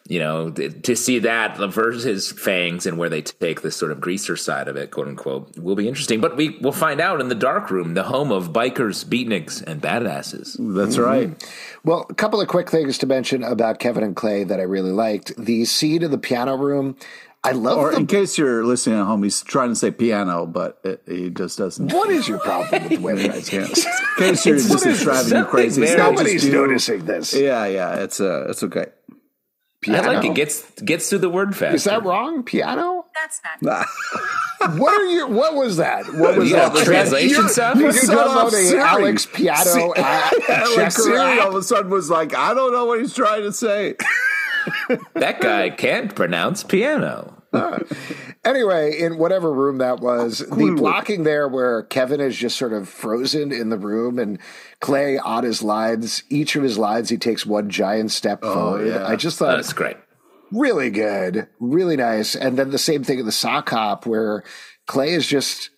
You 0.10 0.20
know, 0.20 0.50
to 0.52 0.96
see 0.96 1.20
that 1.20 1.58
versus 1.58 2.32
Fangs 2.32 2.86
and 2.86 2.98
where 2.98 3.10
they 3.10 3.22
take 3.22 3.62
this 3.62 3.76
sort 3.76 3.91
of 3.91 4.00
greaser 4.00 4.38
side 4.38 4.70
of 4.70 4.78
it, 4.78 4.89
quote 4.89 5.10
unquote, 5.10 5.58
will 5.58 5.76
be 5.76 5.86
interesting. 5.88 6.22
But 6.22 6.38
we 6.38 6.58
will 6.60 6.72
find 6.72 7.02
out 7.02 7.20
in 7.20 7.28
the 7.28 7.36
dark 7.36 7.70
room, 7.70 7.93
the 7.93 8.04
home 8.04 8.32
of 8.32 8.54
bikers, 8.54 9.04
beatniks, 9.04 9.62
and 9.62 9.82
badasses. 9.82 10.56
That's 10.58 10.98
right. 10.98 11.36
Well, 11.84 12.06
a 12.10 12.13
couple 12.13 12.39
of 12.39 12.48
quick 12.48 12.70
things 12.72 12.98
to 13.00 13.06
mention 13.06 13.43
about 13.43 13.80
Kevin 13.80 14.02
and 14.04 14.15
Clay 14.15 14.46
that 14.46 14.62
I 14.62 14.63
really 14.63 14.91
liked. 14.91 15.36
The 15.38 15.65
scene 15.65 16.02
in 16.04 16.12
the 16.12 16.17
piano 16.17 16.56
room. 16.56 16.96
I 17.43 17.52
love 17.52 17.78
Or 17.78 17.91
the 17.91 17.98
in 17.98 18.08
case 18.08 18.38
you're 18.38 18.65
listening 18.65 19.00
at 19.00 19.06
home, 19.06 19.24
he's 19.24 19.41
trying 19.41 19.70
to 19.70 19.76
say 19.76 19.91
piano, 19.91 20.46
but 20.46 20.80
it, 20.84 21.02
he 21.08 21.30
just 21.30 21.58
doesn't. 21.58 21.91
What 21.93 22.10
is 22.10 22.28
your 22.28 22.39
problem 22.39 22.84
with 22.84 22.89
the 22.91 22.98
way 22.98 23.15
that 23.15 23.32
I 23.36 23.41
say 23.41 23.60
this? 23.60 23.86
In 23.86 23.91
case 24.17 24.46
you're 24.46 24.58
just 24.58 25.04
driving 25.04 25.38
you 25.38 25.46
crazy. 25.46 25.82
very- 25.82 25.91
So 25.91 25.98
just 25.98 26.10
Nobody's 26.12 26.50
noticing 26.50 27.06
this. 27.06 27.34
Yeah, 27.34 27.65
yeah, 27.65 27.96
it's 28.04 28.20
uh, 28.20 28.48
it's 28.50 28.63
okay. 28.63 28.88
I 29.88 30.00
like 30.02 30.26
it 30.26 30.34
gets 30.34 30.70
gets 30.82 31.10
to 31.10 31.18
the 31.20 31.30
word 31.30 31.56
fast. 31.56 31.76
Is 31.76 31.84
that 31.84 32.04
wrong? 32.04 32.44
Piano? 32.44 33.06
That's 33.13 33.42
not. 33.62 33.86
What 34.80 35.00
are 35.00 35.06
you? 35.06 35.28
What 35.28 35.54
was 35.54 35.78
that? 35.78 36.06
What 36.16 36.36
was 36.36 36.50
You 36.50 36.56
that? 36.56 36.70
got 36.70 36.76
that- 36.80 36.86
translation 36.86 37.44
you- 37.44 37.48
stuff? 37.50 37.76
You 37.78 37.86
You 37.86 37.92
could 37.94 38.02
set 38.02 38.18
off 38.18 38.52
download 38.52 38.74
a 38.74 38.80
Alex 38.80 39.26
Piano 39.28 39.63
See- 39.63 39.92
app, 40.02 40.34
Yeah, 40.50 40.63
like 40.63 40.76
checker 40.76 40.90
Siri 40.92 41.40
all 41.40 41.50
of 41.50 41.56
a 41.56 41.62
sudden 41.62 41.92
was 41.92 42.10
like, 42.10 42.36
I 42.36 42.56
don't 42.56 42.74
know 42.74 42.86
what 42.86 43.00
he's 43.00 43.13
trying 43.13 43.44
to 43.44 43.54
say. 43.54 43.96
that 45.13 45.42
guy 45.42 45.70
can't 45.70 46.13
pronounce 46.16 46.63
piano. 46.63 47.37
Anyway, 48.46 48.98
in 48.98 49.18
whatever 49.18 49.52
room 49.52 49.80
that 49.80 50.00
was, 50.00 50.40
the 50.40 50.74
blocking 50.78 51.24
there 51.24 51.50
where 51.50 51.84
Kevin 51.84 52.22
is 52.22 52.38
just 52.38 52.56
sort 52.58 52.72
of 52.72 52.88
frozen 52.88 53.52
in 53.52 53.70
the 53.70 53.78
room 53.78 54.20
and 54.20 54.40
Clay 54.80 55.18
on 55.18 55.44
his 55.44 55.62
lines, 55.62 56.24
each 56.30 56.56
of 56.56 56.64
his 56.64 56.78
lines, 56.78 57.10
he 57.10 57.18
takes 57.18 57.46
one 57.46 57.70
giant 57.70 58.12
step 58.12 58.40
oh, 58.44 58.54
forward. 58.54 58.88
yeah. 58.88 59.06
I 59.06 59.18
just 59.18 59.38
thought 59.38 59.56
That's 59.58 59.74
great. 59.74 59.98
really 60.52 60.90
good, 60.90 61.48
really 61.60 61.98
nice. 61.98 62.36
And 62.36 62.58
then 62.58 62.70
the 62.70 62.78
same 62.78 63.04
thing 63.04 63.20
in 63.20 63.26
the 63.26 63.32
sock 63.34 63.70
hop 63.70 64.06
where 64.06 64.44
Clay 64.86 65.12
is 65.12 65.28
just 65.28 65.70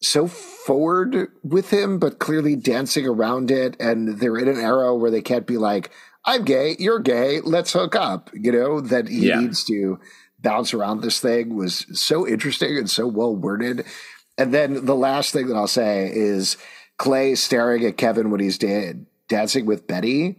so 0.00 0.26
forward 0.26 1.28
with 1.42 1.70
him, 1.70 1.98
but 1.98 2.18
clearly 2.20 2.56
dancing 2.56 3.06
around 3.06 3.50
it. 3.50 3.76
And 3.78 4.18
they're 4.18 4.38
in 4.38 4.48
an 4.48 4.58
era 4.58 4.96
where 4.96 5.10
they 5.10 5.20
can't 5.22 5.46
be 5.46 5.58
like, 5.58 5.90
I'm 6.24 6.44
gay, 6.44 6.74
you're 6.78 7.00
gay, 7.00 7.40
let's 7.42 7.74
hook 7.74 7.94
up. 7.94 8.30
You 8.32 8.50
know, 8.52 8.80
that 8.80 9.08
he 9.08 9.28
Yeah. 9.28 9.40
needs 9.40 9.62
to 9.64 9.98
bounce 10.44 10.72
around 10.72 11.00
this 11.00 11.18
thing 11.18 11.56
was 11.56 11.86
so 11.98 12.28
interesting 12.28 12.78
and 12.78 12.88
so 12.88 13.08
well 13.08 13.34
worded. 13.34 13.84
And 14.38 14.54
then 14.54 14.84
the 14.84 14.94
last 14.94 15.32
thing 15.32 15.48
that 15.48 15.56
I'll 15.56 15.66
say 15.66 16.08
is 16.12 16.56
Clay 16.98 17.34
staring 17.34 17.84
at 17.84 17.96
Kevin 17.96 18.30
when 18.30 18.40
he's 18.40 18.58
da- 18.58 18.94
dancing 19.28 19.66
with 19.66 19.88
Betty, 19.88 20.36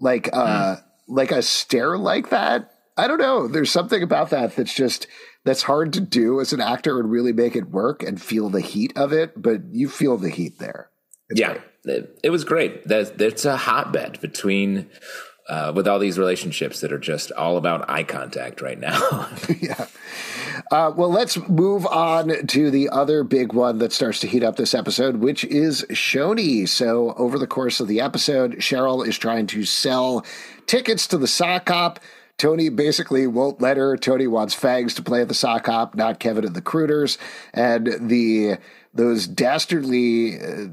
like 0.00 0.30
uh, 0.32 0.76
like 1.08 1.32
a 1.32 1.42
stare 1.42 1.98
like 1.98 2.30
that. 2.30 2.70
I 2.96 3.08
don't 3.08 3.18
know. 3.18 3.48
There's 3.48 3.70
something 3.70 4.02
about 4.02 4.30
that 4.30 4.56
that's 4.56 4.74
just 4.74 5.06
that's 5.44 5.62
hard 5.62 5.94
to 5.94 6.00
do 6.00 6.40
as 6.40 6.52
an 6.52 6.60
actor 6.60 7.00
and 7.00 7.10
really 7.10 7.32
make 7.32 7.56
it 7.56 7.70
work 7.70 8.02
and 8.02 8.20
feel 8.20 8.50
the 8.50 8.60
heat 8.60 8.92
of 8.96 9.12
it. 9.12 9.40
But 9.40 9.62
you 9.72 9.88
feel 9.88 10.16
the 10.16 10.30
heat 10.30 10.58
there. 10.58 10.90
yeah, 11.34 11.58
it, 11.84 12.18
it 12.22 12.30
was 12.30 12.44
great. 12.44 12.84
That 12.88 13.20
it's 13.20 13.44
a 13.44 13.56
hotbed 13.56 14.20
between 14.20 14.90
uh, 15.48 15.72
with 15.74 15.88
all 15.88 15.98
these 15.98 16.18
relationships 16.18 16.80
that 16.80 16.92
are 16.92 16.98
just 16.98 17.32
all 17.32 17.56
about 17.56 17.88
eye 17.90 18.04
contact 18.04 18.60
right 18.60 18.78
now. 18.78 19.28
yeah. 19.60 19.86
Uh, 20.70 20.92
well, 20.94 21.10
let's 21.10 21.36
move 21.48 21.86
on 21.86 22.46
to 22.46 22.70
the 22.70 22.88
other 22.90 23.24
big 23.24 23.52
one 23.52 23.78
that 23.78 23.92
starts 23.92 24.20
to 24.20 24.28
heat 24.28 24.44
up 24.44 24.56
this 24.56 24.74
episode, 24.74 25.16
which 25.16 25.44
is 25.44 25.84
Choni. 25.90 26.68
So, 26.68 27.14
over 27.14 27.38
the 27.38 27.46
course 27.46 27.80
of 27.80 27.88
the 27.88 28.00
episode, 28.00 28.56
Cheryl 28.56 29.06
is 29.06 29.18
trying 29.18 29.46
to 29.48 29.64
sell 29.64 30.24
tickets 30.66 31.06
to 31.08 31.18
the 31.18 31.26
sock 31.26 31.68
hop. 31.68 31.98
Toni 32.38 32.68
basically 32.68 33.26
won't 33.26 33.60
let 33.60 33.76
her. 33.76 33.96
Toni 33.96 34.26
wants 34.26 34.54
Fangs 34.54 34.94
to 34.94 35.02
play 35.02 35.20
at 35.20 35.28
the 35.28 35.34
sock 35.34 35.66
hop, 35.66 35.94
not 35.94 36.20
Kevin 36.20 36.44
and 36.44 36.54
the 36.54 36.62
Crooners. 36.62 37.18
And 37.52 38.08
the 38.08 38.58
those 38.94 39.26
dastardly 39.26 40.40
uh, 40.40 40.68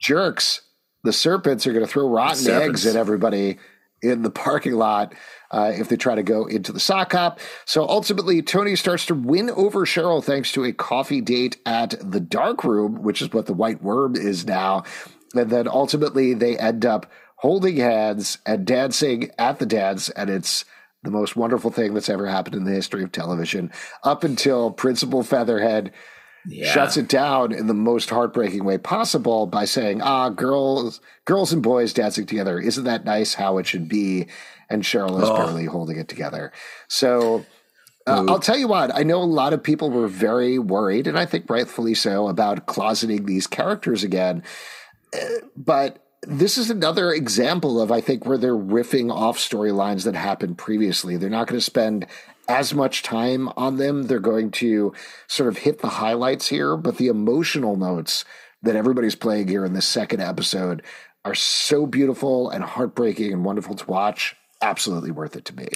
jerks, 0.00 0.62
the 1.02 1.12
serpents, 1.12 1.66
are 1.66 1.72
going 1.72 1.84
to 1.84 1.90
throw 1.90 2.08
rotten 2.08 2.48
eggs 2.50 2.86
at 2.86 2.96
everybody 2.96 3.58
in 4.02 4.22
the 4.22 4.30
parking 4.30 4.74
lot 4.74 5.14
uh, 5.50 5.72
if 5.74 5.88
they 5.88 5.96
try 5.96 6.14
to 6.14 6.22
go 6.22 6.46
into 6.46 6.72
the 6.72 6.80
sock 6.80 7.12
hop. 7.12 7.40
So 7.64 7.88
ultimately, 7.88 8.42
Toni 8.42 8.76
starts 8.76 9.06
to 9.06 9.14
win 9.14 9.50
over 9.50 9.86
Cheryl 9.86 10.22
thanks 10.22 10.52
to 10.52 10.64
a 10.64 10.72
coffee 10.72 11.20
date 11.20 11.56
at 11.64 11.94
the 12.00 12.20
dark 12.20 12.64
room, 12.64 13.02
which 13.02 13.22
is 13.22 13.32
what 13.32 13.46
the 13.46 13.54
white 13.54 13.82
worm 13.82 14.16
is 14.16 14.46
now. 14.46 14.84
And 15.34 15.50
then 15.50 15.68
ultimately, 15.68 16.34
they 16.34 16.58
end 16.58 16.84
up 16.84 17.10
holding 17.36 17.76
hands 17.76 18.38
and 18.46 18.66
dancing 18.66 19.30
at 19.38 19.58
the 19.58 19.66
dance, 19.66 20.08
and 20.10 20.30
it's 20.30 20.64
the 21.02 21.10
most 21.10 21.36
wonderful 21.36 21.70
thing 21.70 21.94
that's 21.94 22.08
ever 22.08 22.26
happened 22.26 22.56
in 22.56 22.64
the 22.64 22.72
history 22.72 23.02
of 23.02 23.12
television 23.12 23.70
up 24.02 24.24
until 24.24 24.70
Principal 24.70 25.22
Featherhead 25.22 25.92
Yeah. 26.48 26.70
shuts 26.72 26.96
it 26.96 27.08
down 27.08 27.52
in 27.52 27.66
the 27.66 27.74
most 27.74 28.10
heartbreaking 28.10 28.64
way 28.64 28.78
possible 28.78 29.46
by 29.46 29.64
saying, 29.64 30.00
"Ah, 30.02 30.28
girls, 30.28 31.00
girls 31.24 31.52
and 31.52 31.62
boys 31.62 31.92
dancing 31.92 32.26
together. 32.26 32.58
Isn't 32.60 32.84
that 32.84 33.04
nice? 33.04 33.34
How 33.34 33.58
it 33.58 33.66
should 33.66 33.88
be?" 33.88 34.28
And 34.68 34.82
Cheryl 34.82 35.22
is 35.22 35.30
barely 35.30 35.66
holding 35.66 35.98
it 35.98 36.08
together. 36.08 36.52
So. 36.88 37.44
Uh, 38.08 38.24
I'll 38.28 38.38
tell 38.38 38.56
you 38.56 38.68
what, 38.68 38.94
I 38.94 39.02
know 39.02 39.20
a 39.20 39.24
lot 39.24 39.52
of 39.52 39.64
people 39.64 39.90
were 39.90 40.06
very 40.06 40.60
worried, 40.60 41.08
and 41.08 41.18
I 41.18 41.26
think 41.26 41.50
rightfully 41.50 41.94
so, 41.94 42.28
about 42.28 42.66
closeting 42.66 43.26
these 43.26 43.48
characters 43.48 44.04
again. 44.04 44.44
Uh, 45.12 45.18
but 45.56 46.06
this 46.22 46.58
is 46.58 46.70
another 46.70 47.12
example 47.12 47.80
of, 47.80 47.90
I 47.90 48.00
think, 48.00 48.24
where 48.24 48.38
they're 48.38 48.54
riffing 48.54 49.12
off 49.12 49.38
storylines 49.38 50.04
that 50.04 50.14
happened 50.14 50.58
previously. 50.58 51.16
They're 51.16 51.30
not 51.30 51.46
going 51.46 51.58
to 51.58 51.64
spend 51.64 52.06
as 52.48 52.74
much 52.74 53.02
time 53.02 53.48
on 53.56 53.76
them. 53.76 54.04
They're 54.04 54.20
going 54.20 54.50
to 54.52 54.92
sort 55.26 55.48
of 55.48 55.58
hit 55.58 55.80
the 55.80 55.88
highlights 55.88 56.48
here, 56.48 56.76
but 56.76 56.96
the 56.96 57.08
emotional 57.08 57.76
notes 57.76 58.24
that 58.62 58.76
everybody's 58.76 59.14
playing 59.14 59.48
here 59.48 59.64
in 59.64 59.74
this 59.74 59.86
second 59.86 60.20
episode 60.20 60.82
are 61.24 61.34
so 61.34 61.86
beautiful 61.86 62.50
and 62.50 62.64
heartbreaking 62.64 63.32
and 63.32 63.44
wonderful 63.44 63.74
to 63.74 63.86
watch. 63.86 64.36
absolutely 64.62 65.10
worth 65.10 65.36
it 65.36 65.44
to 65.44 65.54
me. 65.54 65.68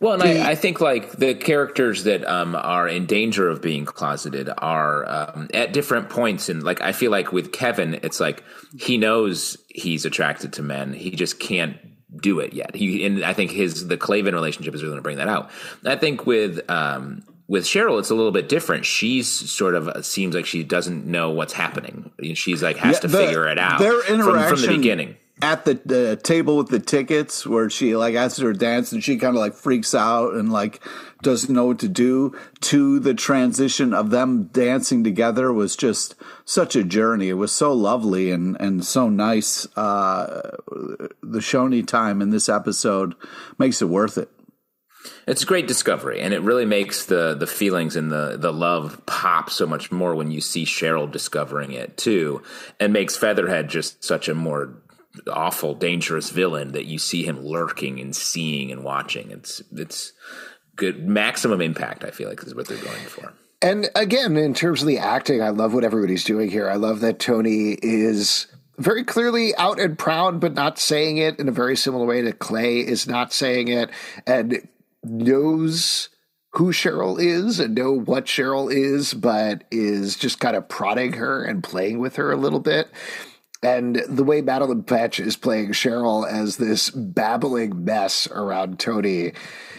Well, 0.00 0.14
and 0.14 0.22
the, 0.22 0.40
I, 0.40 0.50
I, 0.50 0.54
think 0.54 0.80
like 0.80 1.12
the 1.12 1.34
characters 1.34 2.04
that 2.04 2.26
um, 2.26 2.54
are 2.54 2.88
in 2.88 3.06
danger 3.06 3.48
of 3.48 3.60
being 3.60 3.84
closeted 3.84 4.48
are 4.56 5.08
um, 5.08 5.48
at 5.52 5.72
different 5.72 6.08
points, 6.08 6.48
and 6.48 6.62
like 6.62 6.80
I 6.80 6.92
feel 6.92 7.10
like 7.10 7.32
with 7.32 7.52
Kevin, 7.52 8.00
it's 8.02 8.20
like 8.20 8.42
he 8.78 8.96
knows 8.96 9.56
he's 9.68 10.04
attracted 10.04 10.54
to 10.54 10.62
men, 10.62 10.92
he 10.92 11.10
just 11.10 11.38
can't 11.38 11.76
do 12.20 12.40
it 12.40 12.52
yet. 12.52 12.74
He 12.74 13.04
and 13.04 13.24
I 13.24 13.32
think 13.32 13.50
his 13.50 13.88
the 13.88 13.96
Clavin 13.96 14.32
relationship 14.32 14.74
is 14.74 14.82
really 14.82 14.92
going 14.92 14.98
to 14.98 15.02
bring 15.02 15.18
that 15.18 15.28
out. 15.28 15.50
I 15.84 15.96
think 15.96 16.26
with 16.26 16.68
um, 16.70 17.22
with 17.48 17.64
Cheryl, 17.64 17.98
it's 17.98 18.10
a 18.10 18.14
little 18.14 18.32
bit 18.32 18.48
different. 18.48 18.84
She's 18.84 19.28
sort 19.28 19.74
of 19.74 20.04
seems 20.04 20.34
like 20.34 20.46
she 20.46 20.62
doesn't 20.62 21.06
know 21.06 21.30
what's 21.30 21.52
happening. 21.52 22.10
She's 22.34 22.62
like 22.62 22.76
has 22.78 22.96
yeah, 22.96 23.00
to 23.00 23.08
the, 23.08 23.18
figure 23.18 23.48
it 23.48 23.58
out. 23.58 23.78
Their 23.78 24.06
interaction 24.06 24.48
from, 24.48 24.56
from 24.56 24.60
the 24.62 24.76
beginning 24.76 25.16
at 25.42 25.66
the, 25.66 25.74
the 25.84 26.16
table 26.16 26.56
with 26.56 26.68
the 26.68 26.78
tickets 26.78 27.46
where 27.46 27.68
she 27.68 27.94
like 27.94 28.14
asks 28.14 28.38
her 28.38 28.52
to 28.52 28.58
dance 28.58 28.90
and 28.92 29.04
she 29.04 29.18
kind 29.18 29.36
of 29.36 29.40
like 29.40 29.54
freaks 29.54 29.94
out 29.94 30.34
and 30.34 30.50
like 30.50 30.80
doesn't 31.22 31.52
know 31.54 31.66
what 31.66 31.78
to 31.78 31.88
do 31.88 32.34
to 32.60 32.98
the 33.00 33.12
transition 33.12 33.92
of 33.92 34.10
them 34.10 34.44
dancing 34.44 35.04
together 35.04 35.52
was 35.52 35.76
just 35.76 36.14
such 36.46 36.74
a 36.74 36.82
journey. 36.82 37.28
It 37.28 37.34
was 37.34 37.52
so 37.52 37.72
lovely 37.72 38.30
and, 38.30 38.56
and 38.60 38.84
so 38.84 39.10
nice. 39.10 39.66
Uh, 39.76 40.56
the 41.22 41.40
Choni 41.40 41.86
time 41.86 42.22
in 42.22 42.30
this 42.30 42.48
episode 42.48 43.14
makes 43.58 43.82
it 43.82 43.86
worth 43.86 44.16
it. 44.16 44.30
It's 45.28 45.42
a 45.42 45.46
great 45.46 45.68
discovery, 45.68 46.20
and 46.20 46.34
it 46.34 46.42
really 46.42 46.64
makes 46.64 47.06
the 47.06 47.34
the 47.34 47.46
feelings 47.46 47.94
and 47.94 48.10
the 48.10 48.36
the 48.36 48.52
love 48.52 49.00
pop 49.06 49.50
so 49.50 49.64
much 49.64 49.92
more 49.92 50.16
when 50.16 50.32
you 50.32 50.40
see 50.40 50.64
Cheryl 50.64 51.08
discovering 51.10 51.70
it 51.70 51.96
too, 51.96 52.42
and 52.80 52.92
makes 52.92 53.16
Featherhead 53.16 53.68
just 53.68 54.02
such 54.02 54.28
a 54.28 54.34
more 54.34 54.82
awful, 55.30 55.74
dangerous 55.74 56.30
villain 56.30 56.72
that 56.72 56.86
you 56.86 56.98
see 56.98 57.22
him 57.24 57.44
lurking 57.44 58.00
and 58.00 58.14
seeing 58.14 58.70
and 58.70 58.84
watching. 58.84 59.30
It's 59.30 59.62
it's 59.72 60.12
good 60.76 61.06
maximum 61.06 61.60
impact. 61.60 62.04
I 62.04 62.10
feel 62.10 62.28
like 62.28 62.42
is 62.42 62.54
what 62.54 62.68
they're 62.68 62.76
going 62.78 63.04
for. 63.04 63.32
And 63.62 63.88
again, 63.94 64.36
in 64.36 64.54
terms 64.54 64.82
of 64.82 64.88
the 64.88 64.98
acting, 64.98 65.42
I 65.42 65.48
love 65.48 65.72
what 65.72 65.84
everybody's 65.84 66.24
doing 66.24 66.50
here. 66.50 66.68
I 66.68 66.76
love 66.76 67.00
that 67.00 67.18
Toni 67.18 67.72
is 67.82 68.46
very 68.78 69.04
clearly 69.04 69.56
out 69.56 69.80
and 69.80 69.98
proud, 69.98 70.40
but 70.40 70.52
not 70.52 70.78
saying 70.78 71.16
it 71.16 71.38
in 71.38 71.48
a 71.48 71.52
very 71.52 71.76
similar 71.76 72.04
way 72.04 72.20
that 72.22 72.38
Clay 72.38 72.80
is 72.80 73.06
not 73.06 73.32
saying 73.32 73.68
it, 73.68 73.90
and 74.26 74.68
knows 75.02 76.10
who 76.52 76.72
Cheryl 76.72 77.20
is 77.20 77.60
and 77.60 77.74
know 77.74 77.92
what 77.92 78.26
Cheryl 78.26 78.72
is, 78.72 79.14
but 79.14 79.64
is 79.70 80.16
just 80.16 80.40
kind 80.40 80.56
of 80.56 80.68
prodding 80.68 81.14
her 81.14 81.42
and 81.44 81.62
playing 81.62 81.98
with 81.98 82.16
her 82.16 82.32
a 82.32 82.36
little 82.36 82.60
bit. 82.60 82.88
And 83.62 84.02
the 84.08 84.24
way 84.24 84.42
Madelaine 84.42 84.84
Petsch 84.84 85.18
is 85.18 85.36
playing 85.36 85.70
Cheryl 85.70 86.30
as 86.30 86.56
this 86.58 86.90
babbling 86.90 87.84
mess 87.84 88.28
around 88.30 88.78
Toni, 88.78 89.32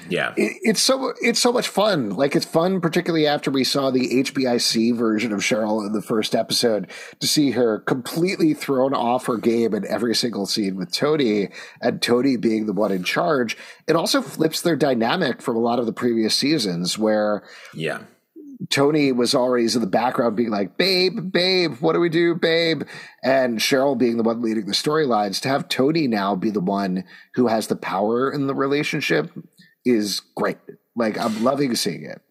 yeah, 0.10 0.34
it, 0.36 0.58
it's 0.64 0.82
so 0.82 1.14
it's 1.22 1.40
so 1.40 1.52
much 1.52 1.68
fun. 1.68 2.12
Like 2.12 2.36
it's 2.36 2.46
fun, 2.46 2.82
particularly 2.82 3.28
after 3.28 3.52
we 3.52 3.64
saw 3.64 3.92
the 3.92 4.24
HBIC 4.24 4.96
version 4.96 5.32
of 5.32 5.40
Cheryl 5.40 5.86
in 5.86 5.94
the 5.94 6.02
first 6.02 6.34
episode, 6.34 6.90
to 7.20 7.28
see 7.28 7.52
her 7.52 7.80
completely 7.80 8.54
thrown 8.54 8.94
off 8.94 9.26
her 9.28 9.38
game 9.38 9.74
in 9.74 9.86
every 9.86 10.16
single 10.16 10.46
scene 10.46 10.76
with 10.76 10.92
Toni, 10.92 11.50
and 11.82 12.02
Toni 12.02 12.38
being 12.38 12.66
the 12.66 12.74
one 12.74 12.92
in 12.92 13.04
charge. 13.04 13.58
It 13.88 13.96
also 13.96 14.22
flips 14.22 14.62
their 14.62 14.76
dynamic 14.76 15.42
from 15.42 15.56
a 15.56 15.62
lot 15.62 15.80
of 15.80 15.86
the 15.86 15.94
previous 15.94 16.36
seasons, 16.36 16.98
where 16.98 17.44
yeah 17.74 18.00
Toni 18.70 19.12
was 19.12 19.36
always 19.36 19.76
in 19.76 19.82
the 19.82 19.88
background 19.88 20.36
being 20.36 20.50
like, 20.50 20.78
babe, 20.78 21.32
babe, 21.32 21.76
what 21.80 21.94
do 21.94 22.00
we 22.00 22.10
do, 22.10 22.36
babe? 22.36 22.84
And 23.24 23.60
Cheryl 23.60 23.98
being 23.98 24.18
the 24.18 24.24
one 24.24 24.42
leading 24.42 24.66
the 24.66 24.74
storylines. 24.74 25.40
To 25.42 25.50
have 25.50 25.70
Toni 25.70 26.08
now 26.08 26.36
be 26.36 26.50
the 26.50 26.60
one 26.60 27.04
who 27.36 27.48
has 27.48 27.68
the 27.68 27.76
power 27.76 28.32
in 28.32 28.48
the 28.48 28.56
relationship 28.56 29.32
is 29.86 30.22
great. 30.36 30.58
Like, 30.96 31.20
I'm 31.20 31.44
loving 31.44 31.76
seeing 31.76 32.06
it. 32.06 32.22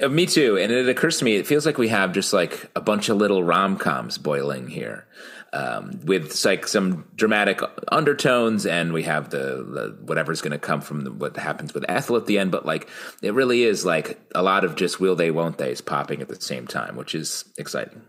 Uh, 0.00 0.08
me 0.08 0.26
too. 0.26 0.56
And 0.56 0.70
it 0.70 0.88
occurs 0.88 1.18
to 1.18 1.24
me, 1.24 1.36
it 1.36 1.46
feels 1.46 1.66
like 1.66 1.78
we 1.78 1.88
have 1.88 2.12
just 2.12 2.32
like 2.32 2.70
a 2.76 2.80
bunch 2.80 3.08
of 3.08 3.16
little 3.16 3.42
rom 3.42 3.76
coms 3.76 4.18
boiling 4.18 4.68
here 4.68 5.06
um, 5.52 6.00
with 6.04 6.44
like 6.44 6.66
some 6.66 7.08
dramatic 7.14 7.60
undertones, 7.88 8.66
and 8.66 8.92
we 8.92 9.02
have 9.04 9.30
the, 9.30 9.38
the 9.38 9.96
whatever's 10.02 10.40
going 10.40 10.52
to 10.52 10.58
come 10.58 10.80
from 10.80 11.02
the, 11.02 11.12
what 11.12 11.36
happens 11.36 11.74
with 11.74 11.84
Ethel 11.88 12.16
at 12.16 12.26
the 12.26 12.38
end. 12.38 12.50
But 12.50 12.64
like, 12.64 12.88
it 13.22 13.34
really 13.34 13.64
is 13.64 13.84
like 13.84 14.20
a 14.34 14.42
lot 14.42 14.64
of 14.64 14.76
just 14.76 15.00
will 15.00 15.16
they, 15.16 15.30
won't 15.30 15.58
they's 15.58 15.80
popping 15.80 16.20
at 16.20 16.28
the 16.28 16.40
same 16.40 16.66
time, 16.66 16.96
which 16.96 17.14
is 17.14 17.44
exciting. 17.58 18.02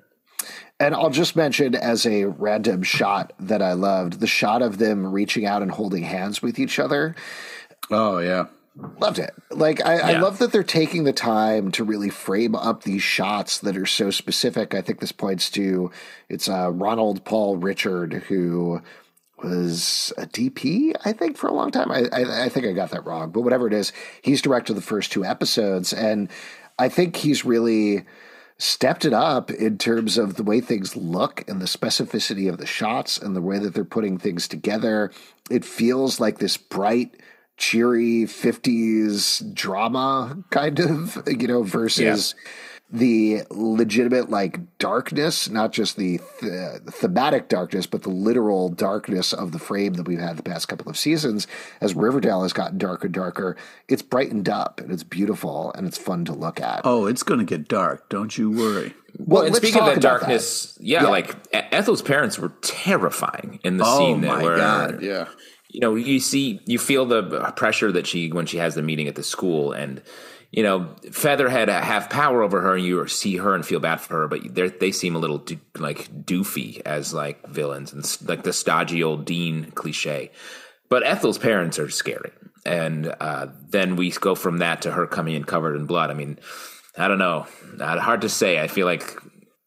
And 0.80 0.96
I'll 0.96 1.12
just 1.12 1.36
mention 1.36 1.76
as 1.76 2.08
a 2.08 2.26
random 2.26 2.82
shot 2.82 3.34
that 3.40 3.62
I 3.62 3.74
loved 3.74 4.20
the 4.20 4.28
shot 4.28 4.64
of 4.64 4.80
them 4.80 5.06
reaching 5.06 5.46
out 5.46 5.62
and 5.62 5.70
holding 5.70 6.04
hands 6.04 6.42
with 6.42 6.58
each 6.58 6.80
other. 6.80 7.16
Oh 7.92 8.18
yeah, 8.18 8.48
Loved 8.76 9.20
it. 9.20 9.32
Like 9.50 9.86
I, 9.86 9.96
yeah. 9.96 10.08
I, 10.08 10.20
love 10.20 10.38
that 10.38 10.54
they're 10.54 10.64
taking 10.64 11.04
the 11.04 11.12
time 11.12 11.72
to 11.72 11.84
really 11.84 12.10
frame 12.10 12.56
up 12.56 12.84
these 12.84 13.04
shots 13.04 13.60
that 13.60 13.76
are 13.76 13.86
so 13.86 14.12
specific. 14.12 14.74
I 14.74 14.82
think 14.82 15.02
this 15.02 15.12
points 15.12 15.50
to 15.52 15.92
it's 16.30 16.48
uh, 16.48 16.72
Ronald 16.72 17.26
Paul 17.26 17.58
Richard 17.58 18.14
who 18.14 18.82
was 19.44 20.14
a 20.18 20.26
DP, 20.26 20.94
I 21.04 21.14
think, 21.14 21.36
for 21.36 21.48
a 21.48 21.54
long 21.54 21.72
time. 21.72 21.92
I, 21.92 22.08
I, 22.14 22.46
I 22.46 22.50
think 22.50 22.66
I 22.66 22.72
got 22.74 22.92
that 22.92 23.06
wrong, 23.06 23.32
but 23.32 23.42
whatever 23.42 23.68
it 23.68 23.74
is, 23.74 23.92
he's 24.22 24.42
directed 24.42 24.76
the 24.76 24.82
first 24.82 25.12
two 25.12 25.26
episodes, 25.26 25.94
and 25.94 26.30
I 26.80 26.90
think 26.90 27.16
he's 27.16 27.44
really 27.44 28.06
stepped 28.58 29.06
it 29.06 29.14
up 29.14 29.50
in 29.50 29.78
terms 29.78 30.20
of 30.20 30.36
the 30.36 30.44
way 30.44 30.62
things 30.62 30.96
look 30.96 31.44
and 31.50 31.60
the 31.60 31.66
specificity 31.66 32.48
of 32.48 32.60
the 32.60 32.66
shots 32.66 33.18
and 33.18 33.36
the 33.36 33.42
way 33.42 33.58
that 33.58 33.74
they're 33.74 33.84
putting 33.84 34.20
things 34.20 34.48
together. 34.48 35.12
It 35.50 35.66
feels 35.66 36.20
like 36.20 36.38
this 36.38 36.58
bright 36.58 37.20
cheery 37.62 38.24
50s 38.24 39.54
drama 39.54 40.44
kind 40.50 40.80
of, 40.80 41.22
you 41.28 41.48
know, 41.48 41.62
versus 41.62 42.34
yeah. 42.36 42.52
the 42.92 43.44
legitimate 43.52 44.32
like 44.32 44.58
darkness, 44.80 45.48
not 45.48 45.72
just 45.72 45.96
the 45.96 46.20
th- 46.40 46.82
thematic 46.90 47.50
darkness, 47.50 47.86
but 47.86 48.02
the 48.02 48.10
literal 48.10 48.70
darkness 48.70 49.32
of 49.32 49.52
the 49.52 49.60
frame 49.60 49.94
that 49.94 50.08
we've 50.08 50.20
had 50.20 50.38
the 50.38 50.44
past 50.44 50.70
couple 50.70 50.90
of 50.90 50.98
seasons. 50.98 51.46
As 51.82 51.94
Riverdale 51.94 52.42
has 52.42 52.52
gotten 52.52 52.80
darker 52.80 53.06
and 53.06 53.14
darker, 53.14 53.56
it's 53.88 54.02
brightened 54.02 54.50
up 54.50 54.82
and 54.82 54.92
it's 54.92 55.04
beautiful 55.04 55.72
and 55.74 55.86
it's 55.86 56.00
fun 56.00 56.26
to 56.26 56.34
look 56.34 56.60
at. 56.60 56.82
Oh, 56.84 57.06
it's 57.06 57.22
going 57.22 57.42
to 57.42 57.46
get 57.46 57.68
dark. 57.68 58.10
Don't 58.10 58.36
you 58.40 58.50
worry. 58.50 58.96
Well, 59.20 59.42
well 59.42 59.46
and 59.46 59.56
speaking 59.56 59.82
of 59.82 59.86
that 59.86 60.02
darkness, 60.02 60.74
that. 60.74 60.84
Yeah, 60.84 61.04
yeah, 61.04 61.10
like 61.10 61.36
Ethel's 61.54 62.02
parents 62.02 62.40
were 62.40 62.54
terrifying 62.62 63.60
in 63.64 63.78
the 63.78 63.84
oh 63.86 64.00
scene 64.00 64.22
that 64.22 64.42
where, 64.42 64.58
God, 64.58 65.04
yeah 65.04 65.28
you 65.72 65.80
know, 65.80 65.96
you 65.96 66.20
see, 66.20 66.60
you 66.66 66.78
feel 66.78 67.06
the 67.06 67.54
pressure 67.56 67.92
that 67.94 68.06
she 68.06 68.30
when 68.32 68.46
she 68.46 68.58
has 68.58 68.76
the 68.76 68.82
meeting 68.82 69.08
at 69.08 69.16
the 69.16 69.24
school, 69.24 69.72
and 69.72 70.02
you 70.52 70.64
know, 70.64 70.94
Featherhead 71.12 71.70
have 71.70 72.10
power 72.10 72.42
over 72.42 72.60
her, 72.62 72.76
and 72.76 72.84
you 72.84 73.08
see 73.08 73.38
her 73.38 73.56
and 73.56 73.66
feel 73.66 73.80
bad 73.80 74.02
for 74.02 74.22
her, 74.22 74.28
but 74.28 74.42
they 74.54 74.92
seem 74.92 75.16
a 75.16 75.20
little 75.20 75.38
do, 75.38 75.58
like 75.78 76.12
doofy 76.26 76.82
as 76.82 77.14
like 77.14 77.48
villains 77.48 77.94
and 77.94 78.06
like 78.28 78.44
the 78.44 78.52
stodgy 78.52 79.02
old 79.02 79.24
Dean 79.26 79.72
cliche. 79.72 80.32
But 80.90 81.04
Ethel's 81.06 81.38
parents 81.38 81.80
are 81.80 81.90
scary, 81.90 82.32
and 82.66 83.16
uh, 83.22 83.48
then 83.70 83.96
we 83.96 84.12
go 84.12 84.36
from 84.36 84.58
that 84.58 84.82
to 84.82 84.92
her 84.92 85.08
coming 85.08 85.36
in 85.36 85.46
covered 85.46 85.78
in 85.78 85.86
blood. 85.86 86.12
I 86.12 86.16
mean, 86.16 86.38
I 86.98 87.08
don't 87.08 87.18
know, 87.18 87.48
hard 87.80 88.22
to 88.22 88.30
say. 88.30 88.60
I 88.60 88.68
feel 88.68 88.86
like 88.86 89.18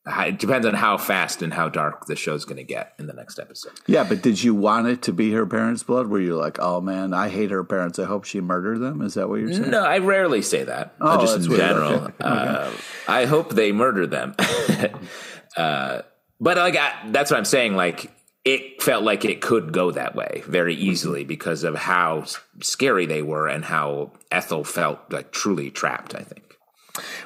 it 0.07 0.39
depends 0.39 0.67
on 0.67 0.75
how 0.75 0.99
fast 0.99 1.41
and 1.41 1.53
how 1.53 1.69
dark 1.69 2.07
the 2.07 2.17
show's 2.17 2.45
going 2.45 2.59
to 2.59 2.65
get 2.65 2.93
in 2.99 3.07
the 3.07 3.15
next 3.15 3.39
episode. 3.39 3.73
Yeah, 3.87 4.05
but 4.05 4.23
did 4.23 4.43
you 4.43 4.55
want 4.55 4.87
it 4.87 5.03
to 5.03 5.13
be 5.13 5.33
her 5.33 5.47
parents' 5.47 5.83
blood? 5.83 6.09
Were 6.09 6.21
you 6.21 6.37
like, 6.37 6.59
oh 6.61 6.81
man, 6.81 7.15
I 7.15 7.31
hate 7.31 7.51
her 7.51 7.65
parents. 7.65 7.99
I 7.99 8.05
hope 8.05 8.25
she 8.25 8.41
murdered 8.41 8.81
them? 8.81 9.01
Is 9.01 9.15
that 9.15 9.29
what 9.29 9.41
you're 9.41 9.53
saying? 9.53 9.71
No, 9.71 9.83
I 9.83 9.99
rarely 9.99 10.43
say 10.43 10.65
that. 10.65 10.95
Oh, 11.01 11.21
just 11.21 11.37
in 11.49 11.57
general. 11.57 11.93
Okay. 11.95 12.15
Uh, 12.21 12.67
okay. 12.67 12.77
I 13.09 13.25
hope 13.25 13.51
they 13.51 13.73
murder 13.73 14.07
them. 14.07 14.35
uh, 15.57 16.03
but 16.39 16.57
like 16.59 16.77
I, 16.77 16.93
that's 17.11 17.31
what 17.31 17.39
I'm 17.39 17.47
saying. 17.47 17.75
Like 17.75 18.13
it 18.45 18.83
felt 18.83 19.05
like 19.05 19.25
it 19.25 19.41
could 19.41 19.73
go 19.73 19.91
that 19.91 20.15
way 20.15 20.43
very 20.47 20.75
easily 20.75 21.25
because 21.25 21.65
of 21.65 21.75
how 21.75 22.27
scary 22.61 23.07
they 23.07 23.23
were 23.23 23.49
and 23.49 23.65
how 23.65 24.13
Ethel 24.31 24.65
felt 24.65 24.99
like 25.11 25.33
truly 25.33 25.71
trapped. 25.71 26.15
I 26.15 26.21
think. 26.21 26.44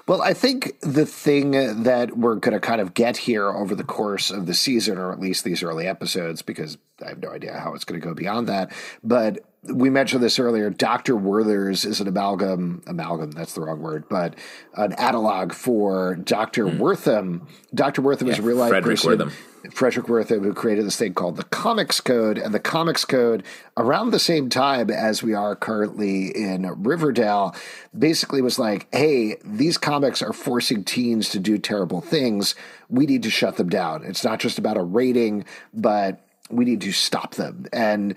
Well, 0.07 0.23
I 0.23 0.33
think 0.33 0.81
the 0.81 1.05
thing 1.05 1.51
that 1.83 2.17
we're 2.17 2.37
going 2.37 2.55
to 2.55 2.61
kind 2.61 2.81
of 2.81 2.95
get 2.95 3.19
here 3.19 3.49
over 3.49 3.75
the 3.75 3.85
course 3.85 4.31
of 4.31 4.47
the 4.47 4.55
season, 4.55 4.97
or 4.97 5.13
at 5.13 5.21
least 5.21 5.45
these 5.45 5.63
early 5.63 5.87
episodes, 5.87 6.41
because 6.41 6.79
I 7.05 7.11
have 7.11 7.23
no 7.23 7.31
idea 7.31 7.59
how 7.59 7.75
it's 7.75 7.85
going 7.85 8.01
to 8.01 8.07
go 8.07 8.15
beyond 8.15 8.49
that, 8.49 8.73
but 9.05 9.45
we 9.65 9.91
mentioned 9.91 10.23
this 10.23 10.39
earlier. 10.39 10.71
Dr. 10.71 11.17
Werther's 11.17 11.85
is 11.85 12.01
an 12.01 12.09
amalgam, 12.09 12.83
amalgam, 12.87 13.33
that's 13.33 13.55
the 13.55 13.61
wrong 13.61 13.81
word, 13.81 14.05
but 14.09 14.35
an 14.75 14.93
analog 14.95 15.53
for 15.53 16.15
Dr. 16.17 16.67
Mm. 16.67 16.79
Wertham. 16.79 17.47
Dr. 17.75 18.03
Wertham 18.03 18.27
yeah, 18.27 18.35
is 18.35 18.39
a 18.39 18.43
real 18.43 18.57
life 18.57 18.73
Fredric 18.73 18.85
person. 18.85 19.19
Wertham. 19.19 19.33
Fredric 19.71 20.05
Wertham, 20.05 20.45
who 20.45 20.55
created 20.55 20.87
this 20.87 20.97
thing 20.97 21.15
called 21.15 21.37
the 21.37 21.45
Comics 21.45 22.01
Code, 22.01 22.39
and 22.39 22.55
the 22.55 22.61
Comics 22.61 23.05
Code, 23.05 23.43
around 23.77 24.11
the 24.11 24.19
same 24.21 24.49
time 24.49 24.89
as 24.89 25.23
we 25.23 25.35
are 25.35 25.57
currently 25.57 26.29
in 26.29 26.63
Riverdale, 26.83 27.55
basically 27.97 28.41
was 28.41 28.59
like, 28.59 28.87
hey, 28.93 29.37
these 29.45 29.77
comics 29.77 30.23
are 30.23 30.33
forcing 30.33 30.85
teens 30.85 31.29
to 31.31 31.41
do 31.41 31.59
terrible 31.59 32.01
things. 32.01 32.55
We 32.89 33.05
need 33.05 33.25
to 33.25 33.31
shut 33.31 33.57
them 33.57 33.69
down. 33.69 34.05
It's 34.05 34.25
not 34.25 34.39
just 34.39 34.59
about 34.59 34.77
a 34.77 34.83
rating, 34.83 35.45
but 35.75 36.21
we 36.51 36.65
need 36.65 36.81
to 36.83 36.93
stop 36.93 37.35
them. 37.35 37.67
And 37.73 38.15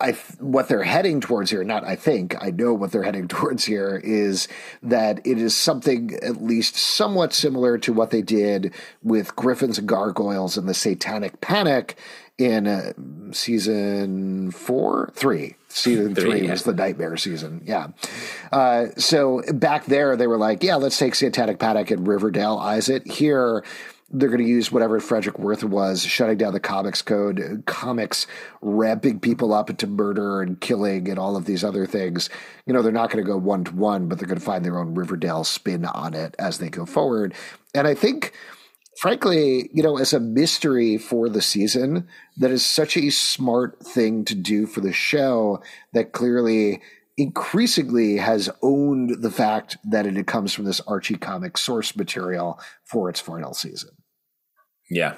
I 0.00 0.12
what 0.38 0.68
they're 0.68 0.82
heading 0.82 1.20
towards 1.20 1.50
here, 1.50 1.62
not 1.62 1.84
I 1.84 1.94
think, 1.94 2.34
I 2.42 2.50
know 2.50 2.72
what 2.72 2.90
they're 2.90 3.02
heading 3.02 3.28
towards 3.28 3.64
here 3.64 4.00
is 4.02 4.48
that 4.82 5.26
it 5.26 5.38
is 5.38 5.54
something 5.54 6.14
at 6.22 6.42
least 6.42 6.76
somewhat 6.76 7.32
similar 7.32 7.76
to 7.78 7.92
what 7.92 8.10
they 8.10 8.22
did 8.22 8.72
with 9.02 9.36
Griffins 9.36 9.78
and 9.78 9.88
Gargoyles 9.88 10.56
and 10.56 10.68
the 10.68 10.74
Satanic 10.74 11.40
Panic 11.40 11.98
in 12.38 12.66
uh, 12.66 12.92
season 13.32 14.50
four, 14.50 15.10
three. 15.14 15.56
Season 15.68 16.14
three, 16.14 16.30
three 16.30 16.44
yeah. 16.46 16.52
was 16.52 16.62
the 16.64 16.72
nightmare 16.72 17.16
season. 17.16 17.62
Yeah. 17.64 17.88
Uh, 18.52 18.86
so 18.96 19.42
back 19.54 19.86
there, 19.86 20.16
they 20.16 20.26
were 20.26 20.38
like, 20.38 20.62
yeah, 20.62 20.76
let's 20.76 20.98
take 20.98 21.14
Satanic 21.14 21.58
Panic 21.58 21.90
and 21.90 22.06
Riverdale 22.06 22.56
eyes 22.56 22.88
it. 22.88 23.06
Here, 23.06 23.62
they're 24.10 24.28
going 24.28 24.42
to 24.42 24.48
use 24.48 24.70
whatever 24.70 25.00
Fredric 25.00 25.38
Worth 25.38 25.64
was, 25.64 26.02
shutting 26.04 26.38
down 26.38 26.52
the 26.52 26.60
comics 26.60 27.02
code, 27.02 27.64
comics 27.66 28.26
ramping 28.60 29.18
people 29.18 29.52
up 29.52 29.68
into 29.68 29.86
murder 29.86 30.42
and 30.42 30.60
killing 30.60 31.08
and 31.08 31.18
all 31.18 31.36
of 31.36 31.44
these 31.44 31.64
other 31.64 31.86
things. 31.86 32.30
You 32.66 32.72
know, 32.72 32.82
they're 32.82 32.92
not 32.92 33.10
going 33.10 33.24
to 33.24 33.28
go 33.28 33.36
one 33.36 33.64
to 33.64 33.74
one, 33.74 34.08
but 34.08 34.18
they're 34.18 34.28
going 34.28 34.38
to 34.38 34.44
find 34.44 34.64
their 34.64 34.78
own 34.78 34.94
Riverdale 34.94 35.42
spin 35.42 35.84
on 35.84 36.14
it 36.14 36.36
as 36.38 36.58
they 36.58 36.68
go 36.68 36.86
forward. 36.86 37.34
And 37.74 37.88
I 37.88 37.94
think, 37.94 38.32
frankly, 39.00 39.70
you 39.72 39.82
know, 39.82 39.98
as 39.98 40.12
a 40.12 40.20
mystery 40.20 40.98
for 40.98 41.28
the 41.28 41.42
season, 41.42 42.06
that 42.36 42.52
is 42.52 42.64
such 42.64 42.96
a 42.96 43.10
smart 43.10 43.84
thing 43.84 44.24
to 44.26 44.36
do 44.36 44.66
for 44.66 44.80
the 44.80 44.92
show 44.92 45.60
that 45.94 46.12
clearly 46.12 46.80
increasingly 47.16 48.16
has 48.18 48.50
owned 48.62 49.22
the 49.22 49.30
fact 49.30 49.78
that 49.84 50.06
it 50.06 50.26
comes 50.26 50.52
from 50.52 50.64
this 50.64 50.80
Archie 50.82 51.16
comic 51.16 51.56
source 51.56 51.96
material 51.96 52.60
for 52.84 53.08
its 53.08 53.20
final 53.20 53.54
season. 53.54 53.90
Yeah. 54.90 55.14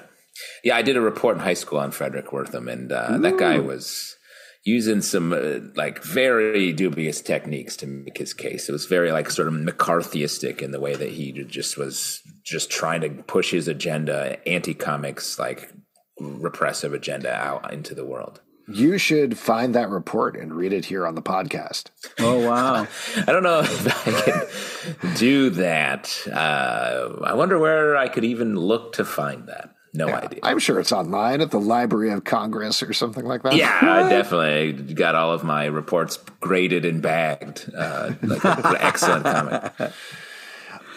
Yeah, 0.62 0.76
I 0.76 0.82
did 0.82 0.96
a 0.96 1.00
report 1.00 1.36
in 1.36 1.42
high 1.42 1.54
school 1.54 1.80
on 1.80 1.90
Fredric 1.90 2.26
Wertham, 2.26 2.70
and 2.70 2.92
uh, 2.92 3.18
that 3.18 3.38
guy 3.38 3.58
was 3.58 4.16
using 4.64 5.00
some 5.00 5.32
uh, 5.32 5.58
like 5.74 6.02
very 6.04 6.72
dubious 6.72 7.20
techniques 7.20 7.76
to 7.78 7.86
make 7.86 8.18
his 8.18 8.34
case. 8.34 8.68
It 8.68 8.72
was 8.72 8.86
very 8.86 9.10
like 9.10 9.30
sort 9.30 9.48
of 9.48 9.54
McCarthyistic 9.54 10.62
in 10.62 10.70
the 10.70 10.78
way 10.78 10.94
that 10.94 11.10
he 11.10 11.32
just 11.32 11.76
was 11.76 12.20
just 12.44 12.70
trying 12.70 13.00
to 13.00 13.10
push 13.10 13.50
his 13.50 13.66
agenda, 13.66 14.38
anti 14.48 14.74
comics, 14.74 15.40
like 15.40 15.72
repressive 16.20 16.92
agenda 16.92 17.32
out 17.32 17.72
into 17.72 17.94
the 17.94 18.04
world. 18.04 18.40
You 18.70 18.98
should 18.98 19.38
find 19.38 19.74
that 19.74 19.88
report 19.88 20.36
and 20.36 20.52
read 20.52 20.72
it 20.72 20.84
here 20.84 21.06
on 21.06 21.14
the 21.14 21.22
podcast. 21.22 21.84
Oh 22.18 22.46
wow! 22.46 22.86
I 23.16 23.32
don't 23.32 23.42
know 23.42 23.60
if 23.60 24.06
I 24.06 25.00
can 25.00 25.14
do 25.14 25.50
that. 25.50 26.14
Uh, 26.30 27.20
I 27.24 27.34
wonder 27.34 27.58
where 27.58 27.96
I 27.96 28.08
could 28.08 28.24
even 28.24 28.56
look 28.56 28.94
to 28.94 29.04
find 29.04 29.48
that. 29.48 29.74
No 29.94 30.08
yeah, 30.08 30.18
idea. 30.18 30.40
I'm 30.42 30.58
sure 30.58 30.78
it's 30.80 30.92
online 30.92 31.40
at 31.40 31.50
the 31.50 31.60
Library 31.60 32.12
of 32.12 32.24
Congress 32.24 32.82
or 32.82 32.92
something 32.92 33.24
like 33.24 33.42
that. 33.42 33.56
Yeah, 33.56 33.78
I 33.82 34.08
definitely 34.08 34.94
got 34.94 35.14
all 35.14 35.32
of 35.32 35.44
my 35.44 35.64
reports 35.64 36.18
graded 36.40 36.84
and 36.84 37.00
bagged. 37.00 37.70
Uh, 37.74 38.12
like 38.22 38.44
an 38.44 38.76
excellent 38.80 39.24
comic. 39.24 39.92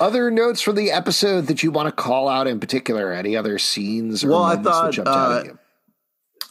Other 0.01 0.31
notes 0.31 0.61
from 0.61 0.75
the 0.75 0.91
episode 0.91 1.47
that 1.47 1.63
you 1.63 1.71
want 1.71 1.87
to 1.87 1.91
call 1.91 2.27
out 2.27 2.47
in 2.47 2.59
particular? 2.59 3.13
Any 3.13 3.37
other 3.37 3.59
scenes 3.59 4.23
or 4.23 4.29
well, 4.29 4.39
moments 4.39 4.67
I 4.67 4.71
thought, 4.71 4.85
that 4.85 4.93
jumped 4.93 5.09
uh, 5.09 5.13
out 5.13 5.31
at 5.31 5.45
you? 5.45 5.59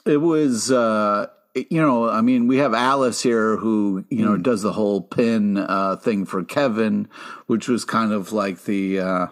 It 0.06 0.18
was, 0.18 0.70
uh, 0.70 1.26
you 1.54 1.80
know, 1.80 2.08
I 2.08 2.20
mean, 2.20 2.46
we 2.46 2.58
have 2.58 2.74
Alice 2.74 3.22
here 3.22 3.56
who, 3.56 4.04
you 4.10 4.24
know, 4.24 4.36
mm. 4.36 4.42
does 4.42 4.62
the 4.62 4.72
whole 4.72 5.00
pin 5.00 5.58
uh, 5.58 5.96
thing 5.96 6.24
for 6.24 6.44
Kevin, 6.44 7.08
which 7.46 7.68
was 7.68 7.84
kind 7.84 8.12
of 8.12 8.32
like 8.32 8.64
the 8.64 9.00
uh, 9.00 9.26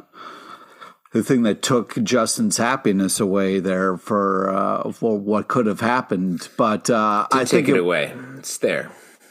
the 1.12 1.22
thing 1.22 1.42
that 1.42 1.62
took 1.62 1.94
Justin's 2.02 2.56
happiness 2.56 3.20
away 3.20 3.60
there 3.60 3.96
for 3.96 4.50
uh, 4.50 4.92
for 4.92 5.18
what 5.18 5.48
could 5.48 5.66
have 5.66 5.80
happened. 5.80 6.48
But 6.56 6.90
uh, 6.90 7.26
I 7.32 7.44
think 7.44 7.68
it, 7.68 7.76
it 7.76 7.80
away. 7.80 8.12
It's 8.36 8.58
there. 8.58 8.90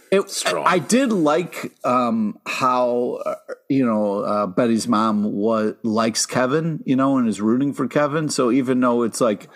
It, 0.10 0.30
Strong. 0.30 0.66
I, 0.66 0.80
did 0.80 1.12
like 1.12 1.74
um, 1.84 2.40
how 2.46 3.20
uh, 3.26 3.36
you 3.68 3.86
know 3.86 4.20
uh, 4.20 4.48
Betty's 4.48 4.88
mom 4.88 5.34
was 5.34 5.76
likes 5.84 6.26
Kevin, 6.26 6.82
you 6.86 6.96
know, 6.96 7.18
and 7.18 7.28
is 7.28 7.42
rooting 7.42 7.74
for 7.74 7.88
Kevin. 7.88 8.30
So 8.30 8.50
even 8.52 8.80
though 8.80 9.04
it's 9.04 9.20
like 9.20 9.50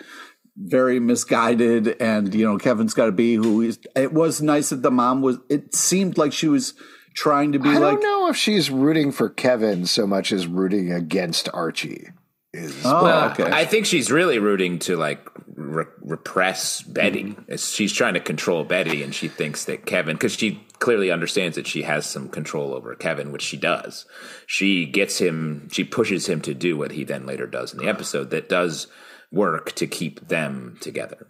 very 0.56 1.00
misguided 1.00 1.96
and 2.00 2.34
you 2.34 2.44
know 2.44 2.58
kevin's 2.58 2.94
got 2.94 3.06
to 3.06 3.12
be 3.12 3.34
who 3.34 3.60
he's 3.60 3.78
it 3.96 4.12
was 4.12 4.42
nice 4.42 4.68
that 4.70 4.82
the 4.82 4.90
mom 4.90 5.22
was 5.22 5.38
it 5.48 5.74
seemed 5.74 6.18
like 6.18 6.32
she 6.32 6.48
was 6.48 6.74
trying 7.14 7.52
to 7.52 7.58
be 7.58 7.70
I 7.70 7.78
like 7.78 7.82
i 7.82 7.90
don't 7.92 8.02
know 8.02 8.28
if 8.28 8.36
she's 8.36 8.70
rooting 8.70 9.12
for 9.12 9.30
kevin 9.30 9.86
so 9.86 10.06
much 10.06 10.30
as 10.30 10.46
rooting 10.46 10.92
against 10.92 11.48
archie 11.54 12.08
is 12.52 12.84
oh, 12.84 13.02
well, 13.02 13.30
okay. 13.30 13.50
i 13.50 13.64
think 13.64 13.86
she's 13.86 14.12
really 14.12 14.38
rooting 14.38 14.78
to 14.80 14.96
like 14.96 15.26
re- 15.54 15.84
repress 16.02 16.82
betty 16.82 17.24
mm-hmm. 17.24 17.56
she's 17.56 17.92
trying 17.92 18.14
to 18.14 18.20
control 18.20 18.62
betty 18.62 19.02
and 19.02 19.14
she 19.14 19.28
thinks 19.28 19.64
that 19.64 19.86
kevin 19.86 20.16
because 20.16 20.34
she 20.34 20.62
clearly 20.80 21.10
understands 21.10 21.56
that 21.56 21.66
she 21.66 21.82
has 21.82 22.04
some 22.04 22.28
control 22.28 22.74
over 22.74 22.94
kevin 22.94 23.32
which 23.32 23.42
she 23.42 23.56
does 23.56 24.04
she 24.46 24.84
gets 24.84 25.16
him 25.16 25.66
she 25.70 25.82
pushes 25.82 26.28
him 26.28 26.42
to 26.42 26.52
do 26.52 26.76
what 26.76 26.92
he 26.92 27.04
then 27.04 27.24
later 27.24 27.46
does 27.46 27.72
in 27.72 27.78
the 27.78 27.88
episode 27.88 28.28
that 28.28 28.50
does 28.50 28.86
work 29.32 29.72
to 29.72 29.86
keep 29.86 30.28
them 30.28 30.76
together. 30.80 31.26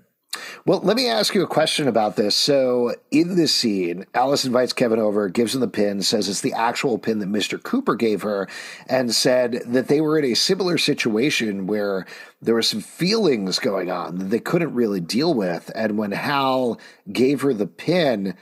Well, 0.64 0.80
let 0.80 0.96
me 0.96 1.08
ask 1.08 1.34
you 1.34 1.42
a 1.42 1.48
question 1.48 1.88
about 1.88 2.16
this. 2.16 2.34
So, 2.34 2.94
in 3.10 3.36
this 3.36 3.54
scene, 3.54 4.06
Alice 4.14 4.44
invites 4.44 4.72
Kevin 4.72 4.98
over, 4.98 5.28
gives 5.28 5.54
him 5.54 5.60
the 5.60 5.68
pin, 5.68 6.02
says 6.02 6.28
it's 6.28 6.40
the 6.40 6.54
actual 6.54 6.98
pin 6.98 7.18
that 7.18 7.28
Mr. 7.28 7.62
Cooper 7.62 7.94
gave 7.94 8.22
her, 8.22 8.48
and 8.88 9.14
said 9.14 9.62
that 9.66 9.88
they 9.88 10.00
were 10.00 10.18
in 10.18 10.24
a 10.24 10.34
similar 10.34 10.78
situation 10.78 11.66
where 11.66 12.06
there 12.40 12.54
were 12.54 12.62
some 12.62 12.80
feelings 12.80 13.58
going 13.58 13.90
on 13.90 14.18
that 14.18 14.24
they 14.26 14.38
couldn't 14.38 14.74
really 14.74 15.00
deal 15.00 15.34
with. 15.34 15.70
And 15.74 15.98
when 15.98 16.12
Hal 16.12 16.80
gave 17.12 17.42
her 17.42 17.52
the 17.52 17.66
pin, 17.66 18.34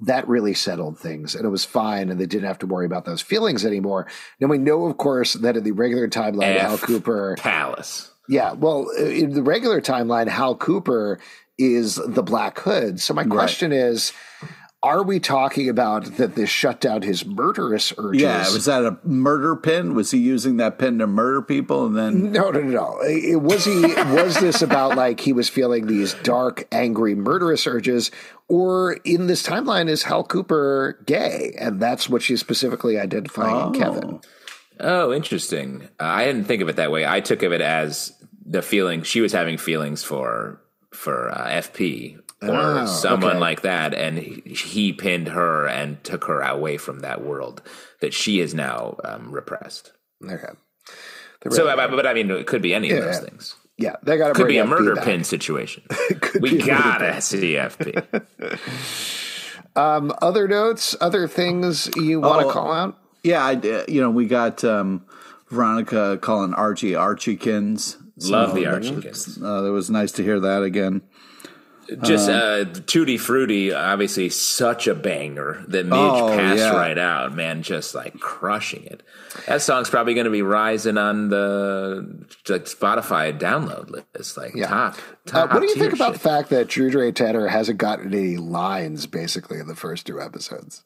that 0.00 0.28
really 0.28 0.52
settled 0.52 0.98
things 0.98 1.34
and 1.34 1.46
it 1.46 1.48
was 1.48 1.64
fine 1.64 2.10
and 2.10 2.20
they 2.20 2.26
didn't 2.26 2.46
have 2.46 2.58
to 2.58 2.66
worry 2.66 2.84
about 2.84 3.06
those 3.06 3.22
feelings 3.22 3.64
anymore. 3.64 4.06
Now 4.38 4.48
we 4.48 4.58
know, 4.58 4.84
of 4.84 4.98
course, 4.98 5.32
that 5.32 5.56
in 5.56 5.64
the 5.64 5.72
regular 5.72 6.06
timeline, 6.06 6.56
F 6.56 6.60
Hal 6.60 6.78
Cooper 6.78 7.36
Palace 7.38 8.10
yeah, 8.28 8.52
well, 8.52 8.88
in 8.90 9.30
the 9.30 9.42
regular 9.42 9.80
timeline, 9.80 10.28
Hal 10.28 10.56
Cooper 10.56 11.18
is 11.58 11.96
the 11.96 12.22
Black 12.22 12.58
Hood. 12.58 13.00
So 13.00 13.14
my 13.14 13.24
question 13.24 13.70
right. 13.70 13.78
is 13.78 14.12
are 14.86 15.02
we 15.02 15.18
talking 15.18 15.68
about 15.68 16.04
that 16.16 16.36
this 16.36 16.48
shut 16.48 16.80
down 16.80 17.02
his 17.02 17.26
murderous 17.26 17.92
urges? 17.98 18.22
Yeah, 18.22 18.52
was 18.52 18.66
that 18.66 18.84
a 18.84 18.98
murder 19.04 19.56
pin? 19.56 19.94
Was 19.94 20.12
he 20.12 20.18
using 20.18 20.58
that 20.58 20.78
pin 20.78 20.98
to 21.00 21.08
murder 21.08 21.42
people 21.42 21.86
and 21.86 21.96
then 21.96 22.30
No, 22.30 22.50
no, 22.50 22.60
no, 22.60 22.68
no. 22.68 23.00
It, 23.00 23.42
was 23.42 23.64
he 23.64 23.80
was 23.82 24.38
this 24.38 24.62
about 24.62 24.96
like 24.96 25.18
he 25.18 25.32
was 25.32 25.48
feeling 25.48 25.86
these 25.86 26.14
dark, 26.22 26.68
angry, 26.70 27.16
murderous 27.16 27.66
urges 27.66 28.12
or 28.48 28.92
in 29.04 29.26
this 29.26 29.42
timeline 29.42 29.88
is 29.88 30.04
Hal 30.04 30.22
Cooper 30.22 31.02
gay 31.04 31.56
and 31.58 31.80
that's 31.80 32.08
what 32.08 32.22
she's 32.22 32.38
specifically 32.38 32.96
identifying 32.96 33.74
oh. 33.74 33.78
Kevin. 33.78 34.20
Oh, 34.78 35.12
interesting. 35.12 35.88
Uh, 35.98 36.04
I 36.04 36.26
didn't 36.26 36.44
think 36.44 36.62
of 36.62 36.68
it 36.68 36.76
that 36.76 36.92
way. 36.92 37.06
I 37.06 37.20
took 37.20 37.42
of 37.42 37.52
it 37.52 37.60
as 37.60 38.12
the 38.46 38.62
feeling 38.62 39.02
she 39.02 39.20
was 39.20 39.32
having 39.32 39.58
feelings 39.58 40.02
for 40.02 40.60
for 40.92 41.30
uh, 41.30 41.46
FP 41.48 42.18
or 42.42 42.80
oh, 42.80 42.86
someone 42.86 43.32
okay. 43.32 43.38
like 43.38 43.62
that, 43.62 43.94
and 43.94 44.18
he, 44.18 44.42
he, 44.54 44.92
pinned 44.92 45.28
her 45.28 45.66
and 45.66 46.02
took 46.04 46.24
her 46.24 46.40
away 46.40 46.76
from 46.76 47.00
that 47.00 47.22
world 47.22 47.62
that 48.00 48.12
she 48.12 48.40
is 48.40 48.54
now 48.54 48.96
um, 49.04 49.30
repressed. 49.32 49.92
Okay. 50.24 50.52
so, 51.50 51.64
but, 51.64 51.90
but, 51.90 52.06
I 52.06 52.14
mean, 52.14 52.30
it 52.30 52.46
could 52.46 52.62
be 52.62 52.74
any 52.74 52.88
yeah, 52.88 52.96
of 52.96 53.04
those 53.04 53.20
things. 53.20 53.56
Yeah, 53.78 53.96
they 54.02 54.16
got 54.16 54.28
to 54.28 54.34
could 54.34 54.48
be 54.48 54.58
a 54.58 54.66
murder 54.66 54.94
back. 54.94 55.04
pin 55.04 55.24
situation. 55.24 55.82
we 56.40 56.58
gotta 56.58 57.20
see 57.20 57.54
FP. 57.54 58.26
um, 59.76 60.12
other 60.22 60.48
notes, 60.48 60.96
other 61.00 61.28
things 61.28 61.90
you 61.96 62.20
want 62.20 62.40
to 62.42 62.46
oh, 62.46 62.50
call 62.50 62.72
out? 62.72 62.98
Yeah, 63.22 63.44
I. 63.44 63.84
You 63.88 64.00
know, 64.00 64.10
we 64.10 64.26
got 64.26 64.64
um, 64.64 65.04
Veronica 65.48 66.18
calling 66.20 66.54
Archie 66.54 66.92
Archiekins. 66.92 67.96
Love 68.22 68.54
the 68.54 68.64
Archiekins. 68.64 69.42
Uh, 69.42 69.66
it 69.66 69.70
was 69.70 69.90
nice 69.90 70.12
to 70.12 70.22
hear 70.22 70.40
that 70.40 70.62
again. 70.62 71.02
Just 72.02 72.28
uh, 72.28 72.32
uh, 72.32 72.64
Tutti 72.64 73.16
Frutti, 73.16 73.72
obviously 73.72 74.28
such 74.28 74.88
a 74.88 74.94
banger 74.94 75.64
that 75.68 75.86
Midge 75.86 75.94
oh, 75.94 76.28
passed 76.36 76.58
yeah. 76.58 76.72
right 76.72 76.98
out, 76.98 77.34
man, 77.34 77.62
just 77.62 77.94
like 77.94 78.18
crushing 78.18 78.84
it. 78.84 79.02
That 79.46 79.62
song's 79.62 79.88
probably 79.88 80.14
going 80.14 80.24
to 80.24 80.30
be 80.30 80.42
rising 80.42 80.98
on 80.98 81.28
the 81.28 82.26
like, 82.48 82.64
Spotify 82.64 83.38
download 83.38 84.04
list, 84.14 84.36
like 84.36 84.54
yeah. 84.56 84.66
top. 84.66 84.96
top 85.26 85.50
uh, 85.50 85.54
what 85.54 85.60
do 85.60 85.68
you 85.68 85.76
think 85.76 85.92
about 85.92 86.14
the 86.14 86.18
fact 86.18 86.50
that 86.50 86.68
Drew 86.68 86.90
Ray 86.90 87.12
Tanner 87.12 87.46
hasn't 87.46 87.78
gotten 87.78 88.12
any 88.12 88.36
lines 88.36 89.06
basically 89.06 89.60
in 89.60 89.68
the 89.68 89.76
first 89.76 90.06
two 90.06 90.20
episodes? 90.20 90.82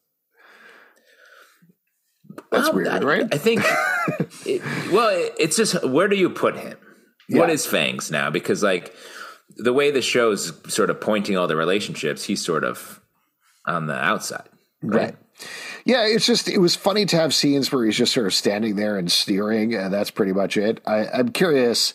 That's 2.51 2.69
well, 2.69 2.75
weird, 2.75 2.89
I, 2.89 2.99
right? 2.99 3.29
I 3.33 3.39
think. 3.39 3.63
it, 4.47 4.63
well, 4.93 5.11
it's 5.39 5.57
just 5.57 5.83
where 5.85 6.09
do 6.09 6.17
you 6.17 6.29
put 6.29 6.57
him? 6.57 6.77
Yeah. 7.31 7.39
What 7.39 7.51
is 7.51 7.65
Fangs 7.65 8.11
now? 8.11 8.29
Because 8.29 8.61
like 8.61 8.93
the 9.57 9.73
way 9.73 9.93
the 9.93 10.03
show's 10.03 10.53
sort 10.73 10.91
of 10.91 11.01
pointing 11.01 11.37
all 11.37 11.47
the 11.47 11.55
relationships, 11.55 12.25
he's 12.25 12.45
sort 12.45 12.65
of 12.65 13.01
on 13.65 13.87
the 13.87 13.95
outside, 13.95 14.49
right? 14.83 15.01
right. 15.01 15.17
Yeah, 15.85 16.07
it's 16.07 16.27
just 16.27 16.49
it 16.49 16.59
was 16.59 16.75
funny 16.75 17.07
to 17.07 17.17
have 17.17 17.33
scenes 17.33 17.71
where 17.71 17.85
he's 17.85 17.97
just 17.97 18.13
sort 18.13 18.27
of 18.27 18.35
standing 18.35 18.75
there 18.75 18.99
and 18.99 19.11
steering, 19.11 19.75
and 19.75 19.95
that's 19.95 20.11
pretty 20.11 20.33
much 20.33 20.57
it. 20.57 20.81
I, 20.85 21.07
I'm 21.07 21.29
curious 21.31 21.95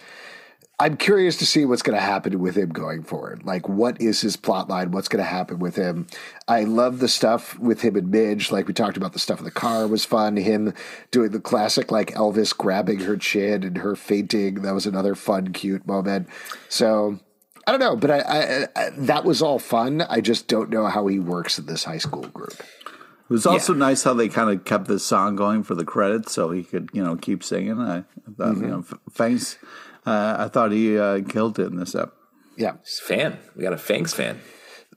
I'm 0.78 0.98
curious 0.98 1.38
to 1.38 1.46
see 1.46 1.64
what's 1.64 1.82
going 1.82 1.98
to 1.98 2.04
happen 2.04 2.38
with 2.40 2.58
him 2.58 2.70
going 2.70 3.04
forward. 3.04 3.46
Like, 3.46 3.70
what 3.70 4.02
is 4.02 4.20
his 4.20 4.36
plot 4.36 4.68
line? 4.68 4.92
What's 4.92 5.08
going 5.08 5.24
to 5.24 5.30
happen 5.30 5.60
with 5.60 5.78
him? 5.78 6.08
I 6.50 6.66
love 6.66 7.00
the 7.00 7.08
stuff 7.08 7.58
with 7.60 7.80
him 7.80 7.96
and 7.96 8.12
Midge. 8.12 8.52
Like 8.52 8.68
we 8.68 8.74
talked 8.74 8.98
about, 8.98 9.14
the 9.14 9.20
stuff 9.20 9.40
in 9.40 9.46
the 9.46 9.52
car 9.52 9.88
was 9.88 10.04
fun. 10.04 10.36
Him 10.36 10.74
doing 11.12 11.32
the 11.32 11.40
classic, 11.40 11.92
like 11.92 12.14
Elvis 12.14 12.56
grabbing 12.56 13.00
her 13.00 13.16
chin 13.16 13.64
and 13.64 13.78
her 13.78 13.96
fainting. 13.96 14.64
That 14.64 14.74
was 14.74 14.86
another 14.86 15.16
fun, 15.16 15.54
cute 15.54 15.88
moment. 15.88 16.28
So 16.68 17.20
I 17.66 17.72
don't 17.72 17.80
know, 17.80 17.96
but 17.96 18.12
I, 18.12 18.20
I, 18.20 18.68
I 18.76 18.90
that 18.98 19.24
was 19.24 19.42
all 19.42 19.60
fun. 19.60 20.02
I 20.02 20.20
just 20.20 20.50
don't 20.50 20.70
know 20.70 20.88
how 20.88 21.08
he 21.08 21.20
works 21.20 21.58
in 21.58 21.68
this 21.68 21.86
high 21.86 22.00
school 22.00 22.28
group. 22.28 22.54
It 22.54 23.30
was 23.30 23.46
also 23.48 23.74
yeah. 23.74 23.80
nice 23.80 24.04
how 24.04 24.14
they 24.14 24.28
kind 24.28 24.52
of 24.52 24.66
kept 24.66 24.88
the 24.88 25.00
song 25.00 25.36
going 25.36 25.64
for 25.64 25.74
the 25.74 25.86
credits, 25.86 26.32
so 26.34 26.52
he 26.52 26.64
could, 26.64 26.90
you 26.94 27.04
know, 27.04 27.16
keep 27.16 27.44
singing. 27.44 27.80
I, 27.80 28.04
thought, 28.38 28.56
mm-hmm. 28.56 28.64
you 28.64 28.70
know, 28.70 28.86
thanks 29.12 29.58
uh, 30.06 30.36
I 30.40 30.48
thought 30.48 30.72
he 30.72 30.98
uh, 30.98 31.22
killed 31.28 31.60
it 31.60 31.68
in 31.68 31.78
this 31.78 31.96
ep. 31.96 32.12
Yeah, 32.58 32.76
He's 32.84 33.02
a 33.04 33.08
fan. 33.08 33.40
We 33.56 33.64
got 33.64 33.74
a 33.74 33.78
Fangs 33.78 34.14
fan. 34.14 34.40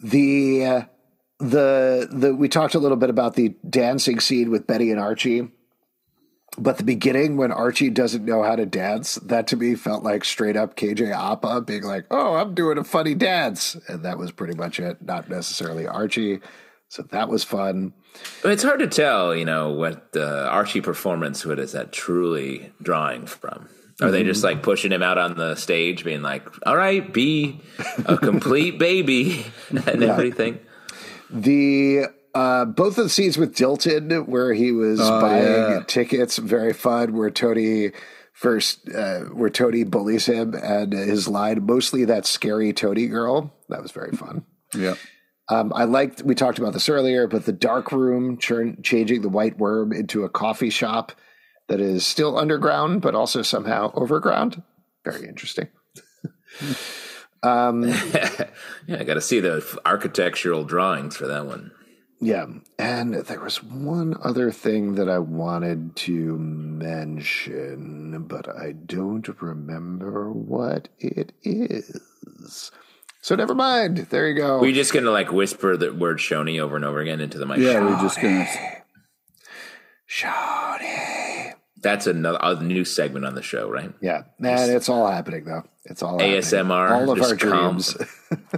The 0.00 0.64
uh, 0.64 0.82
the 1.40 2.08
the 2.10 2.34
we 2.34 2.48
talked 2.48 2.74
a 2.74 2.78
little 2.78 2.96
bit 2.96 3.10
about 3.10 3.34
the 3.34 3.56
dancing 3.68 4.20
scene 4.20 4.50
with 4.50 4.66
Betty 4.66 4.90
and 4.90 5.00
Archie. 5.00 5.48
But 6.56 6.78
the 6.78 6.84
beginning, 6.84 7.36
when 7.36 7.52
Archie 7.52 7.90
doesn't 7.90 8.24
know 8.24 8.42
how 8.42 8.56
to 8.56 8.66
dance, 8.66 9.14
that 9.16 9.46
to 9.48 9.56
me 9.56 9.76
felt 9.76 10.02
like 10.02 10.24
straight 10.24 10.56
up 10.56 10.76
KJ 10.76 11.12
Apa 11.12 11.60
being 11.60 11.82
like, 11.84 12.06
"Oh, 12.10 12.34
I'm 12.34 12.54
doing 12.54 12.78
a 12.78 12.84
funny 12.84 13.14
dance," 13.14 13.76
and 13.86 14.04
that 14.04 14.18
was 14.18 14.32
pretty 14.32 14.56
much 14.56 14.80
it. 14.80 15.02
Not 15.02 15.28
necessarily 15.28 15.86
Archie, 15.86 16.40
so 16.88 17.02
that 17.10 17.28
was 17.28 17.44
fun. 17.44 17.92
It's 18.44 18.62
hard 18.64 18.80
to 18.80 18.88
tell, 18.88 19.36
you 19.36 19.44
know, 19.44 19.70
what 19.70 20.12
the 20.12 20.48
Archie 20.48 20.80
performance 20.80 21.44
what 21.44 21.58
is 21.60 21.72
that 21.72 21.92
truly 21.92 22.72
drawing 22.82 23.26
from. 23.26 23.68
Are 24.00 24.12
they 24.12 24.22
just 24.22 24.44
like 24.44 24.62
pushing 24.62 24.92
him 24.92 25.02
out 25.02 25.18
on 25.18 25.36
the 25.36 25.56
stage, 25.56 26.04
being 26.04 26.22
like, 26.22 26.46
"All 26.64 26.76
right, 26.76 27.12
be 27.12 27.60
a 28.06 28.16
complete 28.16 28.78
baby 28.78 29.44
and 29.70 30.02
yeah. 30.02 30.12
everything"? 30.12 30.60
The 31.30 32.04
uh, 32.32 32.64
both 32.66 32.98
of 32.98 33.04
the 33.04 33.10
scenes 33.10 33.36
with 33.36 33.56
Dilton, 33.56 34.28
where 34.28 34.54
he 34.54 34.70
was 34.70 35.00
oh, 35.00 35.20
buying 35.20 35.44
yeah. 35.44 35.82
tickets, 35.86 36.38
very 36.38 36.72
fun. 36.72 37.12
Where 37.12 37.30
Toni 37.30 37.90
first, 38.34 38.88
uh, 38.88 39.22
where 39.22 39.50
Toni 39.50 39.82
bullies 39.82 40.26
him, 40.26 40.54
and 40.54 40.92
his 40.92 41.26
line, 41.26 41.66
mostly 41.66 42.04
that 42.04 42.24
scary 42.24 42.72
Toni 42.72 43.08
girl. 43.08 43.52
That 43.68 43.82
was 43.82 43.90
very 43.90 44.12
fun. 44.12 44.44
Yeah. 44.76 44.94
Um, 45.48 45.72
I 45.74 45.84
liked. 45.84 46.22
We 46.22 46.36
talked 46.36 46.60
about 46.60 46.72
this 46.72 46.88
earlier, 46.88 47.26
but 47.26 47.46
the 47.46 47.52
dark 47.52 47.90
room 47.90 48.38
churn, 48.38 48.80
changing 48.82 49.22
the 49.22 49.28
white 49.28 49.58
worm 49.58 49.92
into 49.92 50.22
a 50.22 50.28
coffee 50.28 50.70
shop 50.70 51.10
that 51.68 51.80
is 51.80 52.06
still 52.06 52.38
underground, 52.38 53.00
but 53.00 53.14
also 53.14 53.42
somehow 53.42 53.92
overground. 53.94 54.62
Very 55.04 55.28
interesting. 55.28 55.68
um, 57.42 57.88
yeah, 57.88 58.50
I 58.90 59.04
got 59.04 59.14
to 59.14 59.20
see 59.20 59.40
the 59.40 59.80
architectural 59.86 60.64
drawings 60.64 61.16
for 61.16 61.26
that 61.28 61.46
one. 61.46 61.70
Yeah, 62.20 62.46
and 62.80 63.14
there 63.14 63.40
was 63.40 63.62
one 63.62 64.16
other 64.24 64.50
thing 64.50 64.96
that 64.96 65.08
I 65.08 65.20
wanted 65.20 65.94
to 65.96 66.36
mention, 66.36 68.24
but 68.26 68.48
I 68.48 68.72
don't 68.72 69.28
remember 69.40 70.32
what 70.32 70.88
it 70.98 71.32
is. 71.44 72.72
So 73.20 73.36
never 73.36 73.54
mind. 73.54 73.98
There 74.10 74.26
you 74.26 74.34
go. 74.34 74.58
We're 74.58 74.72
just 74.74 74.92
gonna 74.92 75.12
like 75.12 75.30
whisper 75.30 75.76
the 75.76 75.92
word 75.92 76.18
Choni 76.18 76.60
over 76.60 76.74
and 76.74 76.84
over 76.84 76.98
again 76.98 77.20
into 77.20 77.38
the 77.38 77.46
mic. 77.46 77.58
Yeah, 77.58 77.84
we're 77.84 78.00
just 78.00 78.20
gonna. 78.20 78.48
Choni. 80.08 81.54
That's 81.80 82.06
another 82.06 82.38
a 82.42 82.62
new 82.62 82.84
segment 82.84 83.24
on 83.24 83.34
the 83.34 83.42
show, 83.42 83.68
right? 83.70 83.92
Yeah, 84.00 84.22
man, 84.38 84.70
it's 84.70 84.88
all 84.88 85.06
happening 85.06 85.44
though. 85.44 85.64
It's 85.84 86.02
all 86.02 86.18
ASMR. 86.18 86.88
Happening. 86.88 87.08
All 87.08 87.10
of 87.10 87.22
our 87.22 87.34
dreams. 87.34 87.96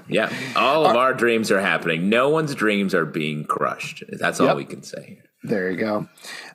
yeah, 0.09 0.33
all 0.57 0.85
of 0.85 0.97
our 0.97 1.14
dreams 1.14 1.53
are 1.53 1.61
happening. 1.61 2.09
No 2.09 2.29
one's 2.29 2.55
dreams 2.55 2.93
are 2.95 3.07
being 3.07 3.45
crushed. 3.45 4.03
That's 4.09 4.41
all 4.41 4.49
yep. 4.49 4.57
we 4.57 4.64
can 4.64 4.83
say. 4.83 5.21
There 5.45 5.71
you 5.71 5.77
go. 5.77 6.09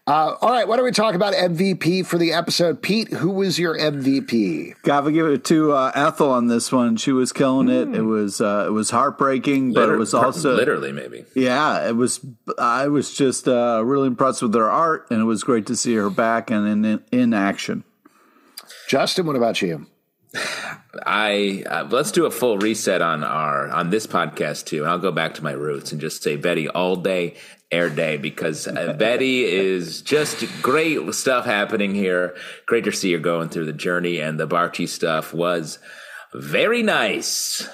Uh, 0.07 0.35
all 0.39 0.51
right, 0.51 0.67
why 0.67 0.75
don't 0.75 0.85
we 0.85 0.91
talk 0.91 1.15
about 1.15 1.33
MVP 1.33 2.05
for 2.05 2.19
the 2.19 2.31
episode? 2.31 2.83
Pete, 2.83 3.07
who 3.11 3.31
was 3.31 3.57
your 3.57 3.75
MVP? 3.75 4.75
Gotta 4.83 5.11
give 5.11 5.25
it 5.25 5.43
to 5.45 5.71
uh, 5.71 5.91
Ethel 5.95 6.29
on 6.29 6.45
this 6.45 6.71
one. 6.71 6.95
She 6.95 7.11
was 7.11 7.33
killing 7.33 7.69
it. 7.69 7.87
Mm. 7.87 7.95
It 7.95 8.01
was 8.03 8.39
uh, 8.39 8.65
it 8.67 8.71
was 8.71 8.91
heartbreaking, 8.91 9.69
Liter- 9.69 9.87
but 9.87 9.93
it 9.95 9.97
was 9.97 10.13
also 10.13 10.55
literally 10.55 10.91
maybe. 10.91 11.25
Yeah, 11.33 11.87
it 11.87 11.95
was. 11.95 12.23
I 12.59 12.87
was 12.87 13.15
just 13.15 13.47
uh, 13.47 13.81
really 13.83 14.05
impressed 14.05 14.43
with 14.43 14.53
her 14.53 14.69
art, 14.69 15.07
and 15.09 15.21
it 15.21 15.25
was 15.25 15.43
great 15.43 15.65
to 15.67 15.75
see 15.75 15.95
her 15.95 16.11
back 16.11 16.51
and 16.51 16.85
in 16.85 17.03
in 17.11 17.33
action. 17.33 17.83
Justin, 18.87 19.25
what 19.25 19.35
about 19.35 19.59
you? 19.63 19.87
I 21.03 21.63
uh, 21.67 21.87
let's 21.89 22.11
do 22.11 22.27
a 22.27 22.31
full 22.31 22.59
reset 22.59 23.01
on 23.01 23.23
our 23.23 23.69
on 23.69 23.89
this 23.89 24.05
podcast 24.05 24.65
too, 24.65 24.83
and 24.83 24.91
I'll 24.91 24.99
go 24.99 25.11
back 25.11 25.33
to 25.35 25.43
my 25.43 25.53
roots 25.53 25.91
and 25.91 25.99
just 25.99 26.21
say 26.21 26.35
Betty 26.35 26.67
all 26.69 26.95
day, 26.95 27.35
air 27.72 27.89
day, 27.89 28.18
because 28.18 28.68
uh, 28.68 28.93
Betty 28.93 29.43
is 29.43 30.01
just 30.01 30.45
great 30.61 31.13
stuff 31.13 31.45
happening 31.45 31.95
here. 31.95 32.36
Great 32.66 32.84
to 32.86 32.91
see 32.91 33.11
her 33.13 33.20
going 33.20 33.49
through 33.49 33.66
the 33.66 33.74
journey, 33.74 34.20
and 34.20 34.39
the 34.39 34.47
Barchie 34.47 34.88
stuff 34.88 35.34
was 35.34 35.80
very 36.34 36.84
nice. 36.84 37.68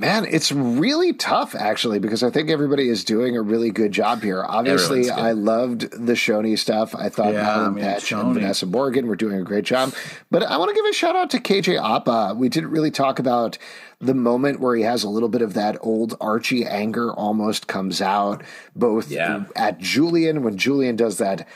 Man, 0.00 0.26
it's 0.26 0.52
really 0.52 1.12
tough 1.12 1.56
actually 1.56 1.98
because 1.98 2.22
I 2.22 2.30
think 2.30 2.50
everybody 2.50 2.88
is 2.88 3.02
doing 3.02 3.36
a 3.36 3.42
really 3.42 3.72
good 3.72 3.90
job 3.90 4.22
here. 4.22 4.44
Obviously, 4.44 5.10
I 5.10 5.32
loved 5.32 5.90
the 5.90 6.12
Choni 6.12 6.56
stuff. 6.56 6.94
I 6.94 7.08
thought 7.08 7.34
yeah, 7.34 7.44
Madelaine 7.44 7.66
I 7.66 7.68
mean, 7.70 7.84
Petsch 7.84 8.20
and 8.20 8.32
Vanessa 8.32 8.66
Morgan 8.66 9.08
were 9.08 9.16
doing 9.16 9.40
a 9.40 9.42
great 9.42 9.64
job. 9.64 9.92
But 10.30 10.44
I 10.44 10.56
want 10.56 10.68
to 10.68 10.74
give 10.76 10.84
a 10.84 10.92
shout 10.92 11.16
out 11.16 11.30
to 11.30 11.38
KJ 11.38 11.82
Apa. 11.82 12.36
We 12.36 12.48
didn't 12.48 12.70
really 12.70 12.92
talk 12.92 13.18
about 13.18 13.58
the 14.00 14.14
moment 14.14 14.60
where 14.60 14.76
he 14.76 14.82
has 14.82 15.02
a 15.02 15.08
little 15.08 15.28
bit 15.28 15.42
of 15.42 15.54
that 15.54 15.76
old 15.80 16.16
Archie 16.20 16.64
anger 16.64 17.12
almost 17.12 17.66
comes 17.66 18.00
out, 18.00 18.42
both 18.76 19.10
yeah. 19.10 19.44
at 19.56 19.78
Julian 19.78 20.42
when 20.42 20.56
Julian 20.56 20.96
does 20.96 21.18
that 21.18 21.46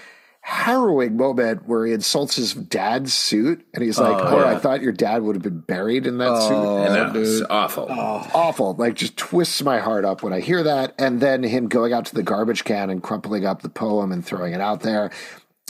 harrowing 0.45 1.16
moment 1.16 1.68
where 1.68 1.86
he 1.86 1.93
insults 1.93 2.34
his 2.34 2.53
dad's 2.53 3.14
suit 3.14 3.64
and 3.72 3.84
he's 3.84 3.97
like, 3.97 4.20
Oh, 4.20 4.26
oh 4.26 4.38
yeah. 4.40 4.57
I 4.57 4.59
thought 4.59 4.82
your 4.82 4.90
dad 4.90 5.22
would 5.22 5.36
have 5.36 5.43
been 5.43 5.61
buried 5.61 6.05
in 6.05 6.18
that 6.18 6.30
oh, 6.30 6.49
suit. 6.49 6.86
And 6.86 6.95
that 6.97 7.12
was 7.16 7.43
awful. 7.43 7.86
Oh. 7.88 8.28
Awful. 8.34 8.74
Like 8.74 8.95
just 8.95 9.16
twists 9.16 9.62
my 9.62 9.78
heart 9.78 10.05
up 10.05 10.24
when 10.24 10.32
I 10.32 10.40
hear 10.40 10.64
that. 10.64 10.95
And 10.99 11.20
then 11.20 11.45
him 11.45 11.68
going 11.68 11.93
out 11.93 12.07
to 12.07 12.14
the 12.14 12.24
garbage 12.24 12.64
can 12.64 12.90
and 12.90 13.01
crumpling 13.01 13.47
up 13.47 13.62
the 13.62 13.68
poem 13.68 14.11
and 14.11 14.26
throwing 14.26 14.53
it 14.53 14.61
out 14.61 14.80
there. 14.80 15.12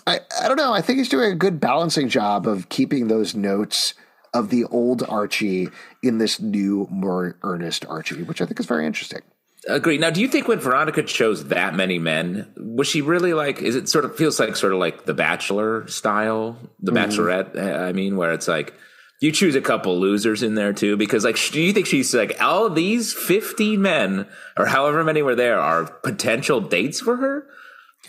I, 0.06 0.20
I 0.40 0.48
don't 0.48 0.56
know. 0.56 0.72
I 0.72 0.80
think 0.80 0.98
he's 0.98 1.10
doing 1.10 1.30
a 1.30 1.36
good 1.36 1.60
balancing 1.60 2.08
job 2.08 2.48
of 2.48 2.70
keeping 2.70 3.08
those 3.08 3.34
notes 3.34 3.92
of 4.34 4.50
the 4.50 4.64
old 4.64 5.02
Archie 5.08 5.68
in 6.02 6.18
this 6.18 6.40
new, 6.40 6.86
more 6.90 7.36
earnest 7.42 7.84
Archie, 7.86 8.22
which 8.22 8.40
I 8.40 8.46
think 8.46 8.58
is 8.58 8.66
very 8.66 8.86
interesting. 8.86 9.20
Agree. 9.68 9.96
Now, 9.96 10.10
do 10.10 10.20
you 10.20 10.26
think 10.26 10.48
when 10.48 10.58
Veronica 10.58 11.04
chose 11.04 11.46
that 11.48 11.74
many 11.74 11.98
men, 11.98 12.52
was 12.56 12.88
she 12.88 13.00
really 13.00 13.32
like? 13.32 13.62
Is 13.62 13.76
it 13.76 13.88
sort 13.88 14.04
of 14.04 14.16
feels 14.16 14.40
like 14.40 14.56
sort 14.56 14.72
of 14.72 14.80
like 14.80 15.04
the 15.04 15.14
Bachelor 15.14 15.86
style, 15.86 16.56
the 16.80 16.90
mm-hmm. 16.90 17.10
Bachelorette? 17.10 17.56
Eh, 17.56 17.88
I 17.88 17.92
mean, 17.92 18.16
where 18.16 18.32
it's 18.32 18.48
like 18.48 18.74
you 19.20 19.30
choose 19.30 19.54
a 19.54 19.60
couple 19.60 20.00
losers 20.00 20.42
in 20.42 20.56
there 20.56 20.72
too, 20.72 20.96
because 20.96 21.24
like, 21.24 21.38
do 21.52 21.60
you 21.60 21.72
think 21.72 21.86
she's 21.86 22.12
like 22.12 22.42
all 22.42 22.70
these 22.70 23.12
fifteen 23.12 23.82
men 23.82 24.26
or 24.56 24.66
however 24.66 25.04
many 25.04 25.22
were 25.22 25.36
there 25.36 25.60
are 25.60 25.84
potential 25.84 26.60
dates 26.60 26.98
for 26.98 27.16
her? 27.16 27.46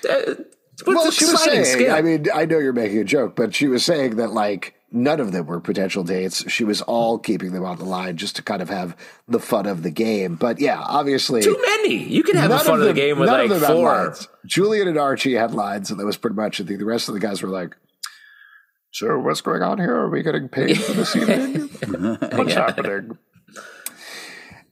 Uh, 0.10 0.34
well, 0.88 1.12
she 1.12 1.26
was 1.26 1.44
saying. 1.44 1.92
I 1.92 2.02
mean, 2.02 2.26
I 2.34 2.46
know 2.46 2.58
you're 2.58 2.74
making 2.74 2.98
a 2.98 3.04
joke, 3.04 3.36
but 3.36 3.54
she 3.54 3.68
was 3.68 3.86
saying 3.86 4.16
that 4.16 4.32
like 4.32 4.74
none 4.94 5.20
of 5.20 5.32
them 5.32 5.48
were 5.48 5.60
potential 5.60 6.04
dates. 6.04 6.50
She 6.50 6.64
was 6.64 6.82
all 6.84 7.18
keeping 7.18 7.52
them 7.52 7.66
on 7.66 7.78
the 7.78 7.86
line 7.86 8.16
just 8.16 8.36
to 8.38 8.44
kind 8.44 8.62
of 8.62 8.70
have 8.70 8.96
the 9.28 9.40
fun 9.40 9.66
of 9.66 9.84
the 9.84 9.90
game. 9.90 10.36
But 10.36 10.60
yeah, 10.60 10.80
obviously, 10.80 11.42
too 11.42 11.60
many. 11.66 11.96
You 11.96 12.24
can 12.24 12.36
have 12.38 12.52
the 12.52 12.60
fun 12.60 12.76
of, 12.76 12.80
them, 12.82 12.90
of, 12.90 12.96
the 12.96 13.02
game 13.02 13.20
with 13.20 13.30
like 13.30 13.50
four. 13.52 14.16
Julian 14.46 14.88
and 14.88 14.98
Archie 14.98 15.34
had 15.34 15.54
lines, 15.54 15.90
and 15.90 16.00
that 16.00 16.06
was 16.06 16.18
pretty 16.18 16.36
much 16.36 16.60
it. 16.60 16.68
The 16.68 16.78
rest 16.86 17.08
of 17.10 17.16
the 17.16 17.20
guys 17.20 17.42
were 17.42 17.50
like, 17.50 17.76
"So 18.92 19.20
what's 19.20 19.42
going 19.42 19.64
on 19.64 19.80
here? 19.80 19.96
Are 19.96 20.10
we 20.10 20.22
getting 20.22 20.48
paid 20.48 20.80
for 20.80 20.94
this 20.94 21.16
evening? 21.16 21.70
what's 22.38 22.54
yeah. 22.54 22.68
happening?" 22.68 23.18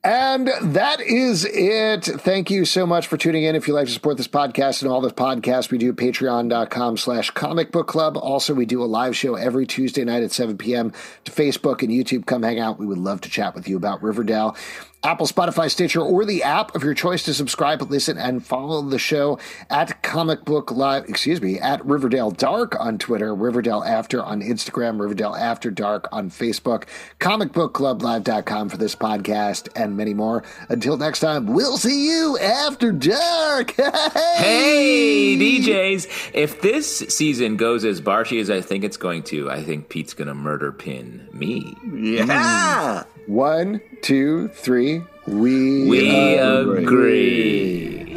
And 0.03 0.49
that 0.61 0.99
is 0.99 1.45
it. 1.45 2.05
Thank 2.05 2.49
you 2.49 2.65
so 2.65 2.87
much 2.87 3.05
for 3.05 3.17
tuning 3.17 3.43
in. 3.43 3.55
If 3.55 3.67
you'd 3.67 3.75
like 3.75 3.85
to 3.85 3.93
support 3.93 4.17
this 4.17 4.27
podcast 4.27 4.81
and 4.81 4.91
all 4.91 4.99
the 4.99 5.11
podcasts 5.11 5.69
we 5.69 5.77
do, 5.77 5.93
patreon.com 5.93 6.97
slash 6.97 7.29
comic 7.29 7.71
book 7.71 7.87
club. 7.87 8.17
Also, 8.17 8.55
we 8.55 8.65
do 8.65 8.83
a 8.83 8.85
live 8.85 9.15
show 9.15 9.35
every 9.35 9.67
Tuesday 9.67 10.03
night 10.03 10.23
at 10.23 10.31
7 10.31 10.57
p.m. 10.57 10.91
to 11.25 11.31
Facebook 11.31 11.83
and 11.83 11.91
YouTube. 11.91 12.25
Come 12.25 12.41
hang 12.41 12.59
out. 12.59 12.79
We 12.79 12.87
would 12.87 12.97
love 12.97 13.21
to 13.21 13.29
chat 13.29 13.53
with 13.53 13.67
you 13.67 13.77
about 13.77 14.01
Riverdale. 14.01 14.55
Apple, 15.03 15.27
Spotify, 15.27 15.69
Stitcher, 15.69 16.01
or 16.01 16.25
the 16.25 16.41
app 16.41 16.73
of 16.73 16.83
your 16.83 16.95
choice 16.95 17.23
to 17.23 17.33
subscribe, 17.33 17.81
listen, 17.91 18.17
and 18.17 18.43
follow 18.43 18.81
the 18.81 18.99
show 18.99 19.37
at 19.69 20.01
Comic 20.01 20.43
Book 20.45 20.71
Live, 20.71 21.07
excuse 21.07 21.41
me, 21.41 21.59
at 21.59 21.85
Riverdale 21.85 22.31
Dark 22.31 22.75
on 22.79 22.97
Twitter, 22.97 23.35
Riverdale 23.35 23.83
After 23.83 24.23
on 24.23 24.41
Instagram, 24.41 24.99
Riverdale 24.99 25.35
After 25.35 25.69
Dark 25.69 26.07
on 26.11 26.31
Facebook, 26.31 26.85
comicbookclublive.com 27.19 28.69
for 28.69 28.77
this 28.77 28.95
podcast, 28.95 29.69
and 29.75 29.91
and 29.91 29.97
many 29.97 30.13
more. 30.13 30.43
Until 30.69 30.97
next 30.97 31.19
time, 31.19 31.47
we'll 31.47 31.77
see 31.77 32.07
you 32.09 32.37
after 32.39 32.91
dark. 32.91 33.71
hey, 34.37 35.37
DJs. 35.37 36.31
If 36.33 36.61
this 36.61 36.99
season 37.09 37.57
goes 37.57 37.85
as 37.85 38.01
Barchie 38.01 38.39
as 38.39 38.49
I 38.49 38.61
think 38.61 38.83
it's 38.83 38.97
going 38.97 39.23
to, 39.23 39.51
I 39.51 39.63
think 39.63 39.89
Pete's 39.89 40.13
going 40.13 40.29
to 40.29 40.33
murder 40.33 40.71
pin 40.71 41.27
me. 41.33 41.75
Yeah. 41.93 43.03
One, 43.27 43.81
two, 44.01 44.47
three. 44.49 44.90
We, 45.27 45.87
We 45.87 46.37
agree. 46.37 46.83
agree. 46.83 48.10